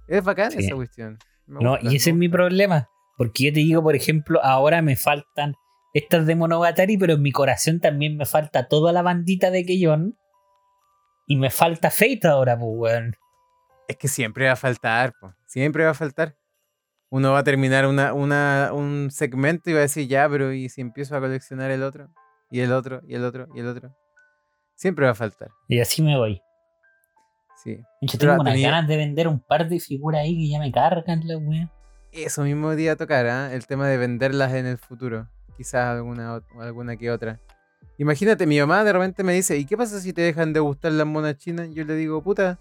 Es 0.08 0.22
bacán 0.24 0.52
Sí. 0.52 0.58
esa 0.58 0.74
cuestión. 0.74 1.18
Me 1.46 1.62
No, 1.62 1.70
gusta, 1.72 1.90
y 1.90 1.96
ese 1.96 2.10
es 2.10 2.16
mi 2.16 2.28
problema. 2.28 2.88
Porque 3.16 3.44
yo 3.44 3.52
te 3.52 3.60
digo, 3.60 3.82
por 3.82 3.96
ejemplo, 3.96 4.40
ahora 4.42 4.82
me 4.82 4.96
faltan 4.96 5.54
estas 5.94 6.26
de 6.26 6.36
Monogatari, 6.36 6.96
pero 6.98 7.14
en 7.14 7.22
mi 7.22 7.32
corazón 7.32 7.80
también 7.80 8.16
me 8.16 8.26
falta 8.26 8.68
toda 8.68 8.92
la 8.92 9.02
bandita 9.02 9.50
de 9.50 9.64
Keyon. 9.64 10.16
Y 11.26 11.36
me 11.36 11.50
falta 11.50 11.90
Fate 11.90 12.20
ahora, 12.28 12.58
pues, 12.58 12.70
weón. 12.74 13.16
Es 13.88 13.96
que 13.96 14.08
siempre 14.08 14.46
va 14.46 14.52
a 14.52 14.56
faltar, 14.56 15.12
po. 15.20 15.32
siempre 15.46 15.84
va 15.84 15.90
a 15.90 15.94
faltar. 15.94 16.36
Uno 17.08 17.32
va 17.32 17.38
a 17.38 17.44
terminar 17.44 17.86
una, 17.86 18.12
una- 18.12 18.70
un 18.72 19.10
segmento 19.12 19.70
y 19.70 19.74
va 19.74 19.78
a 19.78 19.82
decir, 19.82 20.08
ya, 20.08 20.28
pero 20.28 20.52
¿y 20.52 20.68
si 20.68 20.80
empiezo 20.80 21.16
a 21.16 21.20
coleccionar 21.20 21.70
el 21.70 21.82
otro? 21.84 22.08
Y 22.50 22.60
el 22.60 22.72
otro, 22.72 23.00
y 23.06 23.14
el 23.14 23.24
otro, 23.24 23.46
y 23.54 23.60
el 23.60 23.66
otro. 23.68 23.94
Siempre 24.74 25.04
va 25.06 25.12
a 25.12 25.14
faltar. 25.14 25.50
Y 25.68 25.80
así 25.80 26.02
me 26.02 26.16
voy. 26.16 26.42
Sí. 27.62 27.78
Pero 28.00 28.18
tengo 28.18 28.34
unas 28.40 28.54
tenía- 28.54 28.70
ganas 28.70 28.88
de 28.88 28.96
vender 28.96 29.28
un 29.28 29.40
par 29.40 29.68
de 29.68 29.80
figuras 29.80 30.20
ahí 30.22 30.36
que 30.36 30.48
ya 30.50 30.58
me 30.58 30.70
cargan, 30.72 31.20
la 31.26 31.36
weón. 31.38 31.70
Eso 32.12 32.42
mismo 32.42 32.74
día 32.74 32.96
tocar, 32.96 33.26
¿ah? 33.26 33.52
El 33.54 33.66
tema 33.66 33.88
de 33.88 33.96
venderlas 33.98 34.52
en 34.54 34.66
el 34.66 34.78
futuro. 34.78 35.28
Quizás 35.56 35.86
alguna, 35.96 36.40
alguna 36.60 36.96
que 36.96 37.10
otra. 37.10 37.40
Imagínate, 37.98 38.46
mi 38.46 38.58
mamá 38.60 38.84
de 38.84 38.92
repente 38.92 39.22
me 39.22 39.32
dice, 39.32 39.56
¿y 39.56 39.64
qué 39.64 39.76
pasa 39.76 40.00
si 40.00 40.12
te 40.12 40.20
dejan 40.22 40.52
de 40.52 40.60
gustar 40.60 40.92
las 40.92 41.06
monas 41.06 41.36
chinas? 41.38 41.70
Yo 41.72 41.84
le 41.84 41.94
digo, 41.94 42.22
puta, 42.22 42.58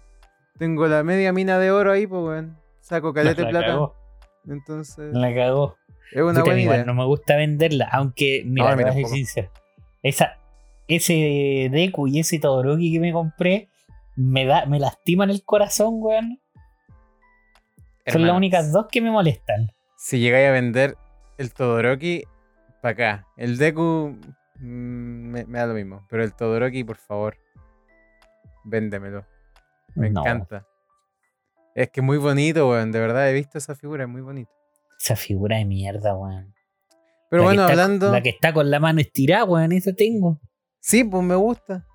tengo 0.58 0.86
la 0.86 1.02
media 1.02 1.32
mina 1.32 1.58
de 1.58 1.70
oro 1.70 1.92
ahí, 1.92 2.06
pues, 2.06 2.22
weón. 2.22 2.56
Saco 2.80 3.12
caleta 3.12 3.42
de 3.42 3.44
la 3.44 3.50
plata. 3.50 3.66
cagó, 3.66 3.94
Entonces, 4.48 5.12
la 5.12 5.34
cagó. 5.34 5.76
es 6.12 6.22
una 6.22 6.30
Puta, 6.32 6.42
buena 6.44 6.60
igual 6.60 6.76
idea. 6.76 6.86
no 6.86 6.94
me 6.94 7.04
gusta 7.04 7.36
venderla, 7.36 7.88
aunque, 7.92 8.42
mira, 8.46 8.66
No, 8.68 8.72
a 8.72 8.76
mí 8.76 8.84
te 8.84 8.84
voy 8.84 8.90
a 8.90 8.92
ser 8.94 9.02
tampoco. 9.02 9.14
sincero. 9.16 9.50
Esa, 10.02 10.38
ese 10.88 11.68
Deku 11.70 12.06
y 12.06 12.20
ese 12.20 12.38
Todoroki 12.38 12.92
que 12.92 13.00
me 13.00 13.12
compré 13.12 13.68
me, 14.14 14.46
da, 14.46 14.64
me 14.66 14.78
lastiman 14.78 15.28
el 15.30 15.44
corazón, 15.44 15.94
weón. 15.98 16.40
Son 18.06 18.24
las 18.26 18.36
únicas 18.36 18.72
dos 18.72 18.86
que 18.90 19.00
me 19.00 19.10
molestan. 19.10 19.72
Si 19.98 20.18
llegáis 20.20 20.48
a 20.48 20.52
vender 20.52 20.96
el 21.38 21.52
Todoroki 21.52 22.22
para 22.80 22.92
acá. 22.92 23.26
El 23.36 23.58
Deku 23.58 24.16
me, 24.60 25.44
me 25.46 25.58
da 25.58 25.66
lo 25.66 25.74
mismo. 25.74 26.06
Pero 26.08 26.22
el 26.24 26.34
Todoroki, 26.34 26.84
por 26.84 26.96
favor, 26.96 27.36
véndemelo. 28.64 29.24
Me 29.94 30.10
No, 30.10 30.20
encanta. 30.20 30.66
Es 31.74 31.90
que 31.90 32.00
es 32.00 32.04
muy 32.06 32.18
bonito, 32.18 32.68
weón. 32.70 32.92
De 32.92 33.00
verdad 33.00 33.28
he 33.28 33.32
visto 33.34 33.58
esa 33.58 33.74
figura, 33.74 34.04
es 34.04 34.08
muy 34.10 34.22
bonito. 34.22 34.50
Esa 34.98 35.16
figura 35.16 35.58
de 35.58 35.64
mierda, 35.66 36.16
weón. 36.16 36.54
Pero 37.30 37.42
La 37.42 37.48
bueno, 37.48 37.62
está- 37.62 37.72
hablando. 37.72 38.12
La 38.12 38.22
que 38.22 38.30
está 38.30 38.52
con 38.52 38.70
la 38.70 38.80
mano 38.80 39.00
estirada, 39.00 39.44
weón, 39.44 39.72
esa 39.72 39.92
tengo. 39.92 40.40
Sí, 40.80 41.04
pues 41.04 41.22
me 41.24 41.34
gusta. 41.34 41.86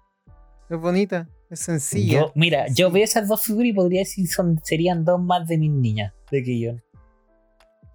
Es 0.70 0.78
bonita, 0.78 1.28
es 1.49 1.59
sencilla. 1.62 2.20
Yo, 2.22 2.32
mira, 2.36 2.68
yo 2.68 2.91
veo 2.91 3.03
esas 3.03 3.28
dos 3.28 3.43
figuras 3.43 3.68
y 3.70 3.74
podría 3.74 3.99
decir 4.01 4.28
son 4.28 4.59
serían 4.64 5.03
dos 5.03 5.22
más 5.22 5.47
de 5.47 5.57
mis 5.57 5.72
niñas 5.72 6.14
de 6.30 6.43
que 6.43 6.59
yo. 6.59 6.74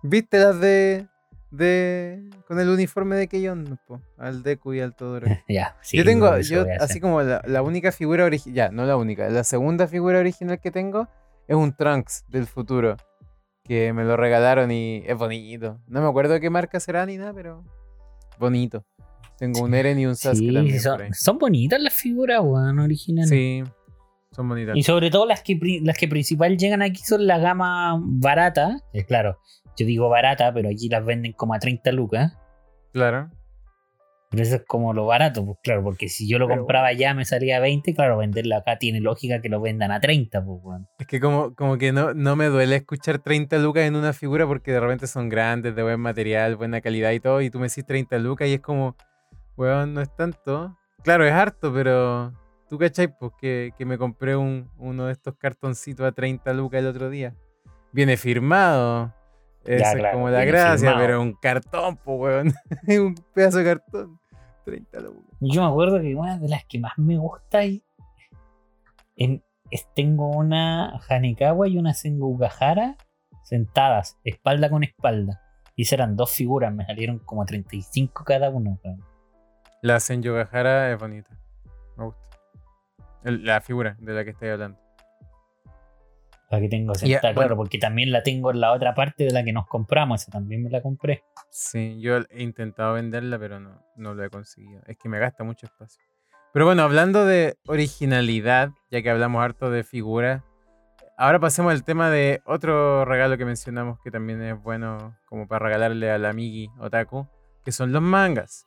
¿Viste 0.03 0.39
las 0.39 0.61
de. 0.61 1.07
De. 1.51 2.29
con 2.47 2.61
el 2.61 2.69
uniforme 2.69 3.17
de 3.17 3.29
Keyon? 3.29 3.79
Al 4.19 4.43
Deku 4.43 4.75
y 4.75 4.81
al 4.81 4.95
Todoroki? 4.95 5.35
ya, 5.49 5.77
sí. 5.83 5.97
yo 5.97 6.05
tengo, 6.05 6.39
yo, 6.39 6.65
así 6.81 7.01
como 7.01 7.23
la, 7.23 7.43
la 7.47 7.63
única 7.63 7.93
figura 7.93 8.25
original, 8.25 8.55
ya, 8.55 8.69
no 8.71 8.85
la 8.85 8.97
única, 8.97 9.29
la 9.29 9.45
segunda 9.45 9.87
figura 9.87 10.19
original 10.19 10.61
que 10.61 10.71
tengo 10.71 11.09
es 11.49 11.57
un 11.57 11.75
Trunks 11.75 12.25
del 12.29 12.47
futuro, 12.47 12.97
que 13.65 13.93
me 13.93 14.05
lo 14.05 14.17
regalaron 14.17 14.71
y 14.71 15.03
es 15.07 15.17
bonito. 15.17 15.81
No 15.87 16.01
me 16.01 16.09
acuerdo 16.09 16.35
de 16.35 16.41
qué 16.41 16.51
marca 16.51 16.81
será 16.81 17.07
ni 17.07 17.17
nada, 17.17 17.33
pero 17.33 17.65
bonito. 18.39 18.85
Tengo 19.39 19.61
un 19.63 19.75
Eren 19.75 19.99
y 19.99 20.07
un 20.07 20.17
Sasuke 20.17 20.39
Sí, 20.39 20.83
también 20.83 21.15
son 21.15 21.39
bonitas 21.39 21.81
las 21.81 21.93
figuras, 21.93 22.41
weón, 22.43 22.79
originales. 22.79 23.29
Sí, 23.29 23.63
son 24.37 24.49
bonitas. 24.49 24.77
Y 24.77 24.83
sobre 24.83 25.11
todo 25.11 25.27
las 25.27 25.43
que, 25.43 25.59
las 25.83 25.97
que 25.97 26.07
principal 26.07 26.57
llegan 26.57 26.83
aquí 26.83 27.03
son 27.03 27.27
la 27.27 27.39
gama 27.39 27.99
barata. 28.01 28.81
Eh, 28.93 29.05
claro, 29.05 29.39
yo 29.77 29.87
digo 29.87 30.09
barata, 30.09 30.53
pero 30.53 30.69
aquí 30.69 30.89
las 30.89 31.05
venden 31.05 31.33
como 31.33 31.55
a 31.55 31.59
30 31.59 31.91
lucas. 31.93 32.39
Claro. 32.93 33.31
Pero 34.31 34.43
eso 34.43 34.57
es 34.57 34.65
como 34.67 34.93
lo 34.93 35.07
barato, 35.07 35.45
pues 35.45 35.59
claro, 35.63 35.85
porque 35.85 36.09
si 36.09 36.29
yo 36.29 36.39
lo 36.39 36.49
Pero 36.49 36.59
compraba 36.61 36.93
ya 36.93 37.15
me 37.15 37.25
salía 37.25 37.59
a 37.59 37.61
20, 37.61 37.95
claro, 37.95 38.19
venderlo 38.19 38.57
acá 38.57 38.77
tiene 38.77 39.01
lógica 39.01 39.41
que 39.41 39.49
lo 39.49 39.61
vendan 39.61 39.93
a 39.93 40.01
30, 40.01 40.45
pues 40.45 40.59
weón. 40.63 40.89
Es 40.99 41.07
que 41.07 41.21
como, 41.21 41.55
como 41.55 41.79
que 41.79 41.93
no, 41.93 42.13
no 42.13 42.35
me 42.35 42.47
duele 42.47 42.77
escuchar 42.77 43.21
30 43.21 43.59
lucas 43.59 43.85
en 43.85 43.95
una 43.95 44.13
figura 44.13 44.47
porque 44.47 44.73
de 44.73 44.81
repente 44.81 45.07
son 45.07 45.29
grandes, 45.29 45.77
de 45.77 45.83
buen 45.83 46.01
material, 46.01 46.57
buena 46.57 46.81
calidad 46.81 47.13
y 47.13 47.21
todo, 47.21 47.41
y 47.41 47.51
tú 47.51 47.61
me 47.61 47.69
decís 47.69 47.87
30 47.87 48.19
lucas 48.19 48.49
y 48.49 48.55
es 48.55 48.61
como, 48.61 48.97
weón, 49.57 49.95
no 49.95 50.01
es 50.01 50.15
tanto. 50.17 50.77
Claro, 51.05 51.25
es 51.25 51.33
harto, 51.33 51.73
pero 51.73 52.33
tú 52.69 52.79
cachai, 52.79 53.09
pues 53.19 53.33
que, 53.39 53.73
que 53.77 53.85
me 53.85 53.99
compré 53.99 54.37
un, 54.37 54.71
uno 54.79 55.07
de 55.07 55.13
estos 55.13 55.35
cartoncitos 55.37 56.07
a 56.07 56.13
30 56.13 56.53
lucas 56.53 56.81
el 56.81 56.87
otro 56.87 57.11
día. 57.11 57.35
Viene 57.93 58.17
firmado. 58.17 59.13
Esa 59.65 59.93
es 59.93 59.99
claro, 59.99 60.17
como 60.19 60.31
la 60.31 60.45
gracia, 60.45 60.77
firmado. 60.79 60.99
pero 61.01 61.23
un 61.23 61.33
cartón, 61.35 61.97
pues, 61.97 62.19
weón. 62.21 62.55
un 63.07 63.15
pedazo 63.35 63.59
de 63.59 63.65
cartón. 63.65 64.21
30 64.65 65.01
lucas. 65.01 65.23
Yo 65.41 65.63
me 65.63 65.69
acuerdo 65.69 66.01
que 66.01 66.15
una 66.15 66.39
de 66.39 66.49
las 66.49 66.65
que 66.67 66.79
más 66.81 66.93
me 66.99 67.17
gusta 67.19 67.65
y 67.65 67.83
en- 69.17 69.43
es- 69.71 69.87
tengo 69.95 70.31
una 70.31 71.01
Hanekawa 71.09 71.69
y 71.69 71.79
una 71.79 71.95
Sengugahara 71.95 72.97
sentadas, 73.43 74.19
espalda 74.25 74.69
con 74.71 74.83
espalda. 74.85 75.41
Y 75.77 75.83
esas 75.83 75.95
eran 75.95 76.17
dos 76.17 76.31
figuras, 76.33 76.73
me 76.75 76.85
salieron 76.87 77.19
como 77.21 77.45
35 77.45 78.25
cada 78.25 78.51
una. 78.51 78.77
weón. 78.85 79.05
La 79.83 80.01
Senyogahara 80.01 80.91
es 80.93 80.99
bonita. 80.99 81.31
El- 83.25 83.45
la 83.45 83.61
figura 83.61 83.97
de 83.99 84.13
la 84.13 84.25
que 84.25 84.31
estoy 84.31 84.49
hablando. 84.49 84.79
La 86.51 86.61
que 86.61 86.69
tengo 86.69 86.95
sentada, 86.95 87.33
bueno. 87.33 87.41
claro, 87.41 87.57
porque 87.57 87.79
también 87.79 88.13
la 88.13 88.23
tengo 88.23 88.53
en 88.53 88.61
la 88.61 88.73
otra 88.73 88.95
parte 88.95 89.25
de 89.25 89.33
la 89.33 89.43
que 89.43 89.53
nos 89.53 89.67
compramos, 89.67 90.23
esa 90.23 90.31
también 90.31 90.63
me 90.63 90.71
la 90.71 90.81
compré. 90.81 91.25
Sí, 91.51 92.01
yo 92.01 92.19
he 92.31 92.43
intentado 92.43 92.95
venderla, 92.95 93.37
pero 93.39 93.59
no, 93.59 93.83
no 93.97 94.15
lo 94.15 94.23
he 94.23 94.31
conseguido. 94.31 94.81
Es 94.87 94.97
que 94.97 95.09
me 95.09 95.19
gasta 95.19 95.43
mucho 95.43 95.67
espacio. 95.67 96.01
Pero 96.53 96.65
bueno, 96.65 96.85
hablando 96.85 97.25
de 97.27 97.57
originalidad, 97.67 98.71
ya 98.91 99.03
que 99.03 99.11
hablamos 99.11 99.43
harto 99.43 99.71
de 99.71 99.83
figuras, 99.83 100.43
ahora 101.19 101.41
pasemos 101.41 101.73
al 101.73 101.83
tema 101.83 102.11
de 102.11 102.41
otro 102.47 103.05
regalo 103.05 103.37
que 103.37 103.45
mencionamos 103.45 103.99
que 104.05 104.13
también 104.13 104.41
es 104.43 104.63
bueno 104.63 105.17
como 105.27 105.49
para 105.49 105.67
regalarle 105.67 106.11
al 106.13 106.25
amigui 106.25 106.71
otaku, 106.79 107.27
que 107.65 107.73
son 107.73 107.93
los 107.93 108.03
mangas. 108.03 108.67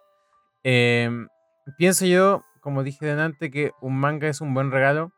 Em, 0.63 1.29
pienso 1.77 2.05
yo, 2.05 2.43
como 2.59 2.83
dije 2.83 3.05
delante, 3.05 3.49
que 3.51 3.71
un 3.81 3.99
manga 3.99 4.27
es 4.27 4.41
un 4.41 4.53
buen 4.53 4.71
regalo 4.71 5.11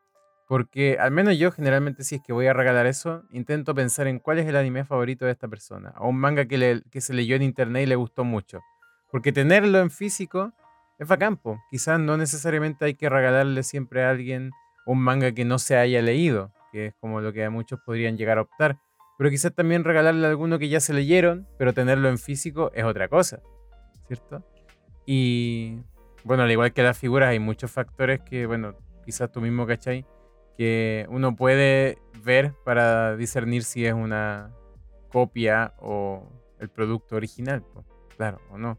porque 0.47 0.97
al 0.99 1.11
menos 1.11 1.37
yo 1.37 1.51
generalmente 1.51 2.03
si 2.03 2.15
es 2.15 2.21
que 2.21 2.33
voy 2.33 2.47
a 2.47 2.53
regalar 2.53 2.85
eso, 2.85 3.23
intento 3.31 3.73
pensar 3.73 4.07
en 4.07 4.19
cuál 4.19 4.37
es 4.39 4.47
el 4.47 4.57
anime 4.57 4.83
favorito 4.83 5.23
de 5.25 5.31
esta 5.31 5.47
persona. 5.47 5.93
O 5.97 6.09
un 6.09 6.17
manga 6.17 6.43
que, 6.45 6.57
le- 6.57 6.81
que 6.91 6.99
se 6.99 7.13
leyó 7.13 7.37
en 7.37 7.41
internet 7.43 7.83
y 7.83 7.85
le 7.85 7.95
gustó 7.95 8.25
mucho. 8.25 8.59
Porque 9.11 9.31
tenerlo 9.31 9.79
en 9.79 9.89
físico 9.91 10.51
es 10.99 11.07
bacán, 11.07 11.37
po. 11.37 11.57
Quizás 11.69 11.99
no 12.01 12.17
necesariamente 12.17 12.83
hay 12.83 12.95
que 12.95 13.07
regalarle 13.07 13.63
siempre 13.63 14.03
a 14.03 14.09
alguien 14.09 14.51
un 14.85 14.99
manga 15.01 15.31
que 15.31 15.45
no 15.45 15.57
se 15.57 15.77
haya 15.77 16.01
leído, 16.01 16.51
que 16.73 16.87
es 16.87 16.93
como 16.99 17.21
lo 17.21 17.31
que 17.31 17.47
muchos 17.49 17.79
podrían 17.85 18.17
llegar 18.17 18.37
a 18.37 18.41
optar. 18.41 18.77
Pero 19.17 19.29
quizás 19.29 19.53
también 19.53 19.85
regalarle 19.85 20.27
a 20.27 20.29
alguno 20.31 20.59
que 20.59 20.67
ya 20.67 20.81
se 20.81 20.93
leyeron, 20.93 21.47
pero 21.57 21.73
tenerlo 21.73 22.09
en 22.09 22.17
físico 22.17 22.71
es 22.73 22.83
otra 22.83 23.07
cosa, 23.07 23.39
¿cierto? 24.07 24.43
Y 25.05 25.77
bueno, 26.24 26.43
al 26.43 26.51
igual 26.51 26.74
que 26.74 26.84
las 26.84 26.97
figuras, 26.97 27.30
hay 27.30 27.39
muchos 27.39 27.72
factores 27.72 28.19
que, 28.22 28.45
bueno, 28.45 28.76
quizás 29.05 29.32
tú 29.32 29.41
mismo, 29.41 29.65
¿cachai? 29.65 30.05
Que 30.57 31.05
uno 31.09 31.36
puede 31.36 31.97
ver 32.24 32.53
para 32.63 33.15
discernir 33.15 33.63
si 33.63 33.86
es 33.86 33.93
una 33.93 34.51
copia 35.09 35.74
o 35.80 36.28
el 36.59 36.69
producto 36.69 37.15
original, 37.15 37.63
claro, 38.17 38.39
o 38.51 38.57
no. 38.57 38.78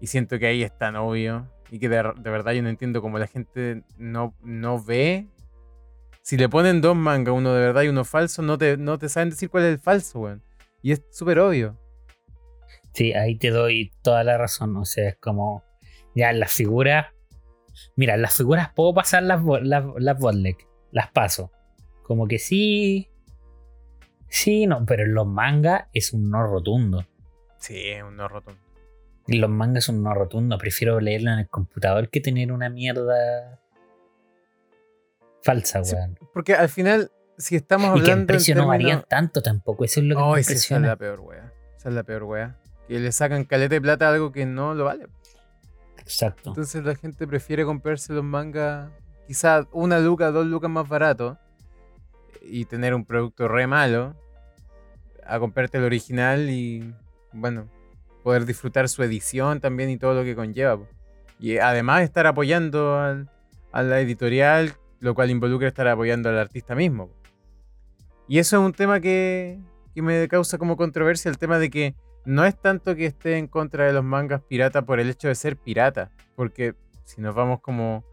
Y 0.00 0.06
siento 0.06 0.38
que 0.38 0.46
ahí 0.46 0.62
es 0.62 0.76
tan 0.76 0.96
obvio 0.96 1.48
y 1.70 1.78
que 1.78 1.88
de, 1.88 1.96
de 1.96 2.30
verdad 2.30 2.52
yo 2.52 2.62
no 2.62 2.68
entiendo 2.68 3.02
cómo 3.02 3.18
la 3.18 3.26
gente 3.26 3.82
no, 3.96 4.34
no 4.42 4.82
ve. 4.82 5.26
Si 6.22 6.36
le 6.36 6.48
ponen 6.48 6.80
dos 6.80 6.96
mangas, 6.96 7.34
uno 7.34 7.52
de 7.52 7.60
verdad 7.60 7.82
y 7.82 7.88
uno 7.88 8.04
falso, 8.04 8.42
no 8.42 8.56
te, 8.58 8.76
no 8.76 8.98
te 8.98 9.08
saben 9.08 9.30
decir 9.30 9.50
cuál 9.50 9.64
es 9.64 9.72
el 9.72 9.78
falso, 9.78 10.20
weón. 10.20 10.42
Y 10.82 10.92
es 10.92 11.02
súper 11.10 11.40
obvio. 11.40 11.76
Sí, 12.94 13.12
ahí 13.12 13.36
te 13.36 13.50
doy 13.50 13.92
toda 14.02 14.24
la 14.24 14.38
razón. 14.38 14.76
O 14.76 14.84
sea, 14.84 15.08
es 15.08 15.16
como. 15.16 15.64
Ya 16.18 16.32
las 16.32 16.52
figuras. 16.52 17.06
Mira, 17.94 18.16
las 18.16 18.36
figuras 18.36 18.70
puedo 18.74 18.92
pasar 18.92 19.22
las, 19.22 19.40
las, 19.62 19.84
las 19.98 20.18
bootleg, 20.18 20.56
Las 20.90 21.10
paso. 21.12 21.52
Como 22.02 22.26
que 22.26 22.38
sí. 22.38 23.08
Sí, 24.28 24.66
no, 24.66 24.84
pero 24.84 25.04
en 25.04 25.14
los 25.14 25.26
mangas 25.26 25.84
es 25.92 26.12
un 26.12 26.28
no 26.28 26.42
rotundo. 26.46 27.06
Sí, 27.58 27.76
es 27.88 28.02
un 28.02 28.16
no 28.16 28.26
rotundo. 28.28 28.60
En 29.28 29.40
los 29.40 29.50
mangas 29.50 29.84
es 29.84 29.88
un 29.90 30.02
no 30.02 30.12
rotundo. 30.14 30.58
Prefiero 30.58 30.98
leerlo 31.00 31.30
en 31.32 31.38
el 31.38 31.48
computador 31.48 32.08
que 32.10 32.20
tener 32.20 32.50
una 32.50 32.68
mierda 32.68 33.60
falsa, 35.42 35.84
Sí, 35.84 35.94
weón. 35.94 36.18
Porque 36.34 36.54
al 36.54 36.68
final, 36.68 37.10
si 37.36 37.56
estamos 37.56 37.86
y 37.86 37.88
hablando. 37.90 38.06
que 38.06 38.12
en 38.20 38.26
precio 38.26 38.54
no 38.54 38.66
varían 38.66 39.04
tanto 39.08 39.40
tampoco. 39.42 39.84
Eso 39.84 40.00
es 40.00 40.06
lo 40.06 40.16
que 40.16 40.22
Oh, 40.22 40.32
me 40.34 40.40
esa 40.40 40.52
es 40.52 40.56
impresiona. 40.56 40.88
la 40.88 40.96
peor 40.96 41.20
wea. 41.20 41.52
Esa 41.76 41.88
es 41.90 41.94
la 41.94 42.02
peor 42.02 42.24
wea. 42.24 42.56
Que 42.88 42.98
le 42.98 43.12
sacan 43.12 43.44
caleta 43.44 43.74
de 43.74 43.80
plata 43.80 44.08
a 44.08 44.12
algo 44.14 44.32
que 44.32 44.46
no 44.46 44.74
lo 44.74 44.84
vale. 44.84 45.06
Exacto. 46.08 46.50
Entonces 46.50 46.82
la 46.84 46.94
gente 46.94 47.26
prefiere 47.26 47.64
comprarse 47.66 48.14
los 48.14 48.24
mangas 48.24 48.90
quizás 49.26 49.66
una 49.72 49.98
luca, 50.00 50.30
dos 50.30 50.46
lucas 50.46 50.70
más 50.70 50.88
barato 50.88 51.36
y 52.40 52.64
tener 52.64 52.94
un 52.94 53.04
producto 53.04 53.46
re 53.46 53.66
malo 53.66 54.16
a 55.26 55.38
comprarte 55.38 55.76
el 55.76 55.84
original 55.84 56.48
y 56.48 56.94
bueno, 57.32 57.68
poder 58.22 58.46
disfrutar 58.46 58.88
su 58.88 59.02
edición 59.02 59.60
también 59.60 59.90
y 59.90 59.98
todo 59.98 60.14
lo 60.14 60.24
que 60.24 60.34
conlleva. 60.34 60.78
Y 61.38 61.58
además 61.58 62.02
estar 62.02 62.26
apoyando 62.26 62.98
a 63.70 63.82
la 63.82 64.00
editorial, 64.00 64.72
lo 65.00 65.14
cual 65.14 65.30
involucra 65.30 65.68
estar 65.68 65.86
apoyando 65.86 66.30
al 66.30 66.38
artista 66.38 66.74
mismo. 66.74 67.10
Y 68.26 68.38
eso 68.38 68.56
es 68.56 68.62
un 68.64 68.72
tema 68.72 68.98
que, 69.00 69.60
que 69.94 70.00
me 70.00 70.26
causa 70.26 70.56
como 70.56 70.78
controversia, 70.78 71.30
el 71.30 71.36
tema 71.36 71.58
de 71.58 71.68
que 71.68 71.94
no 72.24 72.44
es 72.44 72.60
tanto 72.60 72.94
que 72.94 73.06
esté 73.06 73.38
en 73.38 73.46
contra 73.46 73.86
de 73.86 73.92
los 73.92 74.04
mangas 74.04 74.42
pirata 74.42 74.82
por 74.82 75.00
el 75.00 75.10
hecho 75.10 75.28
de 75.28 75.34
ser 75.34 75.56
pirata, 75.56 76.10
porque 76.34 76.74
si 77.04 77.20
nos 77.20 77.34
vamos 77.34 77.60
como 77.60 78.04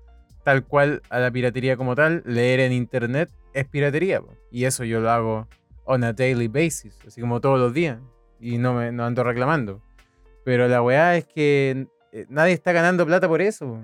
tal 0.44 0.64
cual 0.64 1.02
a 1.10 1.20
la 1.20 1.32
piratería 1.32 1.76
como 1.76 1.96
tal, 1.96 2.22
leer 2.26 2.60
en 2.60 2.72
internet 2.72 3.30
es 3.54 3.68
piratería, 3.68 4.22
y 4.52 4.66
eso 4.66 4.84
yo 4.84 5.00
lo 5.00 5.10
hago 5.10 5.48
on 5.86 6.04
a 6.04 6.14
daily 6.14 6.48
basis, 6.48 6.98
así 7.08 7.20
como 7.20 7.42
todos 7.42 7.60
los 7.60 7.74
días, 7.74 8.00
y 8.40 8.58
no 8.58 8.74
me 8.74 8.92
no 8.92 9.06
ando 9.06 9.24
reclamando. 9.24 9.82
Pero 10.44 10.68
la 10.68 10.82
weá 10.84 11.16
es 11.16 11.26
que 11.26 11.88
eh, 12.12 12.26
nadie 12.30 12.54
está 12.54 12.72
ganando 12.72 13.06
plata 13.06 13.28
por 13.28 13.42
eso, 13.42 13.80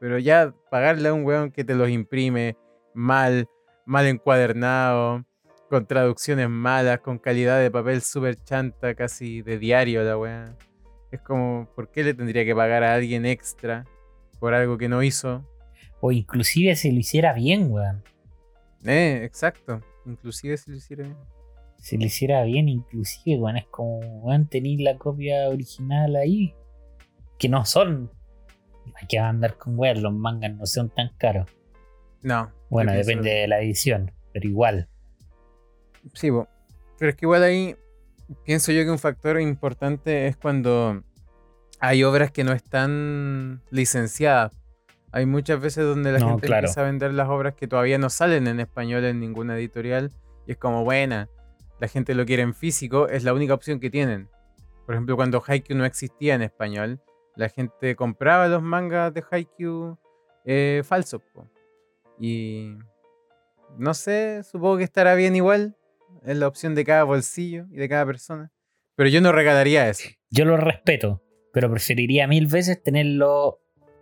pero 0.00 0.18
ya 0.18 0.54
pagarle 0.70 1.10
a 1.10 1.12
un 1.12 1.24
weón 1.24 1.50
que 1.50 1.64
te 1.64 1.74
los 1.74 1.90
imprime 1.90 2.56
mal, 2.94 3.48
mal 3.84 4.06
encuadernado, 4.06 5.25
con 5.68 5.86
traducciones 5.86 6.48
malas, 6.48 7.00
con 7.00 7.18
calidad 7.18 7.60
de 7.60 7.70
papel 7.70 8.00
súper 8.02 8.36
chanta, 8.36 8.94
casi 8.94 9.42
de 9.42 9.58
diario 9.58 10.02
la 10.02 10.16
weá. 10.16 10.56
Es 11.10 11.20
como, 11.20 11.68
¿por 11.74 11.90
qué 11.90 12.04
le 12.04 12.14
tendría 12.14 12.44
que 12.44 12.54
pagar 12.54 12.82
a 12.82 12.94
alguien 12.94 13.26
extra 13.26 13.84
por 14.38 14.54
algo 14.54 14.78
que 14.78 14.88
no 14.88 15.02
hizo? 15.02 15.44
O 16.00 16.12
inclusive 16.12 16.76
si 16.76 16.92
lo 16.92 16.98
hiciera 16.98 17.32
bien, 17.32 17.70
weón. 17.70 18.02
Eh, 18.84 19.22
exacto. 19.24 19.80
Inclusive 20.04 20.56
si 20.56 20.70
lo 20.70 20.76
hiciera 20.76 21.04
bien. 21.04 21.16
se 21.78 21.98
le 21.98 22.06
hiciera 22.06 22.44
bien, 22.44 22.68
inclusive, 22.68 23.38
bueno, 23.38 23.58
es 23.58 23.66
como, 23.66 23.98
weón, 23.98 24.46
tener 24.48 24.80
la 24.80 24.96
copia 24.98 25.48
original 25.48 26.16
ahí. 26.16 26.54
Que 27.38 27.48
no 27.48 27.64
son. 27.64 28.10
Hay 28.94 29.06
que 29.08 29.18
andar 29.18 29.56
con 29.58 29.78
weón, 29.78 30.02
los 30.02 30.12
mangas 30.12 30.54
no 30.54 30.66
son 30.66 30.90
tan 30.90 31.10
caros. 31.18 31.50
No. 32.22 32.52
Bueno, 32.70 32.92
depende 32.92 33.30
de 33.30 33.48
la 33.48 33.60
edición, 33.60 34.12
pero 34.32 34.48
igual. 34.48 34.88
Sí, 36.14 36.30
pero 36.98 37.10
es 37.10 37.16
que 37.16 37.24
igual 37.26 37.42
ahí 37.42 37.76
pienso 38.44 38.72
yo 38.72 38.82
que 38.84 38.90
un 38.90 38.98
factor 38.98 39.40
importante 39.40 40.26
es 40.26 40.36
cuando 40.36 41.02
hay 41.80 42.04
obras 42.04 42.30
que 42.30 42.44
no 42.44 42.52
están 42.52 43.62
licenciadas. 43.70 44.52
Hay 45.12 45.26
muchas 45.26 45.60
veces 45.60 45.84
donde 45.84 46.12
la 46.12 46.18
No, 46.18 46.30
gente 46.30 46.46
claro. 46.46 46.66
empieza 46.66 46.80
a 46.82 46.84
vender 46.84 47.12
las 47.14 47.28
obras 47.28 47.54
que 47.54 47.66
todavía 47.68 47.98
no 47.98 48.10
salen 48.10 48.46
en 48.46 48.60
español 48.60 49.04
en 49.04 49.20
ninguna 49.20 49.56
editorial 49.56 50.10
y 50.46 50.52
es 50.52 50.58
como 50.58 50.84
buena. 50.84 51.28
La 51.78 51.88
gente 51.88 52.14
lo 52.14 52.24
quiere 52.26 52.42
en 52.42 52.54
físico, 52.54 53.08
es 53.08 53.24
la 53.24 53.32
única 53.34 53.54
opción 53.54 53.80
que 53.80 53.90
tienen. 53.90 54.28
Por 54.84 54.94
ejemplo, 54.94 55.16
cuando 55.16 55.42
Haikyuu 55.46 55.76
no 55.76 55.84
existía 55.84 56.34
en 56.34 56.42
español, 56.42 57.00
la 57.34 57.48
gente 57.48 57.96
compraba 57.96 58.48
los 58.48 58.62
mangas 58.62 59.12
de 59.12 59.22
Haikyuu 59.30 59.98
eh, 60.44 60.82
falsos. 60.84 61.20
po. 61.34 61.46
Y 62.18 62.76
no 63.78 63.92
sé, 63.94 64.42
supongo 64.42 64.78
que 64.78 64.84
estará 64.84 65.14
bien 65.14 65.36
igual. 65.36 65.76
Es 66.24 66.36
la 66.36 66.48
opción 66.48 66.74
de 66.74 66.84
cada 66.84 67.04
bolsillo 67.04 67.66
y 67.70 67.76
de 67.76 67.88
cada 67.88 68.06
persona. 68.06 68.52
Pero 68.96 69.10
yo 69.10 69.20
no 69.20 69.32
regalaría 69.32 69.88
eso. 69.88 70.08
Yo 70.30 70.44
lo 70.44 70.56
respeto, 70.56 71.22
pero 71.52 71.70
preferiría 71.70 72.26
mil 72.26 72.46
veces 72.46 72.82
tenerlo 72.82 73.60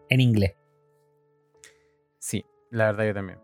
en 0.09 0.21
inglés. 0.21 0.55
Sí, 2.19 2.45
la 2.71 2.87
verdad 2.87 3.07
yo 3.07 3.15
también. 3.15 3.39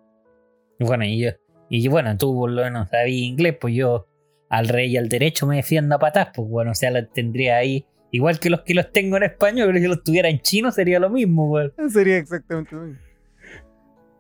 Bueno, 0.79 1.05
y, 1.05 1.21
yo, 1.21 1.31
y 1.69 1.87
bueno, 1.89 2.17
tú 2.17 2.35
por 2.35 2.51
lo 2.51 2.63
menos 2.63 2.89
sabías 2.89 3.21
inglés, 3.23 3.57
pues 3.61 3.75
yo 3.75 4.07
al 4.49 4.69
rey 4.69 4.93
y 4.93 4.97
al 4.97 5.09
derecho 5.09 5.47
me 5.47 5.57
defiendo 5.57 5.95
a 5.95 5.99
patas, 5.99 6.29
pues 6.35 6.49
bueno, 6.49 6.71
o 6.71 6.75
sea, 6.75 6.91
lo 6.91 7.07
tendría 7.07 7.57
ahí. 7.57 7.87
Igual 8.13 8.41
que 8.41 8.51
los 8.51 8.63
que 8.63 8.75
los 8.75 8.91
tengo 8.91 9.17
en 9.17 9.25
español, 9.25 9.69
pero 9.69 9.79
si 9.79 9.87
los 9.87 10.03
tuviera 10.03 10.29
en 10.29 10.41
chino 10.41 10.73
sería 10.73 10.99
lo 10.99 11.11
mismo, 11.11 11.49
pues. 11.49 11.73
Sería 11.93 12.17
exactamente 12.17 12.75
lo 12.75 12.83
mismo. 12.83 13.01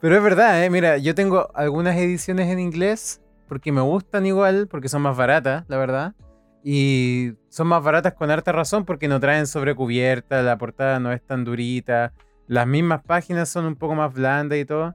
Pero 0.00 0.16
es 0.16 0.22
verdad, 0.22 0.64
¿eh? 0.64 0.70
mira, 0.70 0.96
yo 0.96 1.14
tengo 1.14 1.50
algunas 1.54 1.96
ediciones 1.96 2.48
en 2.48 2.58
inglés 2.58 3.20
porque 3.50 3.72
me 3.72 3.80
gustan 3.80 4.26
igual, 4.26 4.68
porque 4.68 4.88
son 4.88 5.02
más 5.02 5.16
baratas, 5.16 5.64
la 5.66 5.76
verdad. 5.76 6.14
Y 6.62 7.32
son 7.48 7.66
más 7.66 7.82
baratas 7.82 8.14
con 8.14 8.30
harta 8.30 8.52
razón 8.52 8.84
porque 8.84 9.08
no 9.08 9.18
traen 9.18 9.48
sobrecubierta, 9.48 10.40
la 10.42 10.56
portada 10.56 11.00
no 11.00 11.10
es 11.10 11.20
tan 11.20 11.42
durita, 11.42 12.12
las 12.46 12.68
mismas 12.68 13.02
páginas 13.02 13.48
son 13.48 13.64
un 13.64 13.74
poco 13.74 13.96
más 13.96 14.14
blandas 14.14 14.56
y 14.56 14.64
todo. 14.64 14.94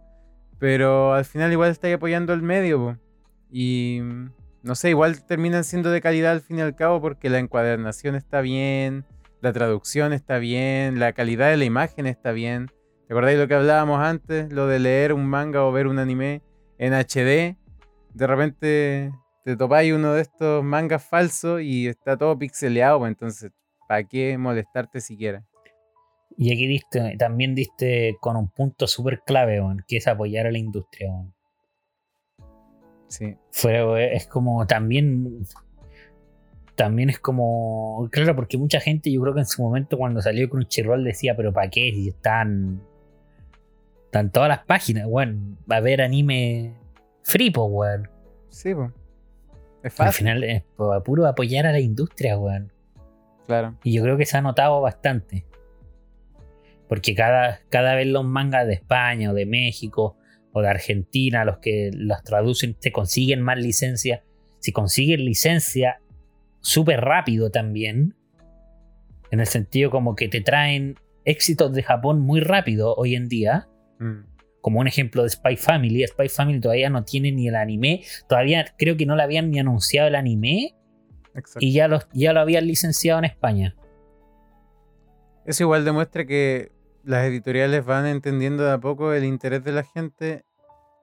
Pero 0.58 1.14
al 1.14 1.26
final 1.26 1.52
igual 1.52 1.70
estáis 1.70 1.96
apoyando 1.96 2.32
el 2.32 2.44
medio. 2.44 2.80
po. 2.80 2.98
Y 3.52 4.00
no 4.64 4.74
sé, 4.74 4.92
igual 4.92 5.26
terminan 5.26 5.66
siendo 5.66 5.92
de 5.92 6.00
calidad 6.00 6.32
al 6.32 6.40
fin 6.40 6.60
y 6.60 6.62
al 6.62 6.78
cabo 6.78 7.02
porque 7.02 7.30
la 7.30 7.40
encuadernación 7.40 8.16
está 8.16 8.40
bien, 8.40 9.04
la 9.42 9.52
traducción 9.52 10.14
está 10.14 10.38
bien, 10.38 10.98
la 10.98 11.12
calidad 11.12 11.50
de 11.50 11.58
la 11.58 11.66
imagen 11.66 12.08
está 12.08 12.32
bien. 12.32 12.72
¿Te 13.06 13.14
acordáis 13.14 13.38
lo 13.38 13.50
que 13.50 13.56
hablábamos 13.56 14.00
antes? 14.00 14.54
Lo 14.54 14.68
de 14.68 14.80
leer 14.80 15.12
un 15.12 15.26
manga 15.26 15.66
o 15.66 15.74
ver 15.74 15.88
un 15.88 16.00
anime 16.00 16.42
en 16.78 16.94
HD. 16.94 17.58
De 18.16 18.28
repente 18.28 19.12
te 19.44 19.58
topáis 19.58 19.94
uno 19.94 20.14
de 20.14 20.22
estos 20.22 20.64
mangas 20.64 21.04
falsos 21.04 21.62
y 21.62 21.88
está 21.88 22.16
todo 22.16 22.40
pixeleado, 22.40 23.00
pues 23.00 23.10
entonces, 23.10 23.52
¿para 23.90 24.06
qué 24.06 24.38
molestarte 24.38 25.02
siquiera? 25.02 25.44
Y 26.38 26.54
aquí 26.54 26.66
diste, 26.66 27.18
también 27.18 27.56
diste 27.56 28.16
con 28.22 28.38
un 28.38 28.50
punto 28.50 28.88
súper 28.88 29.22
clave, 29.26 29.62
que 29.86 29.98
es 29.98 30.08
apoyar 30.08 30.48
a 30.48 30.52
la 30.52 30.58
industria, 30.58 31.12
weón. 31.12 31.34
Sí, 33.08 33.36
Fue, 33.52 34.16
es 34.16 34.28
como 34.28 34.66
también. 34.66 35.46
También 36.76 37.10
es 37.10 37.20
como. 37.20 38.08
Claro, 38.12 38.36
porque 38.36 38.58
mucha 38.58 38.80
gente, 38.80 39.12
yo 39.12 39.22
creo 39.22 39.34
que 39.34 39.42
en 39.42 39.46
su 39.46 39.62
momento 39.62 39.98
cuando 39.98 40.22
salió 40.22 40.50
Crunchyroll 40.50 41.04
decía, 41.04 41.36
pero 41.36 41.52
¿para 41.52 41.70
qué? 41.70 41.92
Si 41.94 42.08
están. 42.10 42.82
Están 44.06 44.32
todas 44.32 44.50
las 44.50 44.66
páginas, 44.66 45.06
weón. 45.08 45.58
Va 45.70 45.76
a 45.76 45.80
haber 45.80 46.02
anime 46.02 46.74
free, 47.26 47.52
po, 47.52 47.66
weón. 47.66 48.08
sí, 48.50 48.74
pues. 48.74 48.92
Es 49.84 50.00
Al 50.00 50.08
fácil, 50.08 50.18
final 50.26 50.44
es 50.44 50.64
po- 50.78 51.04
puro 51.04 51.28
apoyar 51.28 51.66
a 51.68 51.72
la 51.72 51.80
industria, 51.80 52.38
weón. 52.40 52.72
claro. 53.46 53.76
Y 53.84 53.94
yo 53.94 54.02
creo 54.04 54.18
que 54.18 54.26
se 54.26 54.38
ha 54.38 54.42
notado 54.42 54.80
bastante. 54.82 55.46
Porque 56.88 57.14
cada, 57.16 57.60
cada 57.70 57.96
vez 57.96 58.08
los 58.08 58.24
mangas 58.26 58.68
de 58.68 58.74
España 58.74 59.32
o 59.32 59.34
de 59.34 59.46
México 59.46 60.18
o 60.54 60.62
de 60.62 60.70
Argentina, 60.70 61.44
los 61.46 61.58
que 61.58 61.90
los 61.94 62.24
traducen, 62.24 62.76
se 62.80 62.92
consiguen 62.92 63.42
más 63.42 63.58
licencia. 63.58 64.24
Si 64.60 64.72
consiguen 64.72 65.26
licencia 65.26 66.00
súper 66.62 67.02
rápido 67.02 67.50
también. 67.52 68.16
En 69.32 69.40
el 69.40 69.48
sentido 69.48 69.90
como 69.92 70.16
que 70.16 70.28
te 70.30 70.42
traen 70.42 70.96
éxitos 71.26 71.74
de 71.74 71.84
Japón 71.84 72.22
muy 72.22 72.40
rápido 72.40 72.94
hoy 72.96 73.16
en 73.16 73.28
día. 73.28 73.68
Mm, 74.00 74.22
Como 74.66 74.80
un 74.80 74.88
ejemplo 74.88 75.22
de 75.22 75.30
Spy 75.30 75.58
Family. 75.58 76.08
Spy 76.08 76.28
Family 76.28 76.60
todavía 76.60 76.90
no 76.90 77.04
tiene 77.04 77.32
ni 77.32 77.48
el 77.48 77.56
anime. 77.56 78.04
Todavía 78.28 78.66
creo 78.80 78.98
que 78.98 79.06
no 79.06 79.16
le 79.16 79.22
habían 79.22 79.52
ni 79.52 79.60
anunciado 79.60 80.08
el 80.08 80.16
anime. 80.16 80.74
exacto. 81.36 81.60
Y 81.62 81.72
ya, 81.72 81.88
los, 81.88 82.08
ya 82.14 82.34
lo 82.34 82.40
habían 82.40 82.66
licenciado 82.66 83.20
en 83.20 83.26
España. 83.26 83.76
Eso 85.46 85.62
igual 85.62 85.86
demuestra 85.86 86.26
que 86.26 86.72
las 87.04 87.26
editoriales 87.26 87.86
van 87.86 88.08
entendiendo 88.08 88.64
de 88.64 88.72
a 88.72 88.80
poco 88.80 89.14
el 89.14 89.26
interés 89.26 89.64
de 89.64 89.72
la 89.72 89.84
gente 89.84 90.46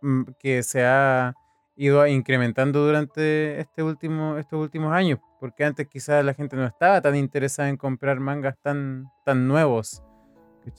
mm, 0.01 0.23
que 0.41 0.65
se 0.65 0.85
ha 0.85 1.35
ido 1.77 2.05
incrementando 2.09 2.85
durante 2.85 3.61
este 3.61 3.85
último, 3.85 4.39
estos 4.39 4.61
últimos 4.61 4.93
años. 4.93 5.21
Porque 5.39 5.65
antes 5.65 5.87
quizás 5.87 6.25
la 6.25 6.35
gente 6.35 6.57
no 6.57 6.67
estaba 6.67 7.01
tan 7.01 7.15
interesada 7.15 7.69
en 7.69 7.77
comprar 7.77 8.19
mangas 8.19 8.57
tan, 8.61 9.05
tan 9.25 9.47
nuevos. 9.47 10.03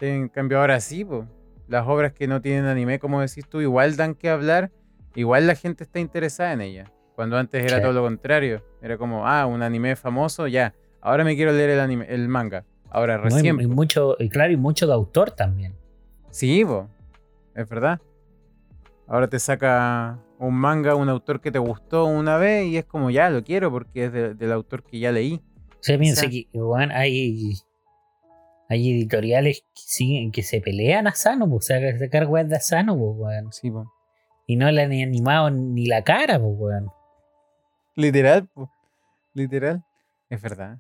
En 0.01 0.27
cambio 0.27 0.59
ahora 0.59 0.81
sí, 0.81 1.05
po. 1.05 1.29
Las 1.73 1.87
obras 1.87 2.13
que 2.13 2.27
no 2.27 2.39
tienen 2.41 2.65
anime, 2.65 2.99
como 2.99 3.19
decís 3.19 3.47
tú, 3.49 3.59
igual 3.61 3.95
dan 3.97 4.13
que 4.15 4.29
hablar, 4.29 4.71
igual 5.15 5.47
la 5.47 5.55
gente 5.55 5.83
está 5.83 5.99
interesada 5.99 6.53
en 6.53 6.61
ellas. 6.61 6.89
Cuando 7.15 7.35
antes 7.37 7.63
era 7.65 7.77
Sí. 7.77 7.81
todo 7.83 7.93
lo 7.93 8.01
contrario. 8.03 8.63
Era 8.81 8.97
como, 8.97 9.27
ah, 9.27 9.45
un 9.45 9.61
anime 9.63 9.95
famoso, 9.95 10.47
ya. 10.47 10.73
Ahora 11.01 11.23
me 11.23 11.35
quiero 11.35 11.51
leer 11.51 11.71
el, 11.71 11.79
anime, 11.79 12.05
el 12.09 12.27
manga. 12.27 12.63
Ahora 12.89 13.17
No, 13.17 13.23
y- 13.23 13.29
recién. 13.31 13.59
y, 13.59 13.67
mucho, 13.67 14.15
y 14.19 14.29
claro, 14.29 14.51
y 14.53 14.57
mucho 14.57 14.85
de 14.87 14.93
autor 14.93 15.31
también. 15.31 15.73
Sí, 16.29 16.63
po, 16.63 16.87
es 17.55 17.67
verdad. 17.67 17.99
Ahora 19.07 19.27
te 19.27 19.39
saca 19.39 20.19
un 20.39 20.55
manga, 20.55 20.95
un 20.95 21.09
autor 21.09 21.41
que 21.41 21.51
te 21.51 21.59
gustó 21.59 22.05
una 22.05 22.37
vez 22.37 22.65
y 22.67 22.77
es 22.77 22.85
como 22.85 23.09
ya 23.11 23.29
lo 23.29 23.43
quiero 23.43 23.69
porque 23.71 24.05
es 24.05 24.13
de- 24.13 24.33
del 24.35 24.51
autor 24.51 24.83
que 24.83 24.99
ya 24.99 25.11
leí. 25.11 25.41
O 25.69 25.75
sea, 25.81 26.29
que 26.29 26.47
weón, 26.53 26.91
hay, 26.91 27.53
hay 28.73 28.91
editoriales 28.91 29.61
que, 29.73 29.81
siguen, 29.85 30.31
que 30.31 30.43
se 30.43 30.61
pelean 30.61 31.07
a 31.07 31.13
Sano, 31.13 31.49
pues, 31.49 31.65
o 31.65 31.67
sea, 31.67 31.79
que 31.79 31.97
sacar 31.97 32.27
weas 32.27 32.49
de 32.49 32.59
Sano, 32.59 32.93
weón. 32.93 33.51
Sí. 33.51 33.71
Y 34.47 34.55
no 34.55 34.71
le 34.71 34.83
han 34.83 34.91
animado 34.91 35.49
ni 35.49 35.85
la 35.85 36.03
cara, 36.03 36.39
pues, 36.39 36.53
weón. 36.57 36.91
Literal, 37.95 38.47
po. 38.47 38.69
Literal. 39.33 39.83
Es 40.29 40.41
verdad. 40.41 40.79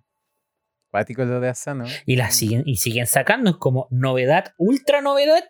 Cuático 0.89 1.25
lo 1.25 1.39
de 1.39 1.49
Asano. 1.49 1.85
Y 2.05 2.15
la 2.15 2.29
siguen, 2.29 2.63
y 2.65 2.75
siguen 2.77 3.07
sacando, 3.07 3.51
es 3.51 3.57
como 3.57 3.87
novedad, 3.89 4.53
ultra 4.57 5.01
novedad. 5.01 5.43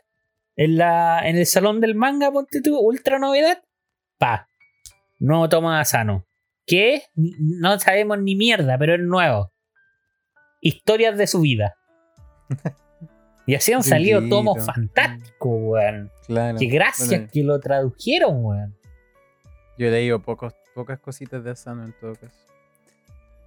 En, 0.56 0.78
la, 0.78 1.28
en 1.28 1.36
el 1.36 1.46
salón 1.46 1.82
del 1.82 1.96
manga, 1.96 2.32
ponte 2.32 2.62
tú, 2.62 2.80
ultra 2.80 3.20
novedad. 3.20 3.62
Pa. 4.18 4.48
Nuevo 5.20 5.50
toma 5.50 5.76
de 5.76 5.82
Asano. 5.82 6.26
¿Qué? 6.66 7.04
No 7.16 7.78
sabemos 7.80 8.20
ni 8.20 8.36
mierda, 8.36 8.78
pero 8.78 8.96
es 8.96 9.02
nuevo. 9.02 9.52
Historias 10.62 11.18
de 11.18 11.28
su 11.28 11.42
vida. 11.42 11.76
Y 13.46 13.56
así 13.56 13.74
han 13.74 13.84
salido 13.84 14.22
tomos 14.30 14.66
fantásticos, 14.66 15.52
weón. 15.52 16.10
Claro. 16.26 16.58
Que 16.58 16.68
gracias 16.68 17.10
Bueno, 17.10 17.28
que 17.30 17.44
lo 17.44 17.60
tradujeron, 17.60 18.46
weón. 18.46 18.74
yo 19.78 19.88
he 19.88 19.92
leído 19.92 20.22
pocos, 20.22 20.54
pocas 20.74 20.98
cositas 21.00 21.44
de 21.44 21.52
Asano 21.52 21.84
en 21.84 21.92
todo 22.00 22.14
caso. 22.16 22.38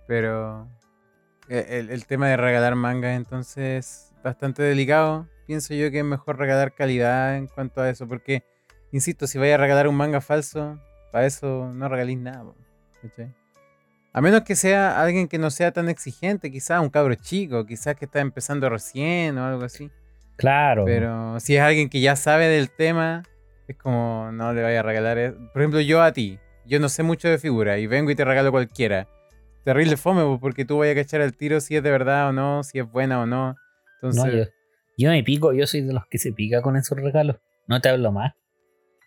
Pero 0.06 0.68
eh, 1.48 1.66
el, 1.80 1.88
el 1.88 2.04
tema 2.04 2.28
de 2.28 2.36
regalar 2.36 2.74
mangas 2.74 3.16
entonces 3.16 4.12
es 4.12 4.22
bastante 4.22 4.62
delicado. 4.62 5.26
Pienso 5.46 5.72
yo 5.72 5.90
que 5.90 6.00
es 6.00 6.04
mejor 6.04 6.36
regalar 6.38 6.74
calidad 6.74 7.36
en 7.36 7.46
cuanto 7.46 7.80
a 7.80 7.88
eso. 7.88 8.06
Porque, 8.06 8.42
insisto, 8.92 9.26
si 9.26 9.38
vais 9.38 9.54
a 9.54 9.56
regalar 9.56 9.88
un 9.88 9.94
manga 9.94 10.20
falso, 10.20 10.78
para 11.10 11.24
eso 11.24 11.70
no 11.72 11.88
regalís 11.88 12.18
nada. 12.18 12.44
po, 12.44 12.54
¿cachai? 13.00 13.32
A 14.16 14.22
menos 14.22 14.42
que 14.44 14.54
sea 14.56 14.98
alguien 15.02 15.28
que 15.28 15.36
no 15.38 15.50
sea 15.50 15.72
tan 15.72 15.90
exigente, 15.90 16.50
quizás 16.50 16.80
un 16.80 16.88
cabro 16.88 17.14
chico, 17.16 17.66
quizás 17.66 17.96
que 17.96 18.06
está 18.06 18.20
empezando 18.20 18.66
recién 18.70 19.36
o 19.36 19.44
algo 19.44 19.62
así. 19.64 19.90
Claro. 20.36 20.86
Pero 20.86 21.38
si 21.38 21.54
es 21.56 21.60
alguien 21.62 21.90
que 21.90 22.00
ya 22.00 22.16
sabe 22.16 22.46
del 22.48 22.70
tema, 22.70 23.24
es 23.68 23.76
como 23.76 24.30
no 24.32 24.54
le 24.54 24.62
vaya 24.62 24.80
a 24.80 24.82
regalar. 24.82 25.18
e- 25.18 25.32
Por 25.32 25.60
ejemplo, 25.60 25.80
yo 25.82 26.00
a 26.02 26.12
ti, 26.12 26.38
yo 26.64 26.80
no 26.80 26.88
sé 26.88 27.02
mucho 27.02 27.28
de 27.28 27.36
figura 27.36 27.76
y 27.78 27.86
vengo 27.86 28.10
y 28.10 28.14
te 28.14 28.24
regalo 28.24 28.50
cualquiera. 28.50 29.06
Terrible 29.64 29.98
fome, 29.98 30.22
po, 30.22 30.40
porque 30.40 30.64
tú 30.64 30.78
vayas 30.78 30.96
a 30.96 31.02
cachar 31.02 31.20
el 31.20 31.36
tiro 31.36 31.60
si 31.60 31.76
es 31.76 31.82
de 31.82 31.90
verdad 31.90 32.28
o 32.30 32.32
no, 32.32 32.62
si 32.62 32.78
es 32.78 32.90
buena 32.90 33.20
o 33.20 33.26
no. 33.26 33.54
Entonces, 33.96 34.24
No, 34.24 34.30
yo, 34.30 34.44
yo 34.96 35.10
me 35.10 35.22
pico, 35.24 35.52
yo 35.52 35.66
soy 35.66 35.82
de 35.82 35.92
los 35.92 36.06
que 36.06 36.16
se 36.16 36.32
pica 36.32 36.62
con 36.62 36.76
esos 36.76 36.96
regalos. 36.98 37.36
No 37.66 37.80
te 37.82 37.90
hablo 37.90 38.12
más. 38.12 38.32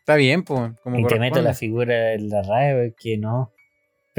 está 0.02 0.16
bien, 0.18 0.44
pues. 0.44 0.72
Como 0.84 1.00
y 1.00 1.06
te 1.08 1.18
meto 1.20 1.42
la 1.42 1.56
figura 1.56 2.14
en 2.14 2.30
la 2.30 2.44
radio, 2.44 2.94
que 2.96 3.18
no. 3.18 3.52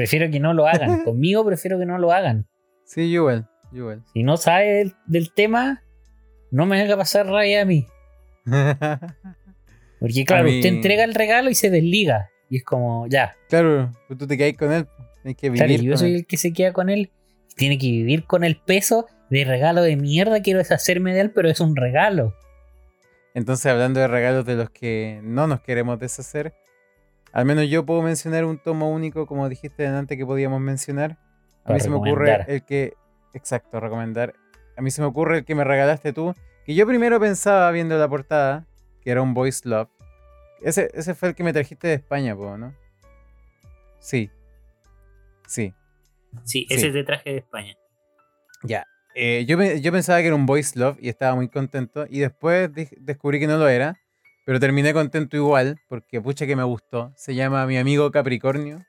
Prefiero 0.01 0.31
que 0.31 0.39
no 0.39 0.53
lo 0.53 0.67
hagan. 0.67 1.03
Conmigo 1.05 1.45
prefiero 1.45 1.77
que 1.77 1.85
no 1.85 1.97
lo 1.99 2.11
hagan. 2.11 2.47
Sí, 2.85 3.01
igual, 3.01 3.47
igual. 3.71 4.03
Si 4.13 4.23
no 4.23 4.35
sabe 4.37 4.65
del, 4.73 4.95
del 5.05 5.31
tema, 5.33 5.83
no 6.49 6.65
me 6.65 6.81
haga 6.81 6.97
pasar 6.97 7.27
rabia 7.27 7.61
a 7.61 7.65
mí. 7.65 7.85
Porque 9.99 10.25
claro, 10.25 10.45
mí- 10.45 10.57
usted 10.57 10.69
entrega 10.69 11.03
el 11.03 11.13
regalo 11.13 11.49
y 11.49 11.55
se 11.55 11.69
desliga. 11.69 12.29
Y 12.49 12.57
es 12.57 12.63
como, 12.63 13.07
ya. 13.07 13.35
claro, 13.47 13.91
pues 14.07 14.17
tú 14.17 14.27
te 14.27 14.37
quedas 14.37 14.57
con 14.57 14.71
él. 14.73 14.87
Tienes 15.21 15.37
que 15.37 15.49
vivir 15.49 15.65
Claro, 15.67 15.83
yo 15.83 15.91
con 15.91 15.97
soy 15.99 16.09
él. 16.09 16.15
el 16.17 16.25
que 16.25 16.37
se 16.37 16.51
queda 16.53 16.73
con 16.73 16.89
él. 16.89 17.11
Tiene 17.55 17.77
que 17.77 17.87
vivir 17.87 18.25
con 18.25 18.43
el 18.43 18.57
peso 18.57 19.07
de 19.29 19.45
regalo 19.45 19.83
de 19.83 19.95
mierda. 19.95 20.41
Quiero 20.41 20.59
deshacerme 20.59 21.13
de 21.13 21.21
él, 21.21 21.31
pero 21.31 21.49
es 21.49 21.59
un 21.59 21.75
regalo. 21.75 22.35
Entonces, 23.33 23.67
hablando 23.67 23.99
de 23.99 24.07
regalos 24.07 24.45
de 24.45 24.55
los 24.55 24.69
que 24.71 25.21
no 25.23 25.47
nos 25.47 25.61
queremos 25.61 25.99
deshacer, 25.99 26.53
al 27.33 27.45
menos 27.45 27.69
yo 27.69 27.85
puedo 27.85 28.01
mencionar 28.01 28.45
un 28.45 28.57
tomo 28.57 28.91
único, 28.91 29.25
como 29.25 29.47
dijiste 29.47 29.87
antes 29.87 30.17
que 30.17 30.25
podíamos 30.25 30.59
mencionar. 30.59 31.17
A 31.61 31.63
Para 31.63 31.75
mí 31.75 31.81
se 31.81 31.89
me 31.89 31.95
ocurre 31.95 32.45
el 32.47 32.63
que. 32.65 32.93
Exacto, 33.33 33.79
recomendar. 33.79 34.33
A 34.75 34.81
mí 34.81 34.91
se 34.91 35.01
me 35.01 35.07
ocurre 35.07 35.39
el 35.39 35.45
que 35.45 35.55
me 35.55 35.63
regalaste 35.63 36.11
tú. 36.13 36.33
Que 36.65 36.75
yo 36.75 36.85
primero 36.85 37.19
pensaba 37.19 37.71
viendo 37.71 37.97
la 37.97 38.07
portada, 38.07 38.65
que 39.01 39.11
era 39.11 39.21
un 39.21 39.33
Voice 39.33 39.67
Love. 39.67 39.89
Ese, 40.61 40.89
ese 40.93 41.15
fue 41.15 41.29
el 41.29 41.35
que 41.35 41.43
me 41.43 41.53
trajiste 41.53 41.87
de 41.87 41.93
España, 41.95 42.35
po, 42.35 42.57
¿no? 42.57 42.75
Sí. 43.99 44.29
Sí. 45.47 45.73
Sí, 46.43 46.65
ese 46.69 46.87
ese 46.87 46.91
te 46.91 47.03
traje 47.03 47.31
de 47.31 47.37
España. 47.37 47.75
Ya. 48.63 48.85
Eh, 49.15 49.45
yo, 49.45 49.61
yo 49.61 49.91
pensaba 49.91 50.19
que 50.19 50.27
era 50.27 50.35
un 50.35 50.45
voice 50.45 50.79
love 50.79 50.97
y 50.99 51.09
estaba 51.09 51.35
muy 51.35 51.49
contento. 51.49 52.05
Y 52.09 52.19
después 52.19 52.69
descubrí 52.99 53.39
que 53.39 53.47
no 53.47 53.57
lo 53.57 53.67
era. 53.67 53.97
Pero 54.45 54.59
terminé 54.59 54.93
contento 54.93 55.37
igual, 55.37 55.79
porque 55.87 56.21
pucha 56.21 56.45
que 56.47 56.55
me 56.55 56.63
gustó. 56.63 57.11
Se 57.15 57.35
llama 57.35 57.65
Mi 57.65 57.77
amigo 57.77 58.11
Capricornio. 58.11 58.85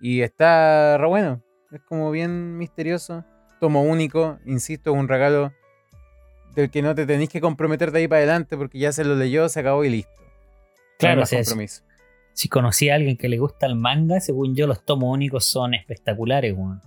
Y 0.00 0.22
está 0.22 0.96
re 0.98 1.06
bueno. 1.06 1.42
Es 1.70 1.80
como 1.82 2.10
bien 2.10 2.56
misterioso. 2.56 3.24
Tomo 3.60 3.82
único. 3.82 4.38
Insisto, 4.46 4.92
es 4.92 4.96
un 4.98 5.08
regalo 5.08 5.52
del 6.54 6.70
que 6.70 6.82
no 6.82 6.94
te 6.94 7.06
tenés 7.06 7.28
que 7.28 7.40
comprometer 7.40 7.92
de 7.92 8.00
ahí 8.00 8.08
para 8.08 8.18
adelante, 8.18 8.56
porque 8.56 8.78
ya 8.78 8.92
se 8.92 9.04
lo 9.04 9.14
leyó, 9.14 9.48
se 9.48 9.60
acabó 9.60 9.84
y 9.84 9.90
listo. 9.90 10.12
No 10.18 10.28
Claro, 10.98 11.22
o 11.22 11.26
si 12.38 12.48
conocí 12.48 12.88
a 12.88 12.94
alguien 12.94 13.16
que 13.16 13.28
le 13.28 13.38
gusta 13.38 13.66
el 13.66 13.74
manga, 13.74 14.20
según 14.20 14.54
yo, 14.54 14.68
los 14.68 14.84
tomos 14.84 15.12
únicos 15.12 15.44
son 15.44 15.74
espectaculares, 15.74 16.54
weón. 16.56 16.80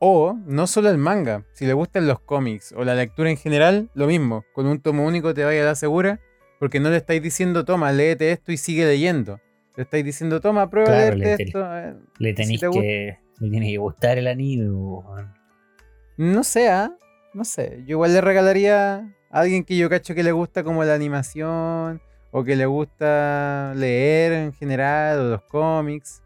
O 0.00 0.36
no 0.44 0.66
solo 0.66 0.90
el 0.90 0.98
manga, 0.98 1.44
si 1.52 1.66
le 1.66 1.72
gustan 1.72 2.08
los 2.08 2.18
cómics 2.18 2.72
o 2.76 2.84
la 2.84 2.96
lectura 2.96 3.30
en 3.30 3.36
general, 3.36 3.90
lo 3.94 4.08
mismo. 4.08 4.44
Con 4.52 4.66
un 4.66 4.80
tomo 4.80 5.06
único 5.06 5.34
te 5.34 5.44
vaya 5.44 5.62
a 5.62 5.66
la 5.66 5.74
segura, 5.76 6.18
porque 6.58 6.80
no 6.80 6.90
le 6.90 6.96
estáis 6.96 7.22
diciendo, 7.22 7.64
toma, 7.64 7.92
léete 7.92 8.32
esto 8.32 8.52
y 8.52 8.56
sigue 8.56 8.84
leyendo. 8.86 9.40
Le 9.76 9.84
estáis 9.84 10.04
diciendo, 10.04 10.40
toma, 10.40 10.68
prueba 10.70 10.88
Claro, 10.90 11.16
leerte 11.16 11.44
le- 11.44 11.48
esto. 11.48 11.76
eh, 11.76 11.94
Le 12.18 12.28
si 12.30 12.34
tenéis 12.34 12.60
te 12.60 12.70
que. 12.70 13.18
Le 13.40 13.50
tiene 13.50 13.70
que 13.70 13.78
gustar 13.78 14.18
el 14.18 14.26
anime, 14.26 14.70
weón. 14.70 15.32
No 16.16 16.42
sé, 16.42 16.68
¿ah? 16.68 16.92
no 17.34 17.44
sé. 17.44 17.84
Yo 17.86 17.92
igual 17.92 18.12
le 18.12 18.20
regalaría 18.20 18.96
a 19.30 19.40
alguien 19.40 19.62
que 19.64 19.76
yo 19.76 19.88
cacho 19.88 20.14
que 20.16 20.24
le 20.24 20.32
gusta 20.32 20.64
como 20.64 20.82
la 20.82 20.94
animación, 20.94 22.00
o 22.32 22.42
que 22.42 22.56
le 22.56 22.66
gusta 22.66 23.72
leer 23.76 24.32
en 24.32 24.52
general, 24.52 25.18
o 25.20 25.24
los 25.30 25.42
cómics, 25.42 26.22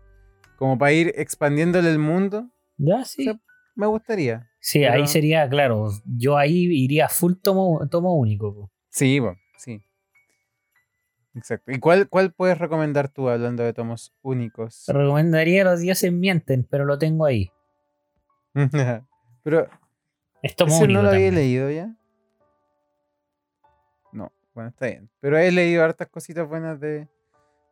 como 0.57 0.79
para 0.79 0.93
ir 0.93 1.13
expandiéndole 1.17 1.91
el 1.91 1.99
mundo, 1.99 2.49
Ya, 2.79 3.05
sí. 3.05 3.31
Me 3.75 3.87
gustaría. 3.87 4.49
Sí, 4.61 4.81
pero- 4.81 4.95
ahí 4.95 5.07
sería, 5.07 5.49
claro. 5.49 5.91
Yo 6.07 6.37
ahí 6.39 6.67
iría 6.71 7.09
full 7.09 7.35
tomo, 7.43 7.87
tomo 7.91 8.17
único. 8.17 8.55
po. 8.55 8.71
Sí, 8.91 9.19
sí. 9.19 9.21
Exacto. 11.35 11.73
¿Y 11.73 11.79
cuál, 11.79 12.09
cuál 12.09 12.33
puedes 12.33 12.59
recomendar 12.59 13.09
tú 13.09 13.29
hablando 13.29 13.63
de 13.63 13.73
tomos 13.73 14.13
únicos? 14.23 14.85
Te 14.87 14.93
recomendaría 14.93 15.65
Los 15.65 15.81
dioses 15.81 16.13
mienten, 16.13 16.65
pero 16.65 16.85
lo 16.85 16.99
tengo 16.99 17.25
ahí. 17.25 17.51
Pero, 19.45 19.67
Es 20.43 20.55
tomo 20.55 20.75
¿ese 20.75 20.85
único. 20.85 21.01
no 21.01 21.05
lo 21.05 21.11
había 21.17 21.31
leído 21.33 21.71
ya? 21.71 21.97
No, 24.13 24.31
bueno, 24.55 24.71
está 24.71 24.87
bien. 24.87 25.09
Pero 25.21 25.39
he 25.39 25.51
leído 25.51 25.83
hartas 25.83 26.09
cositas 26.09 26.47
buenas 26.49 26.79
de, 26.79 27.09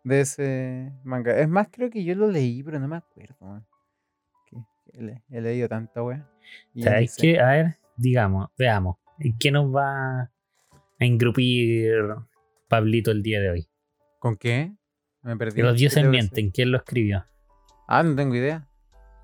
de 0.05 0.21
ese 0.21 0.93
manga. 1.05 1.39
Es 1.39 1.49
más, 1.49 1.69
creo 1.71 1.91
que 1.91 2.03
yo 2.03 2.15
lo 2.15 2.29
leí, 2.29 2.63
pero 2.63 2.79
no 2.81 2.89
me 2.89 2.97
acuerdo. 2.97 3.63
Que- 4.47 4.57
que 4.85 4.99
he, 4.99 5.03
le- 5.03 5.23
he 5.31 5.41
leído 5.41 5.69
tanta 5.69 6.03
wea. 6.03 6.29
ni 6.75 6.83
¿Sabes 6.83 7.15
sé. 7.15 7.23
qué? 7.23 7.41
A 7.41 7.49
ver, 7.51 7.79
digamos, 7.97 8.49
veamos. 8.59 8.97
¿En 9.19 9.37
qué 9.39 9.51
nos 9.53 9.67
va 9.75 10.23
a 10.23 10.31
engrupir 10.99 11.93
Pablito 12.71 13.11
el 13.11 13.23
día 13.23 13.41
de 13.41 13.51
hoy? 13.51 13.69
¿Con 14.21 14.37
qué? 14.37 14.73
Me 15.23 15.37
perdí. 15.37 15.57
Que 15.57 15.63
los 15.65 15.73
¿Qué 15.73 15.79
dioses 15.81 16.05
mienten. 16.07 16.51
¿Quién 16.53 16.71
lo 16.71 16.79
escribió? 16.79 17.27
Ah, 17.89 18.05
no 18.05 18.15
tengo 18.15 18.37
idea. 18.37 18.69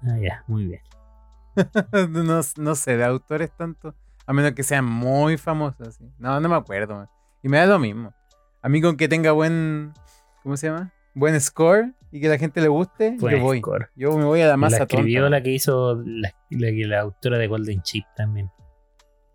Ah, 0.03 0.19
ya, 0.21 0.43
muy 0.49 0.67
bien. 0.67 0.81
no, 2.11 2.41
no 2.57 2.75
sé 2.75 2.97
de 2.97 3.05
autores 3.05 3.51
tanto. 3.57 3.95
A 4.27 4.33
menos 4.33 4.53
que 4.53 4.65
sean 4.65 4.85
muy 4.85 5.37
famosos. 5.37 5.95
¿sí? 5.95 6.05
No, 6.19 6.41
no 6.41 6.49
me 6.49 6.57
acuerdo. 6.57 6.97
man. 6.97 7.09
Y 7.43 7.49
me 7.49 7.59
da 7.59 7.67
lo 7.67 7.79
mismo. 7.79 8.13
A 8.63 8.69
mí 8.69 8.83
con 8.83 8.97
que 8.97 9.07
tenga 9.09 9.31
buen. 9.31 9.93
¿Cómo 10.43 10.57
se 10.57 10.67
llama? 10.67 10.93
Buen 11.15 11.41
score 11.41 11.95
y 12.11 12.21
que 12.21 12.29
la 12.29 12.39
gente 12.39 12.61
le 12.61 12.69
guste, 12.69 13.17
Buen 13.21 13.37
yo 13.37 13.43
voy. 13.43 13.59
score. 13.61 13.91
Yo 13.95 14.19
me 14.19 14.25
voy 14.25 14.41
a 14.41 14.47
la 14.47 14.51
la 14.51 14.57
masa 14.57 14.83
escribió 14.83 15.21
tonta. 15.23 15.31
la 15.39 15.43
que 15.43 15.51
hizo 15.53 16.03
la, 16.05 16.35
la, 16.51 16.71
la 16.89 17.01
autora 17.01 17.39
de 17.39 17.47
Golden 17.47 17.81
Chip 17.83 18.05
también. 18.17 18.51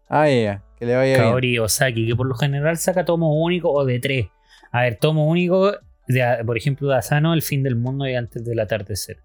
Ah, 0.10 0.28
ya, 0.28 0.36
ya, 0.44 0.64
Que 0.82 0.88
le 0.88 0.96
vaya 0.96 1.14
bien. 1.16 1.30
Kaori 1.30 1.60
Osaki, 1.60 2.08
que 2.08 2.16
por 2.16 2.26
lo 2.26 2.34
general 2.34 2.76
saca 2.76 3.06
tomo 3.06 3.40
único 3.40 3.72
o 3.72 3.86
de 3.86 4.00
tres. 4.00 4.30
A 4.72 4.82
ver, 4.82 4.96
tomo 4.96 5.28
único, 5.28 5.74
de, 6.08 6.44
por 6.44 6.58
ejemplo, 6.58 6.88
de 6.88 6.96
Asano, 6.96 7.36
El 7.36 7.44
fin 7.44 7.62
del 7.62 7.76
mundo 7.76 8.08
y 8.08 8.16
antes 8.16 8.44
del 8.44 8.60
atardecer. 8.60 9.22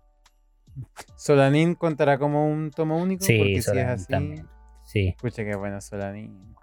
Solanin 1.17 1.75
contará 1.75 2.19
como 2.19 2.47
un 2.47 2.71
tomo 2.71 2.99
único. 2.99 3.25
Sí, 3.25 3.39
porque 3.39 3.53
si 3.53 3.59
es 3.61 3.65
Solanin 3.65 3.89
así. 3.91 4.07
también. 4.07 4.47
Sí. 4.85 5.09
Escucha 5.17 5.45
que 5.45 5.57
bueno 5.57 5.81
Solanin. 5.81 6.55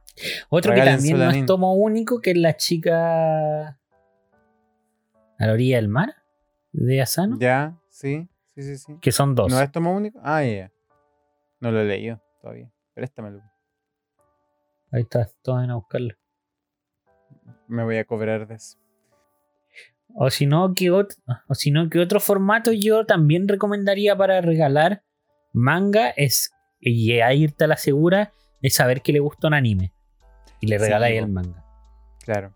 Otro 0.50 0.74
Regalen 0.74 0.94
que 0.94 0.98
también 0.98 1.18
no 1.18 1.24
Solanin. 1.24 1.42
es 1.44 1.48
tomo 1.48 1.74
único, 1.74 2.22
que 2.22 2.30
es 2.30 2.38
la 2.38 2.56
chica 2.56 3.70
a 3.70 5.46
la 5.48 5.54
orilla 5.54 5.78
del 5.78 5.88
mar 5.88 6.14
de 6.72 7.02
Asano, 7.02 7.38
Ya, 7.40 7.80
sí, 7.90 8.30
sí, 8.56 8.62
sí, 8.62 8.78
sí. 8.78 8.94
que 9.02 9.12
son 9.12 9.34
dos. 9.34 9.52
¿No 9.52 9.60
es 9.60 9.72
tomo 9.72 9.92
único? 9.96 10.20
Ah, 10.24 10.44
ya. 10.44 10.52
ya. 10.56 10.72
No 11.62 11.72
lo 11.72 11.82
he 11.82 11.86
leído 11.86 12.22
todavía. 12.44 12.72
Préstamelo. 12.94 13.42
Ahí 14.94 15.02
está, 15.02 15.28
todos 15.42 15.58
van 15.58 15.72
a 15.72 15.76
buscarlo. 15.76 16.14
Me 17.68 17.84
voy 17.84 17.98
a 17.98 18.06
cobrar 18.06 18.48
de 18.48 18.56
eso. 18.56 18.78
O 20.14 20.30
si 20.30 20.46
no, 20.46 20.74
que 20.76 20.92
otro, 20.92 21.18
o 21.48 21.56
si 21.56 21.72
no, 21.72 21.90
que 21.90 22.00
otro 22.00 22.20
formato 22.20 22.72
yo 22.72 23.04
también 23.06 23.48
recomendaría 23.48 24.16
para 24.16 24.40
regalar 24.42 25.04
manga 25.52 26.10
es, 26.12 26.54
y 26.80 27.20
ahí 27.22 27.44
irte 27.46 27.64
a 27.64 27.68
la 27.68 27.78
segura, 27.78 28.34
es 28.62 28.76
saber 28.76 29.02
que 29.02 29.12
le 29.14 29.20
gusta 29.20 29.48
un 29.48 29.56
anime. 29.56 29.92
Y 30.60 30.68
le 30.68 30.78
regaláis 30.78 31.18
el 31.20 31.30
manga. 31.30 31.66
Claro. 32.24 32.54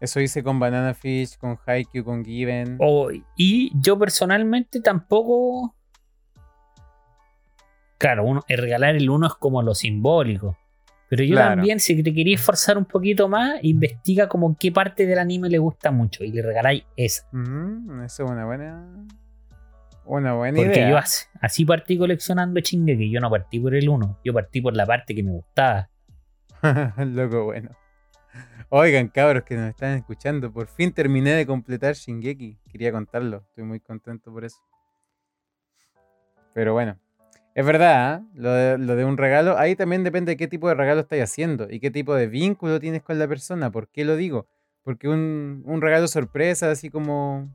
Eso 0.00 0.18
hice 0.18 0.42
con 0.42 0.58
Banana 0.58 0.94
Fish, 0.94 1.38
con 1.38 1.56
Haikyuu, 1.64 2.04
con 2.04 2.24
Given. 2.24 2.76
O- 2.80 3.10
y 3.36 3.70
yo 3.80 3.96
personalmente 3.96 4.80
tampoco. 4.80 5.76
Claro, 7.98 8.24
uno, 8.24 8.42
el 8.48 8.58
regalar 8.58 8.96
el 8.96 9.08
uno 9.08 9.28
es 9.28 9.34
como 9.34 9.62
lo 9.62 9.76
simbólico. 9.76 10.58
Pero 11.12 11.24
yo 11.24 11.34
Claro. 11.34 11.56
también, 11.56 11.78
si 11.78 12.02
te 12.02 12.14
querías 12.14 12.40
esforzar 12.40 12.78
un 12.78 12.86
poquito 12.86 13.28
más, 13.28 13.62
investiga 13.62 14.30
como 14.30 14.56
qué 14.58 14.72
parte 14.72 15.04
del 15.04 15.18
anime 15.18 15.50
le 15.50 15.58
gusta 15.58 15.90
mucho 15.90 16.24
y 16.24 16.32
le 16.32 16.40
regaláis 16.40 16.86
esa. 16.96 17.28
Mm, 17.32 18.00
eso 18.04 18.24
es 18.24 18.30
una 18.30 18.46
buena. 18.46 19.06
Una 20.06 20.32
buena 20.32 20.56
Porque 20.56 20.78
idea. 20.78 20.88
yo 20.88 20.96
así, 20.96 21.26
así 21.42 21.66
partí 21.66 21.98
coleccionando 21.98 22.58
que 22.62 23.10
yo 23.10 23.20
no 23.20 23.28
partí 23.28 23.60
por 23.60 23.74
el 23.74 23.90
1, 23.90 24.20
yo 24.24 24.32
partí 24.32 24.62
por 24.62 24.74
la 24.74 24.86
parte 24.86 25.14
que 25.14 25.22
me 25.22 25.32
gustaba. 25.32 25.90
Loco, 26.96 27.44
bueno. 27.44 27.72
Oigan, 28.70 29.08
cabros 29.08 29.42
que 29.42 29.54
nos 29.54 29.68
están 29.68 29.98
escuchando, 29.98 30.50
por 30.50 30.66
fin 30.66 30.92
terminé 30.92 31.32
de 31.32 31.44
completar 31.44 31.94
Shingeki. 31.94 32.56
Quería 32.70 32.90
contarlo, 32.90 33.44
estoy 33.50 33.64
muy 33.64 33.80
contento 33.80 34.32
por 34.32 34.46
eso. 34.46 34.62
Pero 36.54 36.72
bueno, 36.72 36.98
es 37.54 37.66
verdad, 37.66 38.14
¿ah? 38.14 38.22
lo, 38.34 38.52
de, 38.52 38.78
lo 38.78 38.96
de 38.96 39.04
un 39.04 39.16
regalo, 39.16 39.58
ahí 39.58 39.76
también 39.76 40.04
depende 40.04 40.32
de 40.32 40.36
qué 40.36 40.48
tipo 40.48 40.68
de 40.68 40.74
regalo 40.74 41.02
estáis 41.02 41.22
haciendo 41.22 41.66
y 41.70 41.80
qué 41.80 41.90
tipo 41.90 42.14
de 42.14 42.26
vínculo 42.26 42.80
tienes 42.80 43.02
con 43.02 43.18
la 43.18 43.28
persona. 43.28 43.70
¿Por 43.70 43.88
qué 43.88 44.04
lo 44.04 44.16
digo? 44.16 44.46
Porque 44.82 45.08
un, 45.08 45.62
un 45.66 45.80
regalo 45.82 46.08
sorpresa, 46.08 46.70
así 46.70 46.88
como, 46.88 47.54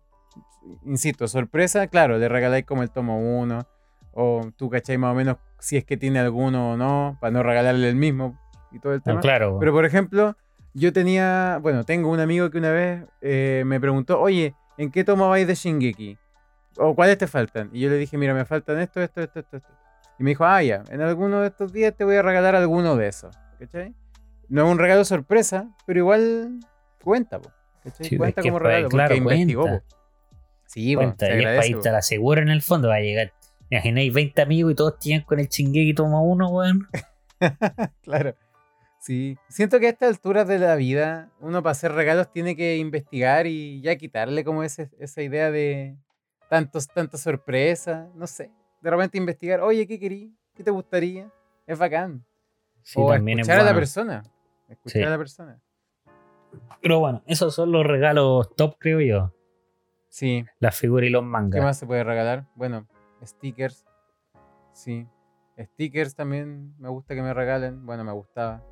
insisto, 0.85 1.27
sorpresa, 1.27 1.87
claro, 1.87 2.17
le 2.17 2.29
regaláis 2.29 2.65
como 2.65 2.83
el 2.83 2.91
tomo 2.91 3.19
1, 3.39 3.67
o 4.13 4.51
tú 4.55 4.69
cacháis 4.69 4.99
más 4.99 5.11
o 5.11 5.15
menos 5.15 5.37
si 5.59 5.77
es 5.77 5.85
que 5.85 5.97
tiene 5.97 6.19
alguno 6.19 6.71
o 6.71 6.77
no, 6.77 7.17
para 7.19 7.31
no 7.31 7.43
regalarle 7.43 7.89
el 7.89 7.95
mismo 7.95 8.39
y 8.71 8.79
todo 8.79 8.93
el 8.93 9.01
tema. 9.01 9.15
No, 9.15 9.21
claro. 9.21 9.57
Pero 9.59 9.73
por 9.73 9.85
ejemplo, 9.85 10.35
yo 10.73 10.93
tenía, 10.93 11.59
bueno, 11.61 11.83
tengo 11.83 12.11
un 12.11 12.19
amigo 12.19 12.51
que 12.51 12.59
una 12.59 12.71
vez 12.71 13.03
eh, 13.21 13.63
me 13.65 13.79
preguntó, 13.79 14.19
oye, 14.19 14.53
¿en 14.77 14.91
qué 14.91 15.03
tomo 15.03 15.29
vais 15.29 15.47
de 15.47 15.55
Shingeki? 15.55 16.17
¿O 16.77 16.93
cuáles 16.93 17.17
te 17.17 17.25
faltan? 17.25 17.71
Y 17.73 17.79
yo 17.79 17.89
le 17.89 17.97
dije, 17.97 18.17
mira, 18.17 18.35
me 18.35 18.45
faltan 18.45 18.79
esto, 18.79 19.01
esto, 19.01 19.21
esto, 19.21 19.39
esto, 19.39 19.57
esto. 19.57 19.76
Y 20.19 20.23
me 20.23 20.31
dijo, 20.31 20.45
ah, 20.45 20.63
ya, 20.63 20.83
en 20.89 21.01
alguno 21.01 21.41
de 21.41 21.47
estos 21.47 21.71
días 21.71 21.95
te 21.95 22.03
voy 22.03 22.15
a 22.15 22.21
regalar 22.21 22.55
alguno 22.55 22.95
de 22.95 23.07
esos. 23.07 23.37
¿Cachai? 23.59 23.93
No 24.49 24.65
es 24.65 24.71
un 24.71 24.79
regalo 24.79 25.05
sorpresa, 25.05 25.69
pero 25.85 25.99
igual 25.99 26.59
cuenta, 27.03 27.39
po, 27.39 27.51
¿cachai? 27.83 28.07
Sí, 28.07 28.17
cuenta 28.17 28.41
es 28.41 28.43
que 28.43 28.49
como 28.49 28.59
regalo, 28.59 28.89
claro, 28.89 29.15
porque 29.15 29.35
investigó. 29.35 29.61
cuenta. 29.63 29.83
po. 29.87 29.97
Sí, 30.67 30.95
bueno, 30.95 31.11
Cuenta, 31.11 31.27
se 31.27 31.69
y 31.69 31.73
es 31.73 31.85
a 31.85 31.91
la 31.91 32.01
segura 32.01 32.41
en 32.41 32.49
el 32.49 32.61
fondo, 32.61 32.89
va 32.89 32.95
a 32.95 32.99
llegar. 32.99 33.33
Imagináis 33.69 34.13
20 34.13 34.41
amigos 34.41 34.71
y 34.71 34.75
todos 34.75 34.99
tienen 34.99 35.25
con 35.25 35.39
el 35.39 35.49
chingue 35.49 35.81
y 35.81 35.93
toma 35.93 36.21
uno, 36.21 36.49
weón. 36.49 36.87
claro. 38.03 38.35
Sí. 38.99 39.37
Siento 39.49 39.79
que 39.79 39.87
a 39.87 39.89
estas 39.89 40.09
alturas 40.09 40.47
de 40.47 40.59
la 40.59 40.75
vida, 40.75 41.29
uno 41.39 41.63
para 41.63 41.71
hacer 41.71 41.93
regalos 41.93 42.31
tiene 42.31 42.55
que 42.55 42.77
investigar 42.77 43.47
y 43.47 43.81
ya 43.81 43.95
quitarle 43.95 44.43
como 44.43 44.63
ese, 44.63 44.89
esa 44.99 45.21
idea 45.21 45.51
de 45.51 45.95
tantos, 46.49 46.87
tantas 46.87 47.21
sorpresas. 47.21 48.13
No 48.15 48.27
sé. 48.27 48.51
De 48.81 48.89
repente 48.89 49.17
investigar, 49.17 49.59
oye, 49.61 49.87
¿qué 49.87 49.99
querí? 49.99 50.33
¿Qué 50.53 50.63
te 50.63 50.71
gustaría? 50.71 51.31
Es 51.65 51.77
bacán. 51.79 52.23
Sí, 52.83 52.99
o 53.01 53.11
también 53.11 53.39
es 53.39 53.47
escuchar 53.47 53.61
a 53.67 53.69
la 53.71 53.75
persona. 53.75 54.23
Escuchar 54.69 55.01
Sí. 55.01 55.03
a 55.05 55.09
la 55.09 55.17
persona. 55.17 55.61
Pero 56.81 56.99
bueno, 56.99 57.23
esos 57.25 57.53
son 57.53 57.71
los 57.71 57.85
regalos 57.85 58.55
top, 58.55 58.75
creo 58.79 59.01
yo. 59.01 59.33
Sí. 60.09 60.45
Las 60.59 60.75
figuras 60.77 61.07
y 61.07 61.11
los 61.11 61.21
¿Qué 61.21 61.27
mangas. 61.27 61.63
más 61.63 61.77
se 61.77 61.85
puede 61.85 62.03
regalar? 62.03 62.45
Bueno, 62.55 62.87
stickers. 63.23 63.85
Sí. 64.73 65.07
Stickers 65.59 66.15
también 66.15 66.75
me 66.79 66.89
gusta 66.89 67.15
que 67.15 67.21
me 67.21 67.33
regalen. 67.33 67.85
Bueno, 67.85 68.03
me 68.03 68.11
gustaba. 68.13 68.63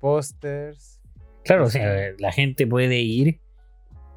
Pósters. 0.00 1.00
Claro, 1.44 1.64
o 1.64 1.70
sea, 1.70 2.12
la 2.18 2.32
gente 2.32 2.66
puede 2.66 3.00
ir 3.00 3.40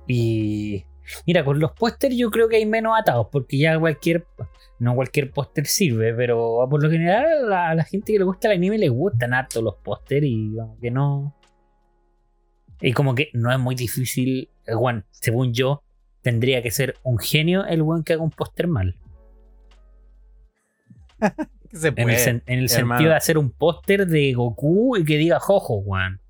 y. 0.08 0.86
Mira, 1.26 1.44
con 1.46 1.60
los 1.60 1.72
pósters 1.72 2.16
yo 2.16 2.32
creo 2.32 2.50
que 2.50 2.56
hay 2.58 2.66
menos 2.66 2.98
atados, 3.00 3.28
porque 3.32 3.58
ya 3.58 3.78
cualquier. 3.80 4.26
No 4.78 4.94
cualquier 4.94 5.32
póster 5.32 5.68
sirve, 5.68 6.14
pero 6.14 6.68
por 6.70 6.84
lo 6.84 6.90
general 6.90 7.54
a 7.54 7.74
la, 7.74 7.84
gente 7.86 8.12
que 8.12 8.20
le 8.20 8.26
gusta 8.26 8.50
el 8.50 8.58
anime 8.58 8.78
le 8.78 8.90
gustan 8.90 9.34
harto 9.34 9.62
los 9.62 9.76
pósters 9.76 10.26
y 10.28 10.54
como 10.54 10.78
que 10.80 10.92
no. 10.92 11.36
Y 12.82 12.92
como 12.92 13.16
que 13.16 13.30
no 13.34 13.52
es 13.54 13.60
muy 13.60 13.76
difícil. 13.76 14.50
El 14.66 14.76
one, 14.78 15.04
según 15.12 15.54
yo, 15.54 15.82
tendría 16.22 16.62
que 16.62 16.72
ser 16.72 16.96
un 17.04 17.20
genio 17.20 17.66
el 17.66 17.84
one 17.84 18.04
que 18.04 18.14
haga 18.14 18.24
un 18.24 18.32
póster 18.32 18.68
mal. 18.68 18.98
Se 21.72 21.90
En 21.90 21.98
el, 22.00 22.04
puede, 22.06 22.18
sen- 22.18 22.44
en 22.46 22.60
el 22.60 22.70
sentido 22.70 23.10
de 23.10 23.16
hacer 23.16 23.38
un 23.38 23.52
póster 23.52 24.08
de 24.08 24.34
Goku 24.34 24.98
y 24.98 25.06
que 25.06 25.18
diga 25.18 25.40
Jojo, 25.40 25.76
weón. 25.78 26.22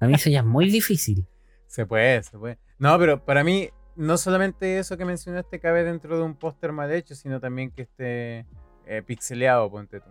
A 0.00 0.06
mí 0.06 0.14
eso 0.14 0.28
ya 0.30 0.40
es 0.40 0.44
muy 0.44 0.68
difícil. 0.68 1.26
Se 1.66 1.86
puede, 1.86 2.22
se 2.22 2.36
puede. 2.38 2.58
No, 2.78 2.98
pero 2.98 3.24
para 3.24 3.42
mí, 3.44 3.70
no 3.96 4.16
solamente 4.16 4.78
eso 4.78 4.96
que 4.96 5.04
mencionaste 5.04 5.58
cabe 5.60 5.84
dentro 5.84 6.16
de 6.16 6.22
un 6.24 6.34
póster 6.34 6.72
mal 6.72 6.92
hecho, 6.92 7.14
sino 7.14 7.40
también 7.40 7.70
que 7.70 7.82
esté 7.82 8.46
eh, 8.86 9.02
pixeleado, 9.04 9.70
ponte 9.70 10.00
tú. 10.00 10.10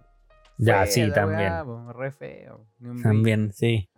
Ya, 0.58 0.84
Fea 0.84 0.88
sí, 0.88 1.12
también. 1.12 1.52
weá, 1.52 1.94
re 1.94 2.12
feo. 2.12 2.66
También, 3.04 3.52
sí. 3.52 3.90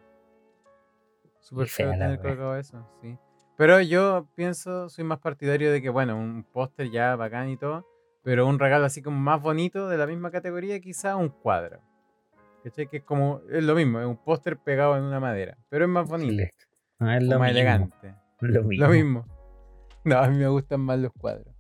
Súper 1.39 1.67
feo 1.67 1.91
tener 1.91 2.19
colocado 2.19 2.57
eso, 2.57 2.85
sí. 3.01 3.17
Pero 3.55 3.81
yo 3.81 4.27
pienso, 4.35 4.89
soy 4.89 5.03
más 5.03 5.19
partidario 5.19 5.71
de 5.71 5.81
que, 5.81 5.89
bueno, 5.89 6.17
un 6.17 6.43
póster 6.43 6.91
ya 6.91 7.15
bacán 7.15 7.49
y 7.49 7.57
todo, 7.57 7.88
pero 8.23 8.45
un 8.45 8.59
regalo 8.59 8.85
así 8.85 9.01
como 9.01 9.17
más 9.19 9.41
bonito 9.41 9.88
de 9.88 9.97
la 9.97 10.05
misma 10.05 10.29
categoría, 10.31 10.79
quizá 10.79 11.15
un 11.15 11.29
cuadro. 11.29 11.79
¿Cachai? 12.63 12.88
Que 12.88 12.97
es 12.97 13.03
como, 13.03 13.41
es 13.49 13.63
lo 13.63 13.75
mismo, 13.75 13.99
es 13.99 14.05
un 14.05 14.17
póster 14.17 14.57
pegado 14.57 14.97
en 14.97 15.03
una 15.03 15.19
madera, 15.19 15.57
pero 15.69 15.85
es 15.85 15.89
más 15.89 16.07
bonito, 16.07 16.43
es 16.43 16.53
lo 16.99 17.05
más 17.07 17.21
mismo. 17.21 17.45
elegante. 17.45 18.15
Lo 18.41 18.63
mismo. 18.63 18.85
Lo 18.85 18.91
mismo. 18.91 19.36
No, 20.07 20.17
a 20.19 20.29
mí 20.29 20.37
me 20.37 20.47
gustan 20.47 20.79
más 20.81 20.97
los 20.99 21.11
cuadros. 21.13 21.53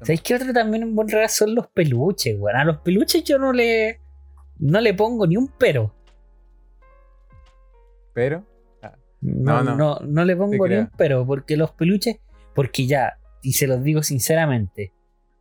¿Sabéis 0.00 0.22
qué 0.22 0.34
otro 0.34 0.52
también 0.52 0.84
un 0.84 0.94
buen 0.94 1.08
regalo 1.08 1.28
son 1.28 1.54
los 1.54 1.66
peluches, 1.68 2.36
weón? 2.38 2.56
A 2.56 2.64
los 2.64 2.78
peluches 2.78 3.24
yo 3.24 3.38
no 3.38 3.52
le. 3.52 4.00
No 4.58 4.80
le 4.80 4.94
pongo 4.94 5.26
ni 5.26 5.36
un 5.36 5.48
pero. 5.58 5.94
Pero, 8.14 8.44
No, 9.20 9.62
No, 9.62 9.62
no, 9.64 9.76
no. 9.76 9.98
no, 10.06 10.24
le 10.24 10.36
pongo 10.36 10.66
ni 10.68 10.76
un 10.76 10.90
pero. 10.96 11.26
Porque 11.26 11.56
los 11.56 11.72
peluches. 11.72 12.18
Porque 12.54 12.86
ya, 12.86 13.18
y 13.42 13.52
se 13.54 13.66
los 13.66 13.82
digo 13.82 14.02
sinceramente, 14.02 14.92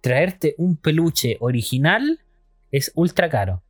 traerte 0.02 0.56
un 0.58 0.76
peluche 0.76 1.38
original 1.40 2.20
es 2.72 2.92
ultra 2.96 3.30
caro. 3.30 3.64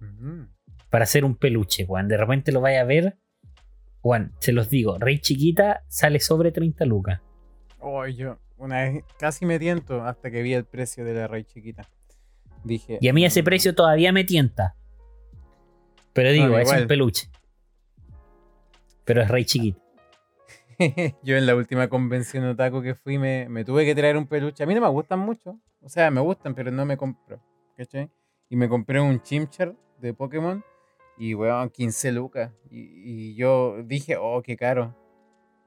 ujú, 0.00 0.46
Para 0.90 1.04
hacer 1.04 1.24
un 1.24 1.36
peluche, 1.36 1.84
weón. 1.84 2.08
De 2.08 2.16
repente 2.18 2.52
lo 2.52 2.60
vaya 2.60 2.82
a 2.82 2.84
ver. 2.84 3.16
Juan, 4.02 4.32
se 4.40 4.52
los 4.52 4.68
digo, 4.68 4.98
Rey 4.98 5.20
Chiquita 5.20 5.84
sale 5.88 6.18
sobre 6.20 6.50
30 6.52 6.84
lucas. 6.84 7.20
Oh, 7.82 8.06
yo 8.06 8.38
una 8.58 8.82
vez 8.82 9.04
casi 9.18 9.44
me 9.46 9.58
tiento 9.58 10.04
hasta 10.04 10.30
que 10.30 10.42
vi 10.42 10.54
el 10.54 10.64
precio 10.64 11.04
de 11.04 11.14
la 11.14 11.26
Rey 11.26 11.44
chiquita. 11.44 11.88
Dije. 12.64 12.98
Y 13.00 13.08
a 13.08 13.12
mí 13.12 13.24
ese 13.24 13.42
"Mm, 13.42 13.44
precio 13.44 13.74
todavía 13.74 14.12
me 14.12 14.24
tienta. 14.24 14.76
Pero 16.12 16.30
digo, 16.30 16.46
No, 16.48 16.58
es 16.58 16.68
igual. 16.68 16.82
un 16.82 16.88
peluche. 16.88 17.28
Pero 19.04 19.22
es 19.22 19.28
Rey 19.28 19.44
Chiquita. 19.44 19.80
Yo 21.22 21.36
en 21.36 21.46
la 21.46 21.54
última 21.56 21.88
convención 21.88 22.44
otaku 22.44 22.82
que 22.82 22.94
fui 22.94 23.18
me, 23.18 23.48
me 23.48 23.64
tuve 23.64 23.84
que 23.84 23.94
traer 23.94 24.16
un 24.16 24.26
peluche. 24.26 24.62
A 24.62 24.66
mí 24.66 24.74
no 24.74 24.80
me 24.80 24.88
gustan 24.88 25.18
mucho. 25.18 25.58
O 25.80 25.88
sea, 25.88 26.10
me 26.10 26.20
gustan, 26.20 26.54
pero 26.54 26.70
no 26.70 26.84
me 26.86 26.96
compro. 26.96 27.40
¿Cachai? 27.76 28.10
Y 28.48 28.56
me 28.56 28.68
compré 28.68 29.00
un 29.00 29.20
Chimchar 29.22 29.74
de 30.00 30.14
Pokémon. 30.14 30.62
Y 31.18 31.34
weón, 31.34 31.68
15 31.70 32.12
lucas. 32.12 32.52
Y, 32.70 32.80
y 33.30 33.34
yo 33.34 33.82
dije, 33.84 34.16
oh, 34.16 34.42
qué 34.42 34.56
caro. 34.56 34.96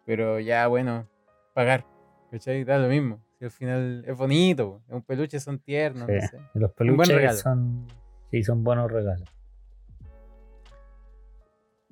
Pero 0.06 0.40
ya, 0.40 0.68
bueno, 0.68 1.08
pagar. 1.54 1.86
¿Cachai? 2.32 2.64
Da 2.64 2.78
lo 2.78 2.88
mismo. 2.88 3.22
Si 3.40 3.46
al 3.46 3.52
final 3.52 4.04
es 4.08 4.18
bonito. 4.18 4.82
Es 4.88 4.94
un 4.94 5.02
peluche, 5.04 5.40
son 5.40 5.60
tiernos. 5.60 6.08
no 6.10 6.20
Sí. 6.22 6.28
sé. 6.28 6.38
Los 6.54 6.72
Un 6.80 6.96
buen 6.98 7.10
regalo. 7.10 7.22
peluches 7.28 7.40
son. 7.42 7.88
Sí, 8.32 8.44
son 8.44 8.64
buenos 8.64 8.92
regalos. 8.92 9.30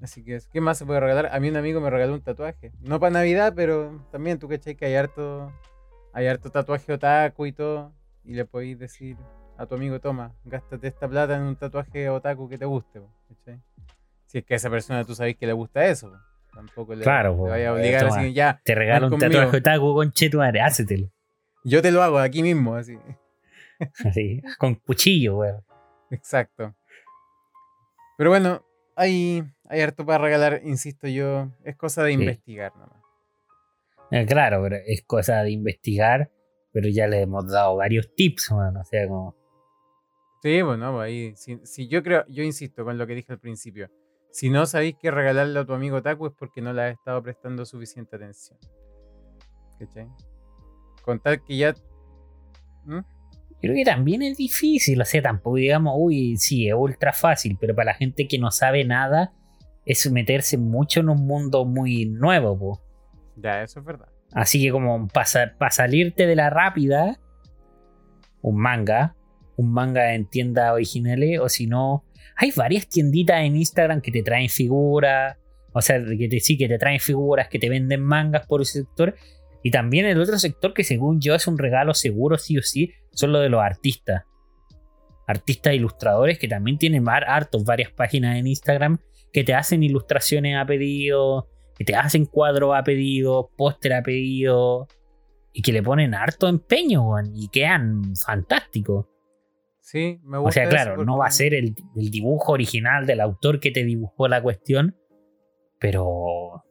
Así 0.01 0.23
que, 0.23 0.39
¿qué 0.51 0.59
más 0.59 0.77
se 0.77 0.85
puede 0.85 0.99
regalar? 0.99 1.27
A 1.31 1.39
mí 1.39 1.49
un 1.49 1.55
amigo 1.55 1.79
me 1.79 1.89
regaló 1.89 2.13
un 2.13 2.21
tatuaje. 2.21 2.73
No 2.81 2.99
para 2.99 3.11
Navidad, 3.11 3.53
pero 3.55 4.05
también 4.11 4.37
tú 4.37 4.49
cachai 4.49 4.75
que 4.75 4.85
hay 4.85 4.95
harto, 4.95 5.51
hay 6.11 6.27
harto 6.27 6.49
tatuaje 6.49 6.91
otaku 6.91 7.45
y 7.45 7.53
todo. 7.53 7.93
Y 8.25 8.33
le 8.33 8.43
podéis 8.45 8.77
decir 8.79 9.15
a 9.57 9.65
tu 9.65 9.75
amigo, 9.75 9.99
toma, 10.01 10.33
gástate 10.43 10.87
esta 10.87 11.07
plata 11.07 11.35
en 11.37 11.43
un 11.43 11.55
tatuaje 11.55 12.09
otaku 12.09 12.49
que 12.49 12.57
te 12.57 12.65
guste. 12.65 12.99
po", 12.99 13.09
¿cachai? 13.29 13.61
Si 14.25 14.39
es 14.39 14.43
que 14.45 14.55
a 14.55 14.57
esa 14.57 14.69
persona 14.69 15.05
tú 15.05 15.15
sabes 15.15 15.37
que 15.37 15.45
le 15.47 15.53
gusta 15.53 15.85
eso. 15.85 16.11
Po. 16.53 16.57
Tampoco 16.57 16.95
le, 16.95 17.03
Claro, 17.03 17.35
le 17.45 17.49
vaya 17.51 17.65
a 17.65 17.67
eh, 17.67 17.71
obligar 17.71 18.07
toma. 18.07 18.21
así, 18.21 18.33
ya, 18.33 18.61
Te 18.63 18.75
regalo 18.75 19.07
un 19.07 19.11
conmigo. 19.11 19.31
tatuaje 19.31 19.57
otaku 19.57 19.93
con 19.93 20.11
chetuare, 20.11 20.61
hácetelo. 20.61 21.09
yo 21.63 21.81
te 21.81 21.91
lo 21.91 22.01
hago 22.03 22.19
aquí 22.19 22.41
mismo, 22.43 22.75
así. 22.75 22.97
Así, 24.05 24.41
con 24.59 24.75
cuchillo, 24.75 25.37
weón. 25.39 25.63
Exacto. 26.11 26.73
Pero 28.17 28.29
bueno, 28.29 28.63
hay, 28.95 29.43
hay 29.67 29.81
harto 29.81 30.05
para 30.05 30.23
regalar, 30.23 30.61
insisto 30.63 31.07
yo. 31.07 31.49
Es 31.65 31.75
cosa 31.75 32.03
de 32.03 32.11
Sí. 32.13 32.19
investigar 32.19 32.71
nomás. 32.75 33.01
Eh, 34.11 34.25
claro, 34.27 34.61
pero 34.61 34.77
es 34.85 35.01
cosa 35.03 35.41
de 35.41 35.51
investigar. 35.51 36.31
Pero 36.71 36.87
ya 36.89 37.07
le 37.07 37.21
hemos 37.21 37.51
dado 37.51 37.75
varios 37.75 38.13
tips. 38.15 38.51
O 38.51 38.83
sea, 38.85 39.07
como. 39.07 39.35
Sí, 40.41 40.61
bueno, 40.61 40.93
pues 40.93 41.05
ahí. 41.05 41.33
Si, 41.35 41.59
si 41.65 41.87
yo 41.87 42.03
creo, 42.03 42.23
yo 42.29 42.43
insisto 42.43 42.83
con 42.85 42.97
lo 42.97 43.05
que 43.07 43.15
dije 43.15 43.33
al 43.33 43.39
principio. 43.39 43.89
Si 44.33 44.49
no 44.49 44.65
sabéis 44.65 44.95
qué 44.99 45.11
regalarle 45.11 45.59
a 45.59 45.63
tu 45.63 45.73
amigo 45.73 46.01
Taku 46.01 46.25
es 46.25 46.33
porque 46.33 46.59
no 46.59 46.73
le 46.73 46.81
has 46.81 46.93
estado 46.93 47.21
prestando 47.21 47.65
suficiente 47.65 48.15
atención. 48.15 48.57
¿Cachai? 49.77 50.07
Con 51.03 51.19
tal 51.19 51.43
que 51.43 51.55
ya. 51.55 51.75
¿Mm? 52.83 53.01
Creo 53.61 53.75
que 53.75 53.85
también 53.85 54.23
es 54.23 54.35
difícil, 54.35 54.99
o 54.99 55.05
sea, 55.05 55.21
tampoco 55.21 55.57
digamos, 55.57 55.93
uy, 55.97 56.35
sí, 56.37 56.67
es 56.67 56.73
ultra 56.73 57.13
fácil, 57.13 57.57
pero 57.61 57.75
para 57.75 57.91
la 57.91 57.93
gente 57.93 58.27
que 58.27 58.39
no 58.39 58.49
sabe 58.49 58.83
nada, 58.83 59.33
es 59.85 60.11
meterse 60.11 60.57
mucho 60.57 61.01
en 61.01 61.09
un 61.09 61.27
mundo 61.27 61.63
muy 61.63 62.07
nuevo, 62.07 62.57
po. 62.57 62.81
Ya, 63.35 63.61
eso 63.61 63.81
es 63.81 63.85
verdad. 63.85 64.07
Así 64.33 64.63
que 64.63 64.71
como 64.71 65.07
para 65.09 65.69
salirte 65.69 66.25
de 66.25 66.35
la 66.35 66.49
rápida, 66.49 67.19
un 68.41 68.57
manga, 68.57 69.15
un 69.57 69.71
manga 69.71 70.15
en 70.15 70.25
tiendas 70.25 70.73
originales, 70.73 71.39
o 71.39 71.49
si 71.49 71.67
no, 71.67 72.03
hay 72.35 72.51
varias 72.55 72.87
tienditas 72.87 73.41
en 73.41 73.57
Instagram 73.57 74.01
que 74.01 74.11
te 74.11 74.23
traen 74.23 74.49
figuras, 74.49 75.37
o 75.73 75.81
sea, 75.81 75.99
que 76.03 76.39
sí, 76.39 76.57
que 76.57 76.67
te 76.67 76.77
traen 76.77 76.99
figuras, 76.99 77.47
que 77.47 77.59
te 77.59 77.69
venden 77.69 78.01
mangas 78.01 78.45
por 78.47 78.61
ese 78.61 78.79
sector, 78.79 79.15
y 79.63 79.71
también 79.71 80.05
el 80.05 80.19
otro 80.19 80.37
sector 80.37 80.73
que 80.73 80.83
según 80.83 81.21
yo 81.21 81.35
es 81.35 81.47
un 81.47 81.57
regalo 81.57 81.93
seguro 81.93 82.37
sí 82.37 82.57
o 82.57 82.61
sí, 82.61 82.91
son 83.11 83.31
lo 83.31 83.39
de 83.39 83.49
los 83.49 83.61
artistas. 83.61 84.23
Artistas 85.25 85.73
ilustradores 85.73 86.37
que 86.37 86.49
también 86.49 86.77
tienen 86.77 87.07
hartos, 87.07 87.63
varias 87.63 87.91
páginas 87.91 88.37
en 88.37 88.47
Instagram 88.47 88.99
que 89.31 89.43
te 89.43 89.53
hacen 89.53 89.81
ilustraciones 89.81 90.57
a 90.57 90.65
pedido, 90.65 91.49
que 91.77 91.85
te 91.85 91.95
hacen 91.95 92.25
cuadros 92.25 92.75
a 92.75 92.83
pedido, 92.83 93.49
póster 93.57 93.93
a 93.93 94.03
pedido, 94.03 94.87
y 95.53 95.61
que 95.61 95.71
le 95.71 95.81
ponen 95.81 96.13
harto 96.13 96.47
empeño, 96.47 97.03
y 97.33 97.47
quedan 97.47 98.15
fantásticos. 98.15 99.07
Sí, 99.85 100.17
me 100.23 100.37
O 100.37 100.43
gusta. 100.43 100.53
sea, 100.53 100.63
eso 100.63 100.69
claro, 100.71 101.03
no 101.05 101.17
va 101.17 101.25
a 101.27 101.31
ser 101.31 101.53
el, 101.53 101.75
el 101.97 102.09
dibujo 102.09 102.53
original 102.53 103.05
del 103.05 103.19
autor 103.19 103.59
que 103.59 103.69
te 103.69 103.83
dibujó 103.83 104.29
la 104.29 104.41
cuestión, 104.41 104.95
pero 105.77 106.63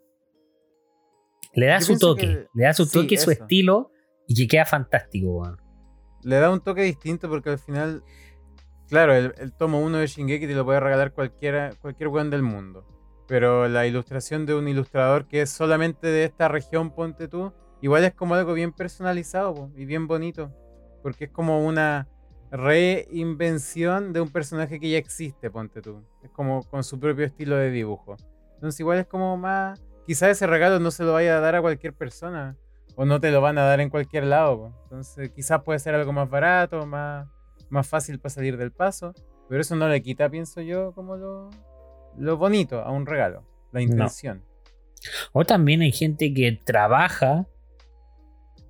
le 1.54 1.66
da 1.66 1.78
Yo 1.78 1.84
su 1.84 1.98
toque, 1.98 2.22
que- 2.26 2.46
le 2.54 2.64
da 2.64 2.72
su 2.72 2.86
sí, 2.86 2.98
toque, 3.02 3.18
su 3.18 3.30
estilo, 3.30 3.90
y 4.26 4.34
que 4.34 4.48
queda 4.48 4.64
fantástico. 4.64 5.56
Le 6.22 6.36
da 6.36 6.50
un 6.50 6.60
toque 6.60 6.82
distinto 6.82 7.28
porque 7.28 7.50
al 7.50 7.58
final. 7.58 8.02
Claro, 8.88 9.14
el, 9.14 9.34
el 9.38 9.52
tomo 9.54 9.80
1 9.80 9.98
de 9.98 10.06
Shingeki 10.06 10.46
te 10.46 10.54
lo 10.54 10.64
puede 10.64 10.80
regalar 10.80 11.12
cualquiera, 11.12 11.70
cualquier 11.80 12.08
weón 12.08 12.30
del 12.30 12.42
mundo. 12.42 12.86
Pero 13.28 13.68
la 13.68 13.86
ilustración 13.86 14.44
de 14.46 14.54
un 14.54 14.68
ilustrador 14.68 15.26
que 15.28 15.42
es 15.42 15.50
solamente 15.50 16.06
de 16.08 16.24
esta 16.24 16.48
región, 16.48 16.94
ponte 16.94 17.28
tú, 17.28 17.52
igual 17.82 18.04
es 18.04 18.14
como 18.14 18.34
algo 18.34 18.52
bien 18.54 18.72
personalizado 18.72 19.54
po, 19.54 19.70
y 19.76 19.84
bien 19.86 20.06
bonito. 20.06 20.50
Porque 21.02 21.24
es 21.24 21.30
como 21.30 21.64
una 21.66 22.08
reinvención 22.52 24.12
de 24.12 24.20
un 24.20 24.30
personaje 24.30 24.78
que 24.78 24.90
ya 24.90 24.98
existe, 24.98 25.50
ponte 25.50 25.80
tú. 25.80 26.04
Es 26.22 26.30
como 26.30 26.62
con 26.64 26.84
su 26.84 27.00
propio 27.00 27.24
estilo 27.24 27.56
de 27.56 27.70
dibujo. 27.70 28.16
Entonces 28.54 28.78
igual 28.78 28.98
es 28.98 29.06
como 29.06 29.36
más... 29.36 29.82
Quizás 30.06 30.30
ese 30.30 30.46
regalo 30.46 30.78
no 30.78 30.90
se 30.90 31.04
lo 31.04 31.14
vaya 31.14 31.38
a 31.38 31.40
dar 31.40 31.56
a 31.56 31.62
cualquier 31.62 31.94
persona. 31.94 32.56
O 32.94 33.06
no 33.06 33.20
te 33.20 33.30
lo 33.30 33.40
van 33.40 33.56
a 33.56 33.62
dar 33.62 33.80
en 33.80 33.88
cualquier 33.88 34.24
lado. 34.24 34.58
po. 34.58 34.80
Entonces 34.84 35.30
quizás 35.30 35.62
puede 35.62 35.78
ser 35.78 35.94
algo 35.94 36.12
más 36.12 36.28
barato, 36.28 36.86
más, 36.86 37.26
más 37.70 37.88
fácil 37.88 38.18
para 38.18 38.34
salir 38.34 38.58
del 38.58 38.70
paso. 38.70 39.14
Pero 39.48 39.60
eso 39.60 39.74
no 39.74 39.88
le 39.88 40.02
quita, 40.02 40.28
pienso 40.28 40.60
yo, 40.60 40.92
como 40.92 41.16
lo, 41.16 41.50
lo 42.18 42.36
bonito 42.36 42.80
a 42.80 42.90
un 42.90 43.06
regalo. 43.06 43.44
La 43.72 43.80
intención. 43.80 44.44
O 45.32 45.44
también 45.44 45.80
hay 45.80 45.92
gente 45.92 46.32
que 46.34 46.60
trabaja 46.64 47.46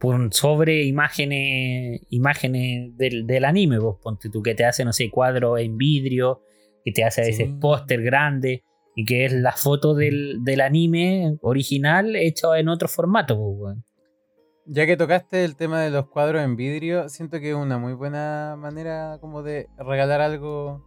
por 0.03 0.35
sobre 0.35 0.83
imágenes, 0.83 2.01
imágenes 2.11 2.97
del, 2.97 3.25
del 3.25 3.45
anime, 3.45 3.79
vos 3.79 3.99
ponte 4.03 4.29
tú, 4.31 4.43
que 4.43 4.57
te 4.57 4.65
hace, 4.65 4.85
no 4.85 4.93
sé, 4.93 5.11
cuadros 5.11 5.61
en 5.61 5.79
vidrio, 5.79 6.43
que 6.85 6.91
te 6.91 7.05
hace 7.05 7.23
a 7.23 7.25
veces 7.25 7.47
Sí. 7.47 7.57
póster 7.61 8.03
grande, 8.03 8.65
y 8.97 9.05
que 9.05 9.27
es 9.27 9.33
la 9.33 9.53
foto 9.53 9.95
del, 9.95 10.39
del 10.43 10.61
anime 10.61 11.39
original 11.41 12.17
hecho 12.17 12.53
en 12.57 12.69
otro 12.69 12.89
formato, 12.89 13.37
pues. 13.37 13.79
Ya 14.67 14.87
que 14.87 14.97
tocaste 14.97 15.45
el 15.45 15.55
tema 15.55 15.81
de 15.81 15.91
los 15.91 16.09
cuadros 16.09 16.43
en 16.43 16.57
vidrio, 16.57 17.09
siento 17.09 17.39
que 17.39 17.51
es 17.51 17.57
una 17.57 17.79
muy 17.79 17.93
buena 17.93 18.57
manera 18.59 19.19
como 19.21 19.45
de 19.45 19.69
regalar 19.79 20.21
algo 20.21 20.85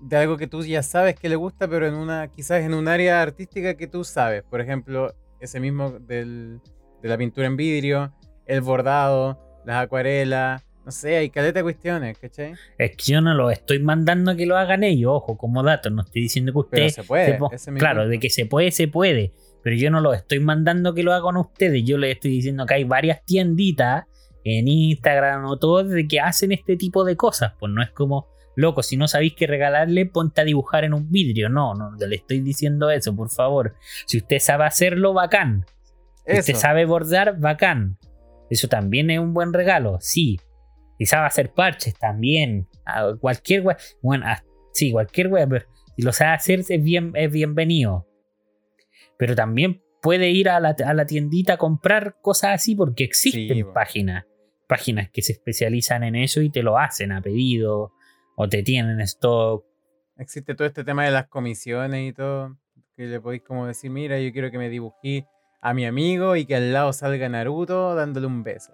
de 0.00 0.16
algo 0.16 0.38
que 0.38 0.46
tú 0.46 0.62
ya 0.64 0.82
sabes 0.82 1.14
que 1.14 1.28
le 1.28 1.36
gusta, 1.36 1.68
pero 1.68 1.86
en 1.86 1.94
una 1.94 2.28
quizás 2.28 2.62
en 2.62 2.72
un 2.72 2.88
área 2.88 3.20
artística 3.20 3.74
que 3.76 3.86
tú 3.86 4.02
sabes. 4.02 4.42
Por 4.44 4.62
ejemplo, 4.62 5.14
ese 5.40 5.60
mismo 5.60 5.90
del, 5.90 6.60
de 7.02 7.08
la 7.08 7.18
pintura 7.18 7.46
en 7.46 7.56
vidrio, 7.56 8.14
el 8.46 8.60
bordado, 8.60 9.38
las 9.64 9.84
acuarelas, 9.84 10.66
no 10.86 10.92
sé, 10.92 11.16
hay 11.16 11.30
caleta 11.30 11.58
de 11.58 11.62
cuestiones, 11.64 12.16
¿cachai? 12.16 12.54
Es 12.78 12.96
que 12.96 13.12
yo 13.12 13.20
no 13.20 13.34
lo 13.34 13.50
estoy 13.50 13.80
mandando 13.80 14.30
a 14.30 14.36
que 14.36 14.46
lo 14.46 14.56
hagan 14.56 14.84
ellos, 14.84 15.10
ojo, 15.14 15.36
como 15.36 15.64
dato, 15.64 15.90
no 15.90 16.02
estoy 16.02 16.22
diciendo 16.22 16.52
que 16.52 16.60
Pero 16.70 16.86
usted 16.86 17.02
se 17.02 17.06
puede. 17.06 17.38
se 17.58 17.74
claro, 17.74 18.02
punto. 18.02 18.10
de 18.10 18.18
que 18.20 18.30
se 18.30 18.46
puede, 18.46 18.70
se 18.70 18.86
puede. 18.86 19.32
Pero 19.64 19.74
yo 19.74 19.90
no 19.90 20.00
lo 20.00 20.14
estoy 20.14 20.38
mandando 20.38 20.94
que 20.94 21.02
lo 21.02 21.12
hagan 21.12 21.36
ustedes. 21.38 21.82
Yo 21.84 21.98
les 21.98 22.14
estoy 22.14 22.30
diciendo 22.30 22.66
que 22.66 22.74
hay 22.74 22.84
varias 22.84 23.24
tienditas 23.24 24.04
en 24.44 24.68
Instagram 24.68 25.44
o 25.46 25.58
todo 25.58 25.82
de 25.82 26.06
que 26.06 26.20
hacen 26.20 26.52
este 26.52 26.76
tipo 26.76 27.04
de 27.04 27.16
cosas. 27.16 27.54
Pues 27.58 27.72
no 27.72 27.82
es 27.82 27.90
como, 27.90 28.28
loco, 28.54 28.84
si 28.84 28.96
no 28.96 29.08
sabéis 29.08 29.34
qué 29.34 29.48
regalarle, 29.48 30.06
ponte 30.06 30.40
a 30.40 30.44
dibujar 30.44 30.84
en 30.84 30.94
un 30.94 31.10
vidrio. 31.10 31.48
No, 31.48 31.74
no 31.74 31.90
le 31.96 32.14
estoy 32.14 32.42
diciendo 32.42 32.90
eso, 32.90 33.16
por 33.16 33.28
favor. 33.28 33.74
Si 34.06 34.18
usted 34.18 34.38
sabe 34.38 34.66
hacerlo, 34.66 35.12
bacán. 35.14 35.66
Si 36.24 36.38
usted 36.38 36.54
sabe 36.54 36.84
bordar, 36.84 37.40
bacán. 37.40 37.98
Eso 38.50 38.68
también 38.68 39.10
es 39.10 39.18
un 39.18 39.34
buen 39.34 39.52
regalo, 39.52 39.98
sí. 40.00 40.38
Si 40.98 41.06
sabe 41.06 41.26
hacer 41.26 41.52
parches, 41.52 41.94
también. 41.94 42.68
Cualquier 43.20 43.62
wea. 43.62 43.76
Bueno, 44.02 44.26
sí, 44.72 44.92
cualquier 44.92 45.30
pero 45.30 45.64
Si 45.96 46.02
lo 46.02 46.12
sabe 46.12 46.32
hacer, 46.32 46.60
es, 46.60 46.82
bien, 46.82 47.12
es 47.14 47.30
bienvenido. 47.30 48.06
Pero 49.18 49.34
también 49.34 49.82
puede 50.00 50.30
ir 50.30 50.48
a 50.48 50.60
la, 50.60 50.76
a 50.84 50.94
la 50.94 51.06
tiendita 51.06 51.54
a 51.54 51.56
comprar 51.56 52.16
cosas 52.22 52.54
así 52.54 52.74
porque 52.74 53.04
existen 53.04 53.56
Sí, 53.56 53.64
páginas. 53.64 54.24
Páginas 54.68 55.10
que 55.10 55.22
se 55.22 55.32
especializan 55.32 56.02
en 56.02 56.16
eso 56.16 56.40
y 56.40 56.50
te 56.50 56.62
lo 56.62 56.78
hacen 56.78 57.12
a 57.12 57.20
pedido. 57.20 57.92
O 58.36 58.48
te 58.48 58.62
tienen 58.62 59.00
stock. 59.00 59.64
Existe 60.18 60.54
todo 60.54 60.66
este 60.66 60.84
tema 60.84 61.04
de 61.04 61.10
las 61.10 61.28
comisiones 61.28 62.10
y 62.10 62.12
todo. 62.12 62.56
Que 62.96 63.06
le 63.06 63.20
podéis 63.20 63.42
como 63.42 63.66
decir, 63.66 63.90
mira, 63.90 64.18
yo 64.18 64.32
quiero 64.32 64.50
que 64.50 64.58
me 64.58 64.70
dibujé 64.70 65.26
a 65.60 65.74
mi 65.74 65.86
amigo 65.86 66.36
y 66.36 66.46
que 66.46 66.56
al 66.56 66.72
lado 66.72 66.92
salga 66.92 67.28
Naruto 67.28 67.94
dándole 67.94 68.26
un 68.26 68.42
beso. 68.42 68.72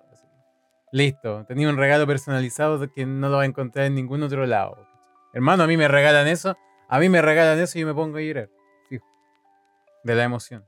Listo, 0.92 1.46
tenía 1.46 1.70
un 1.70 1.78
regalo 1.78 2.06
personalizado 2.06 2.92
que 2.92 3.06
no 3.06 3.30
lo 3.30 3.38
va 3.38 3.42
a 3.44 3.46
encontrar 3.46 3.86
en 3.86 3.94
ningún 3.94 4.22
otro 4.22 4.44
lado. 4.44 4.86
Hermano, 5.32 5.62
a 5.62 5.66
mí 5.66 5.78
me 5.78 5.88
regalan 5.88 6.28
eso, 6.28 6.56
a 6.86 6.98
mí 6.98 7.08
me 7.08 7.22
regalan 7.22 7.58
eso 7.58 7.78
y 7.78 7.80
yo 7.80 7.86
me 7.86 7.94
pongo 7.94 8.18
a 8.18 8.20
llorar. 8.20 8.50
Fijo. 8.90 9.06
De 10.04 10.14
la 10.14 10.24
emoción. 10.24 10.66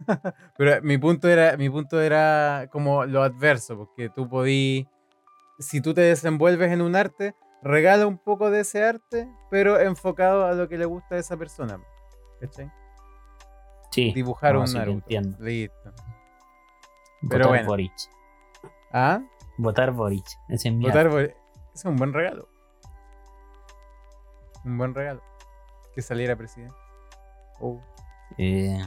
Pero 0.56 0.82
mi 0.82 0.98
punto 0.98 1.28
era, 1.28 1.56
mi 1.56 1.70
punto 1.70 2.00
era 2.00 2.66
como 2.70 3.04
lo 3.04 3.22
adverso, 3.22 3.76
porque 3.76 4.08
tú 4.08 4.28
podí, 4.28 4.88
si 5.60 5.80
tú 5.80 5.94
te 5.94 6.00
desenvuelves 6.00 6.72
en 6.72 6.82
un 6.82 6.96
arte, 6.96 7.36
regala 7.62 8.06
un 8.06 8.18
poco 8.18 8.50
de 8.50 8.60
ese 8.60 8.84
arte, 8.84 9.28
pero 9.50 9.78
enfocado 9.80 10.44
a 10.46 10.52
lo 10.52 10.68
que 10.68 10.78
le 10.78 10.84
gusta 10.84 11.16
a 11.16 11.18
esa 11.18 11.36
persona. 11.36 11.80
¿Cachai? 12.40 12.70
Sí. 13.90 14.12
Dibujar 14.12 14.54
no, 14.54 14.62
un 14.62 14.72
Naruto. 14.72 14.98
entiendo. 14.98 15.36
Listo. 15.44 15.92
Votar 17.22 17.48
bueno. 17.48 17.66
Boric. 17.66 17.92
¿Ah? 18.92 19.20
Votar 19.56 19.92
Boric. 19.92 20.26
Ese 20.48 20.68
es 20.68 20.74
mi 20.74 20.84
Votar 20.84 21.08
es 21.74 21.84
un 21.84 21.96
buen 21.96 22.12
regalo. 22.12 22.48
Un 24.64 24.78
buen 24.78 24.94
regalo. 24.94 25.22
Que 25.94 26.02
saliera 26.02 26.36
presidente. 26.36 26.74
Oh, 27.60 27.80
Eh, 28.36 28.78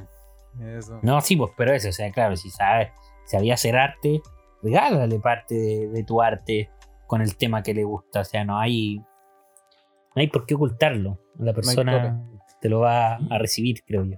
eso. 0.59 0.99
no, 1.01 1.19
sí, 1.21 1.35
pues, 1.35 1.51
pero 1.57 1.73
eso, 1.73 1.89
o 1.89 1.91
sea, 1.93 2.11
claro, 2.11 2.35
si 2.35 2.49
sabes, 2.49 2.89
sabía 3.25 3.53
hacer 3.55 3.75
arte, 3.77 4.21
regálale 4.61 5.19
parte 5.19 5.55
de, 5.55 5.87
de 5.87 6.03
tu 6.03 6.21
arte 6.21 6.69
con 7.07 7.21
el 7.21 7.35
tema 7.37 7.63
que 7.63 7.73
le 7.73 7.83
gusta. 7.83 8.21
O 8.21 8.25
sea, 8.25 8.43
no 8.45 8.57
hay. 8.59 8.97
No 8.97 10.19
hay 10.21 10.27
por 10.27 10.45
qué 10.45 10.55
ocultarlo. 10.55 11.17
La 11.37 11.53
persona 11.53 12.21
te 12.59 12.69
lo 12.69 12.81
va 12.81 13.15
a 13.15 13.37
recibir, 13.39 13.83
creo 13.85 14.03
yo. 14.03 14.17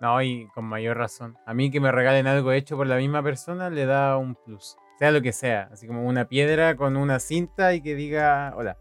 No, 0.00 0.22
y 0.22 0.46
con 0.54 0.64
mayor 0.64 0.96
razón. 0.96 1.36
A 1.46 1.52
mí 1.54 1.70
que 1.70 1.80
me 1.80 1.92
regalen 1.92 2.26
algo 2.26 2.52
hecho 2.52 2.76
por 2.76 2.86
la 2.86 2.96
misma 2.96 3.22
persona 3.22 3.68
le 3.70 3.84
da 3.86 4.16
un 4.16 4.34
plus. 4.34 4.76
Sea 4.98 5.10
lo 5.10 5.20
que 5.22 5.32
sea. 5.32 5.68
Así 5.72 5.86
como 5.86 6.04
una 6.06 6.26
piedra 6.26 6.76
con 6.76 6.96
una 6.96 7.18
cinta 7.20 7.74
y 7.74 7.82
que 7.82 7.94
diga, 7.94 8.54
hola, 8.56 8.76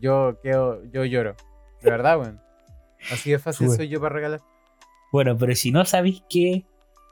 yo 0.00 0.38
quedo, 0.42 0.84
yo 0.92 1.04
lloro. 1.04 1.34
De 1.82 1.90
verdad, 1.90 2.18
weón. 2.20 2.40
Así 3.10 3.32
de 3.32 3.38
fácil 3.40 3.66
Sube. 3.66 3.76
soy 3.76 3.88
yo 3.88 4.00
para 4.00 4.14
regalar. 4.14 4.40
Bueno, 5.12 5.36
pero 5.36 5.54
si 5.54 5.72
no 5.72 5.84
sabéis 5.84 6.22
que. 6.30 6.64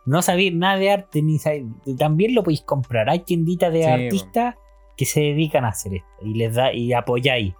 No 0.07 0.23
sabéis 0.23 0.55
nada 0.55 0.77
de 0.79 0.91
arte, 0.91 1.21
ni 1.21 1.39
sabéis- 1.39 1.67
también 1.99 2.35
lo 2.35 2.43
podéis 2.43 2.63
comprar. 2.63 3.11
Hay 3.11 3.21
tienditas 3.21 3.73
de 3.73 3.83
Sí, 3.83 3.89
artistas 3.91 4.55
que 4.97 5.05
se 5.05 5.21
dedican 5.21 5.65
a 5.65 5.69
hacer 5.69 5.95
esto 5.95 6.09
y 6.23 6.35
les 6.35 6.55
da 6.55 6.73
y 6.73 6.93
apoyáis 6.93 7.55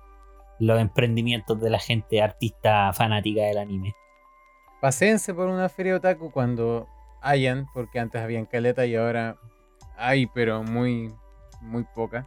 los 0.59 0.81
emprendimientos 0.81 1.61
de 1.61 1.69
la 1.71 1.79
gente 1.79 2.23
artista 2.23 2.93
fanática 2.93 3.43
del 3.43 3.59
anime. 3.59 3.95
Paséense 4.81 5.35
por 5.35 5.49
una 5.49 5.69
feria 5.69 5.97
otaku 5.97 6.31
cuando 6.31 6.89
hayan, 7.21 7.67
porque 7.75 7.99
antes 7.99 8.21
habían 8.23 8.47
caleta 8.47 8.87
y 8.87 8.95
ahora 8.97 9.37
hay, 9.97 10.27
pero 10.27 10.63
muy, 10.63 11.13
muy 11.61 11.85
poca. 11.95 12.27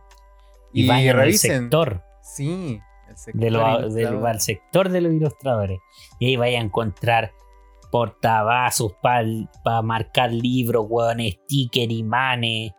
Y, 0.72 0.88
vayan 0.88 1.20
al 1.20 1.34
sector, 1.34 2.04
Sí, 2.22 2.80
el 3.10 3.18
sector. 3.18 3.42
de 3.42 3.52
lo- 3.52 3.90
del- 3.90 4.26
al 4.26 4.40
sector 4.42 4.90
de 4.90 5.02
los 5.02 5.14
ilustradores. 5.14 5.80
Y 6.20 6.28
ahí 6.28 6.36
vayan 6.36 6.62
a 6.62 6.66
encontrar 6.66 7.32
portavasos 7.92 8.94
para 9.02 9.82
marcar 9.84 10.32
libros, 10.32 10.86
weón, 10.90 11.20
sticker, 11.22 11.92
imanes. 11.92 12.72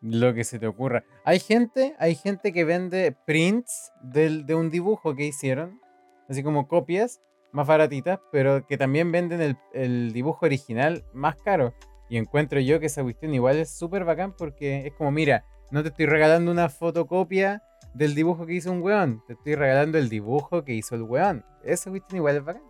Lo 0.00 0.34
que 0.34 0.44
se 0.44 0.58
te 0.58 0.66
ocurra. 0.66 1.04
Hay 1.24 1.38
gente, 1.40 1.94
hay 1.98 2.14
gente 2.14 2.52
que 2.52 2.64
vende 2.64 3.14
prints 3.26 3.92
del- 4.02 4.46
de 4.46 4.54
un 4.54 4.70
dibujo 4.70 5.14
que 5.14 5.26
hicieron, 5.26 5.80
así 6.28 6.42
como 6.42 6.66
copias 6.68 7.20
más 7.52 7.66
baratitas, 7.66 8.18
pero 8.30 8.66
que 8.66 8.78
también 8.78 9.12
venden 9.12 9.40
el, 9.40 9.56
el 9.72 10.12
dibujo 10.12 10.46
original 10.46 11.04
más 11.12 11.36
caro. 11.36 11.74
Y 12.08 12.16
encuentro 12.18 12.60
yo 12.60 12.80
que 12.80 12.86
esa 12.86 13.02
cuestión 13.02 13.34
igual 13.34 13.56
es 13.56 13.70
súper 13.70 14.04
bacán 14.04 14.32
porque 14.36 14.86
es 14.86 14.94
como, 14.94 15.10
mira, 15.10 15.44
no 15.70 15.82
te 15.82 15.88
estoy 15.88 16.06
regalando 16.06 16.50
una 16.50 16.68
fotocopia 16.68 17.62
del 17.94 18.14
dibujo 18.14 18.46
que 18.46 18.54
hizo 18.54 18.70
un 18.72 18.82
weón, 18.82 19.22
te 19.26 19.34
estoy 19.34 19.54
regalando 19.54 19.98
el 19.98 20.08
dibujo 20.08 20.64
que 20.64 20.74
hizo 20.74 20.94
el 20.94 21.02
weón. 21.02 21.44
Esa 21.64 21.90
cuestión 21.90 22.16
igual 22.16 22.36
es 22.36 22.44
bacán. 22.44 22.62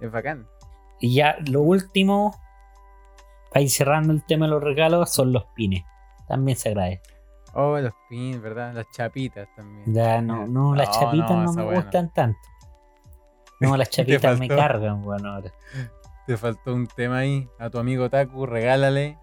Es 0.00 0.10
bacán. 0.10 0.46
Y 1.00 1.14
ya 1.14 1.36
lo 1.46 1.62
último, 1.62 2.38
para 3.50 3.62
ir 3.62 3.70
cerrando 3.70 4.12
el 4.12 4.24
tema 4.24 4.46
de 4.46 4.52
los 4.52 4.62
regalos, 4.62 5.10
son 5.10 5.32
los 5.32 5.44
pines. 5.54 5.84
También 6.28 6.56
se 6.56 6.70
agradece. 6.70 7.02
Oh, 7.54 7.78
los 7.78 7.94
pins, 8.08 8.40
¿verdad? 8.40 8.74
Las 8.74 8.90
chapitas 8.90 9.48
también. 9.56 9.92
Ya 9.92 10.20
no, 10.20 10.46
no, 10.46 10.74
las 10.74 10.88
No, 10.88 11.00
chapitas 11.00 11.30
no, 11.30 11.52
me 11.52 11.74
gustan 11.74 12.12
tanto. 12.12 12.38
No, 13.60 13.76
las 13.76 13.90
chapitas 13.90 14.38
me 14.38 14.48
cargan, 14.48 15.02
bueno, 15.02 15.30
ahora. 15.34 15.52
Te 16.26 16.36
faltó 16.36 16.74
un 16.74 16.86
tema 16.86 17.18
ahí. 17.18 17.48
A 17.58 17.70
tu 17.70 17.78
amigo 17.78 18.10
Taku, 18.10 18.46
regálale 18.46 19.18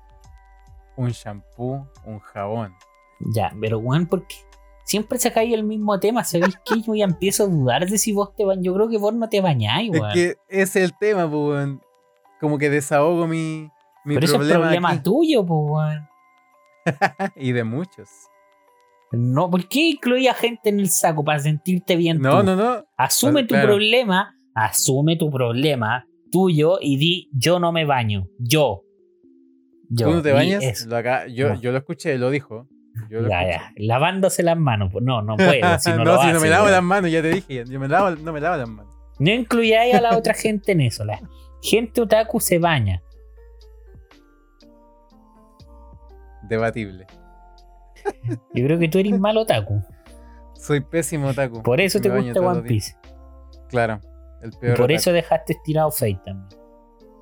un 0.96 1.10
shampoo, 1.10 1.88
un 2.06 2.20
jabón. 2.20 2.74
Ya, 3.20 3.52
pero 3.60 3.80
weón, 3.80 4.06
porque 4.08 4.36
siempre 4.86 5.18
sacáis 5.20 5.54
el 5.54 5.64
mismo 5.64 6.00
tema, 6.00 6.24
¿sabéis 6.24 6.58
qué? 6.66 6.82
Yo 6.82 6.94
ya 6.96 7.06
empiezo 7.06 7.44
a 7.44 7.48
dudar 7.48 7.86
de 7.90 7.98
si 7.98 8.14
vos 8.14 8.36
te 8.36 8.46
bañáis. 8.46 8.66
Yo 8.66 8.74
creo 8.74 8.90
que 8.90 8.98
vos 8.98 9.14
no 9.14 9.28
te 9.30 9.42
bañáis, 9.42 9.94
Es 9.94 10.00
weón. 10.00 10.14
que 10.14 10.38
ese 10.50 10.84
es 10.84 10.92
el 10.92 10.98
tema, 10.98 11.26
weón. 11.26 11.82
Como 12.40 12.58
que 12.58 12.70
desahogo 12.70 13.28
mi, 13.28 13.70
mi 14.06 14.16
Pero 14.16 14.26
ese 14.26 14.34
es 14.36 14.40
problema. 14.40 14.60
problema 14.62 14.90
aquí. 14.92 15.00
tuyo, 15.04 15.42
weón. 15.42 16.08
y 17.36 17.52
de 17.54 17.64
muchos. 17.64 18.10
No, 19.16 19.50
¿por 19.50 19.68
qué 19.68 19.90
incluía 19.92 20.34
gente 20.34 20.70
en 20.70 20.80
el 20.80 20.90
saco 20.90 21.24
para 21.24 21.38
sentirte 21.40 21.96
bien 21.96 22.20
No, 22.20 22.40
tú? 22.40 22.46
no, 22.48 22.56
no. 22.56 22.84
Asume 22.98 23.44
tu 23.44 23.50
claro. 23.50 23.68
problema, 23.68 24.36
asume 24.56 25.16
tu 25.18 25.30
problema, 25.30 26.06
tuyo 26.32 26.80
y 26.82 26.98
di 26.98 27.30
yo 27.32 27.60
no 27.60 27.72
me 27.72 27.86
baño. 27.86 28.28
Yo. 28.40 28.82
Yo. 29.90 30.08
¿Tú 30.08 30.14
no 30.16 30.22
te 30.24 30.32
bañas? 30.32 30.86
Lo 30.88 30.98
acá, 30.98 31.28
yo, 31.28 31.50
No. 31.50 31.62
yo 31.62 31.72
lo 31.72 31.78
escuché, 31.78 32.18
lo 32.18 32.32
dijo. 32.32 32.68
Yo 33.10 33.22
lo 33.22 33.30
Ya, 33.30 33.48
ya. 33.48 33.72
Lavándose 33.76 34.42
las 34.42 34.58
manos. 34.58 34.92
No, 35.02 35.22
no 35.22 35.36
puedo. 35.36 35.80
Si 35.80 35.90
no, 35.92 35.98
no, 35.98 36.04
lo 36.06 36.22
si 36.22 36.32
no 36.32 36.40
me 36.40 36.50
lavo 36.50 36.70
las 36.70 36.82
manos, 36.84 37.12
ya 37.12 37.22
te 37.22 37.30
dije. 37.30 37.64
Yo 37.68 37.80
me 37.80 37.88
lavo, 37.88 38.12
no 38.16 38.34
me 38.34 38.42
lavo 38.42 38.58
las 38.58 38.68
manos. 38.70 38.92
No 39.20 39.32
incluyáis 39.32 39.94
a 39.94 40.02
la 40.02 40.18
otra 40.18 40.34
gente 40.34 40.72
en 40.72 40.82
eso. 40.82 41.06
La 41.06 41.20
gente 41.62 42.02
otaku 42.02 42.40
se 42.40 42.58
baña. 42.58 43.02
Debatible. 46.50 47.06
Yo 48.54 48.66
creo 48.66 48.80
que 48.80 48.88
tú 48.90 48.98
eres 49.00 49.18
mal 49.20 49.38
otaku. 49.38 49.82
Soy 50.56 50.82
pésimo 50.82 51.28
otaku. 51.30 51.62
Por 51.64 51.82
eso 51.82 52.00
Me 52.00 52.04
te 52.04 52.10
gusta 52.10 52.40
One 52.42 52.60
los. 52.60 52.68
Piece. 52.68 52.96
Claro. 53.70 54.00
El 54.42 54.50
Y 54.54 54.58
peor 54.58 54.76
por 54.78 54.86
otaku. 54.86 54.96
eso 54.98 55.12
dejaste 55.14 55.54
estirado 55.54 55.92
Fate 55.92 56.20
también. 56.26 56.62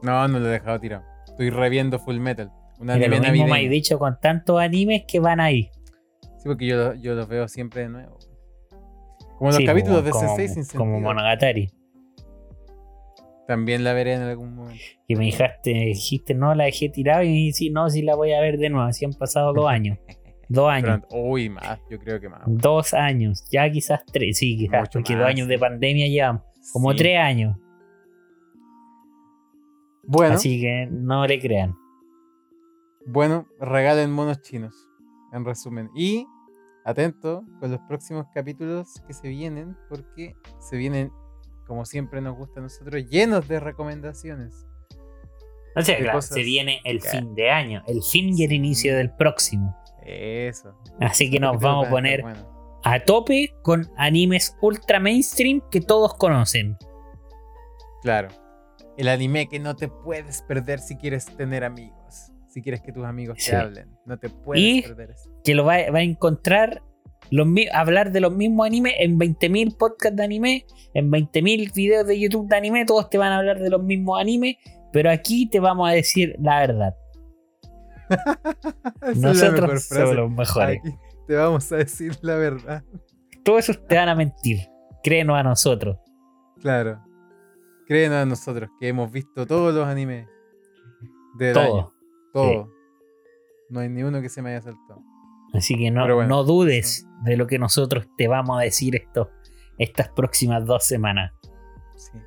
No, 0.03 0.27
no 0.27 0.39
lo 0.39 0.47
he 0.47 0.51
dejado 0.51 0.79
tirado. 0.79 1.03
Estoy 1.27 1.49
reviendo 1.49 1.97
Full 1.99 2.17
Metal. 2.19 2.51
Un 2.79 2.87
Mira, 2.87 3.07
lo 3.07 3.31
mismo 3.31 3.47
me 3.47 3.63
has 3.63 3.69
dicho 3.69 3.99
con 3.99 4.19
tantos 4.19 4.59
animes 4.59 5.03
que 5.07 5.19
van 5.19 5.39
ahí. 5.39 5.69
Sí, 6.37 6.43
porque 6.45 6.65
yo, 6.65 6.77
lo- 6.77 6.93
yo 6.95 7.13
los 7.13 7.27
veo 7.27 7.47
siempre 7.47 7.81
de 7.81 7.89
nuevo. 7.89 8.17
Como 9.37 9.49
los 9.51 9.57
Sí, 9.57 9.65
capítulos 9.65 9.97
como- 9.99 10.05
de 10.05 10.11
como, 10.11 10.27
Sensei 10.35 10.47
sin 10.47 10.77
como 10.77 10.93
sentido. 10.93 11.09
Monogatari. 11.13 11.71
También 13.47 13.83
la 13.83 13.93
veré 13.93 14.13
en 14.13 14.21
algún 14.21 14.55
momento. 14.55 14.81
Que 15.07 15.15
me 15.15 15.25
dijiste, 15.25 15.71
dijiste, 15.71 16.33
no, 16.33 16.55
la 16.55 16.65
dejé 16.65 16.89
tirada 16.89 17.23
y 17.23 17.51
sí, 17.53 17.69
no, 17.69 17.89
sí 17.89 18.01
la 18.01 18.15
voy 18.15 18.33
a 18.33 18.39
ver 18.39 18.57
de 18.57 18.69
nuevo. 18.69 18.87
Así 18.87 19.03
han 19.05 19.13
pasado 19.13 19.53
dos 19.53 19.67
años. 19.67 19.97
Dos 20.51 20.69
años. 20.69 21.01
Pero- 21.09 21.21
uy, 21.23 21.49
más, 21.49 21.79
yo 21.89 21.97
creo 21.99 22.19
que 22.19 22.27
más. 22.29 22.41
Dos 22.45 22.93
años. 22.93 23.45
Ya 23.51 23.69
quizás 23.71 24.01
tres. 24.11 24.37
Sí, 24.37 24.57
quizás. 24.57 24.81
Mucho 24.81 24.91
Porque 24.99 25.13
más, 25.13 25.21
dos 25.21 25.29
años 25.29 25.47
de 25.47 25.57
pandemia 25.59 26.07
llevamos. 26.07 26.41
Como 26.73 26.91
Sí. 26.91 26.97
tres 26.97 27.17
años. 27.17 27.57
Bueno, 30.03 30.35
Así 30.35 30.59
que 30.59 30.87
no 30.91 31.25
le 31.25 31.39
crean. 31.39 31.75
bueno, 33.05 33.47
regalen 33.59 34.11
monos 34.11 34.41
chinos. 34.41 34.75
En 35.31 35.45
resumen. 35.45 35.89
Y 35.95 36.27
atento 36.83 37.43
con 37.59 37.71
los 37.71 37.79
próximos 37.87 38.25
capítulos 38.33 39.01
que 39.07 39.13
se 39.13 39.29
vienen. 39.29 39.77
Porque 39.89 40.35
se 40.59 40.75
vienen, 40.77 41.11
como 41.67 41.85
siempre 41.85 42.19
nos 42.21 42.35
gusta 42.37 42.59
a 42.59 42.63
nosotros, 42.63 43.09
llenos 43.09 43.47
de 43.47 43.59
recomendaciones. 43.59 44.67
O 45.75 45.81
sea, 45.81 45.95
¿Qué 45.95 46.03
claro, 46.03 46.17
cosas? 46.17 46.35
se 46.35 46.43
viene 46.43 46.81
el 46.83 46.99
fin 47.01 47.33
de 47.33 47.49
año. 47.49 47.81
El 47.87 48.01
fin 48.03 48.37
y 48.37 48.43
el 48.43 48.51
inicio 48.51 48.93
del 48.97 49.09
próximo. 49.15 49.73
Eso. 50.05 50.75
Así 50.99 51.29
que 51.29 51.39
nos 51.39 51.59
vamos 51.59 51.87
a 51.87 51.89
poner 51.89 52.23
a 52.83 52.99
tope 53.03 53.53
con 53.61 53.89
animes 53.97 54.55
ultra 54.61 54.99
mainstream 54.99 55.61
que 55.69 55.81
todos 55.81 56.15
conocen. 56.15 56.77
Claro. 58.01 58.29
El 58.97 59.07
anime 59.07 59.47
que 59.47 59.59
no 59.59 59.75
te 59.75 59.87
puedes 59.87 60.41
perder 60.43 60.79
si 60.79 60.97
quieres 60.97 61.25
tener 61.25 61.63
amigos. 61.63 62.31
Si 62.49 62.61
quieres 62.61 62.81
que 62.81 62.91
tus 62.91 63.05
amigos 63.05 63.37
Sí. 63.39 63.51
te 63.51 63.57
hablen. 63.57 63.89
No 64.05 64.17
te 64.19 64.29
puedes 64.29 64.61
Y- 64.63 64.81
perder. 64.81 65.15
Que 65.43 65.55
lo 65.55 65.63
va, 65.65 65.77
va 65.91 65.99
a 65.99 66.03
encontrar 66.03 66.81
los, 67.29 67.47
hablar 67.73 68.11
de 68.11 68.19
los 68.19 68.35
mismos 68.35 68.65
animes 68.67 68.93
en 68.99 69.17
20.000 69.17 69.77
podcasts 69.77 70.17
de 70.17 70.23
anime, 70.23 70.65
en 70.93 71.09
20.000 71.09 71.71
videos 71.73 72.05
de 72.05 72.19
YouTube 72.19 72.49
de 72.49 72.57
anime, 72.57 72.83
todos 72.85 73.09
te 73.09 73.17
van 73.17 73.31
a 73.31 73.37
hablar 73.37 73.59
de 73.59 73.69
los 73.69 73.81
mismos 73.81 74.19
animes, 74.19 74.57
pero 74.91 75.09
aquí 75.09 75.47
te 75.47 75.59
vamos 75.61 75.89
a 75.89 75.93
decir 75.93 76.35
la 76.39 76.59
verdad. 76.59 76.95
Nosotros 79.15 79.83
somos 79.85 80.15
los 80.15 80.31
mejores. 80.31 80.79
Aquí 80.79 80.97
te 81.27 81.35
vamos 81.35 81.71
a 81.71 81.77
decir 81.77 82.17
la 82.21 82.35
verdad. 82.35 82.83
Todos 83.43 83.69
esos 83.69 83.87
te 83.87 83.95
van 83.95 84.09
a 84.09 84.15
mentir. 84.15 84.59
Créenos 85.03 85.37
a 85.37 85.43
nosotros. 85.43 85.97
Claro. 86.59 87.03
Créenos 87.87 88.17
a 88.17 88.25
nosotros 88.25 88.69
que 88.79 88.87
hemos 88.87 89.11
visto 89.11 89.45
todos 89.45 89.73
los 89.73 89.87
animes 89.87 90.27
del 91.37 91.57
año. 91.57 91.93
Todo. 92.33 92.53
Todo. 92.53 92.73
No 93.69 93.79
hay 93.79 93.89
ni 93.89 94.03
uno 94.03 94.21
que 94.21 94.29
se 94.29 94.41
me 94.41 94.51
haya 94.51 94.61
saltado. 94.61 95.01
Así 95.53 95.77
que 95.77 95.91
no, 95.91 96.03
bueno, 96.03 96.27
no 96.27 96.43
dudes 96.43 97.05
de 97.23 97.35
lo 97.35 97.47
que 97.47 97.59
nosotros 97.59 98.07
te 98.17 98.27
vamos 98.27 98.57
a 98.57 98.61
decir 98.61 98.95
esto, 98.95 99.31
estas 99.77 100.09
próximas 100.09 100.65
dos 100.65 100.85
semanas. 100.85 101.33
Sí. 101.97 102.17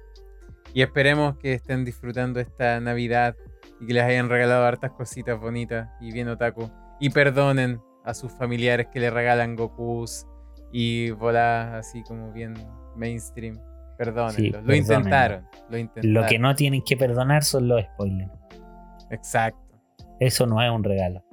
Y 0.74 0.82
esperemos 0.82 1.36
que 1.38 1.54
estén 1.54 1.84
disfrutando 1.84 2.40
esta 2.40 2.80
Navidad 2.80 3.36
y 3.80 3.86
que 3.86 3.94
les 3.94 4.02
hayan 4.04 4.28
regalado 4.28 4.64
hartas 4.64 4.92
cositas 4.92 5.38
bonitas 5.40 5.88
y 6.00 6.12
bien 6.12 6.28
otaku. 6.28 6.70
Y 7.00 7.10
perdonen 7.10 7.80
a 8.04 8.14
sus 8.14 8.32
familiares 8.32 8.86
que 8.92 9.00
le 9.00 9.10
regalan 9.10 9.56
Gokus 9.56 10.26
y 10.72 11.10
voladas 11.12 11.86
así 11.86 12.02
como 12.04 12.32
bien 12.32 12.54
mainstream. 12.96 13.58
Perdónenlos. 13.98 14.34
Sí, 14.34 14.46
lo 14.50 14.52
perdónenlo. 14.62 14.76
intentaron. 14.76 15.48
Lo 15.70 15.78
intentaron. 15.78 16.14
Lo 16.14 16.26
que 16.28 16.38
no 16.38 16.54
tienen 16.54 16.82
que 16.82 16.96
perdonar 16.96 17.44
son 17.44 17.68
los 17.68 17.82
spoilers. 17.82 18.30
Exacto. 19.10 19.60
Eso 20.20 20.46
no 20.46 20.62
es 20.62 20.70
un 20.70 20.82
regalo. 20.84 21.24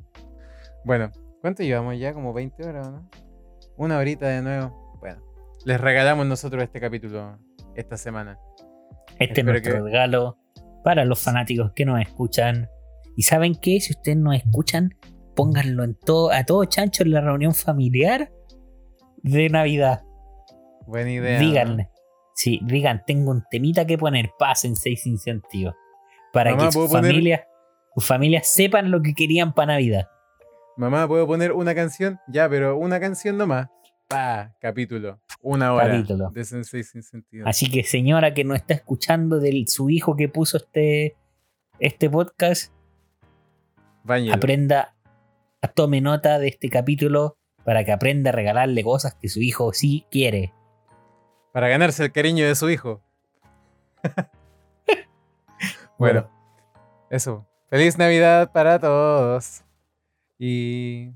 Bueno, 0.84 1.12
¿cuánto 1.42 1.64
llevamos 1.64 1.98
ya? 2.00 2.14
¿Como 2.14 2.34
20 2.34 2.64
horas 2.68 2.88
o 2.88 2.92
no? 2.92 3.10
Una 3.78 3.98
horita 3.98 4.28
de 4.28 4.42
nuevo. 4.42 4.98
Bueno, 5.00 5.22
les 5.66 5.80
regalamos 5.80 6.26
nosotros 6.26 6.64
este 6.64 6.80
capítulo 6.80 7.38
esta 7.76 7.98
semana. 7.98 8.38
Este 9.20 9.42
es 9.42 9.46
nuestro 9.46 9.74
que- 9.74 9.82
regalo 9.82 10.38
para 10.84 11.06
los 11.06 11.20
fanáticos 11.22 11.72
que 11.76 11.86
nos 11.86 12.00
escuchan. 12.02 12.68
Y 13.16 13.24
saben 13.24 13.56
qué, 13.56 13.80
si 13.80 13.94
ustedes 13.94 14.18
nos 14.18 14.36
escuchan, 14.36 14.96
pónganlo 15.36 15.84
en 15.84 15.96
todo, 15.96 16.32
a 16.32 16.44
todo 16.44 16.66
chancho 16.66 17.04
en 17.04 17.12
la 17.12 17.22
reunión 17.22 17.54
familiar 17.54 18.32
de 19.24 19.50
Navidad. 19.50 20.02
Buena 20.88 21.12
idea. 21.12 21.40
¿no? 21.40 21.46
Díganle. 21.46 21.90
Sí, 22.34 22.60
digan, 22.66 23.04
tengo 23.06 23.32
un 23.32 23.44
temita 23.52 23.86
que 23.86 23.98
poner, 23.98 24.32
pasen 24.40 24.76
seis 24.76 25.04
sin 25.04 25.18
sentido. 25.20 25.76
Para 26.34 26.52
Mamá, 26.52 26.64
que 26.66 26.72
sus 26.72 26.76
¿puedo 26.76 26.90
poner- 26.90 27.12
familias, 27.12 27.42
sus 27.94 28.06
familias 28.06 28.48
sepan 28.52 28.90
lo 28.90 29.02
que 29.02 29.14
querían 29.14 29.54
para 29.54 29.74
Navidad. 29.74 30.08
Mamá, 30.78 31.08
¿puedo 31.08 31.28
poner 31.28 31.52
una 31.52 31.76
canción? 31.76 32.20
Ya, 32.28 32.50
pero 32.50 32.78
una 32.78 33.00
canción 33.00 33.38
nomás. 33.38 33.68
Pa, 34.08 34.54
capítulo. 34.60 35.20
Una 35.44 35.74
hora 35.74 35.88
Capítulo. 35.88 36.30
de 36.30 36.46
Sensei 36.46 36.84
sin 36.84 37.02
sentido. 37.04 37.48
Así 37.48 37.70
que 37.70 37.84
señora 37.84 38.34
que 38.34 38.44
no 38.44 38.54
está 38.54 38.74
escuchando 38.74 39.40
de 39.40 39.66
su 39.68 39.90
hijo 39.90 40.16
que 40.16 40.30
puso 40.30 40.58
este, 40.58 41.16
este 41.80 42.10
podcast, 42.10 42.72
Báñelo. 44.04 44.36
aprenda, 44.36 44.96
tome 45.74 46.02
nota 46.02 46.38
de 46.38 46.48
este 46.50 46.70
capítulo 46.70 47.38
para 47.64 47.84
que 47.84 47.92
aprenda 47.92 48.30
a 48.30 48.34
regalarle 48.34 48.84
cosas 48.84 49.16
que 49.16 49.30
su 49.30 49.42
hijo 49.42 49.74
sí 49.74 50.06
quiere. 50.12 50.54
Para 51.52 51.68
ganarse 51.70 52.04
el 52.06 52.12
cariño 52.12 52.46
de 52.46 52.56
su 52.56 52.70
hijo. 52.70 53.02
bueno, 55.98 56.30
eso. 57.10 57.46
Feliz 57.70 57.98
Navidad 57.98 58.52
para 58.52 58.80
todos. 58.80 59.64
Y 60.38 61.12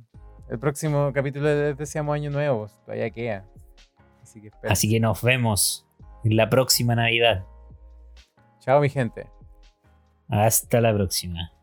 el 0.50 0.60
próximo 0.60 1.12
capítulo 1.14 1.46
les 1.46 1.78
deseamos 1.78 2.16
año 2.16 2.30
nuevo. 2.30 2.68
Todavía 2.86 3.10
queda. 3.10 3.46
Así 4.36 4.42
que 4.42 4.48
espera. 4.50 4.74
Así 4.74 4.90
que 4.90 5.00
nos 5.00 5.22
vemos 5.22 5.88
en 6.26 6.36
la 6.36 6.50
próxima 6.50 6.94
Navidad. 6.94 7.46
Chao, 8.60 8.82
mi 8.82 8.90
gente. 8.90 9.30
Hasta 10.28 10.82
la 10.82 10.94
próxima. 10.94 11.54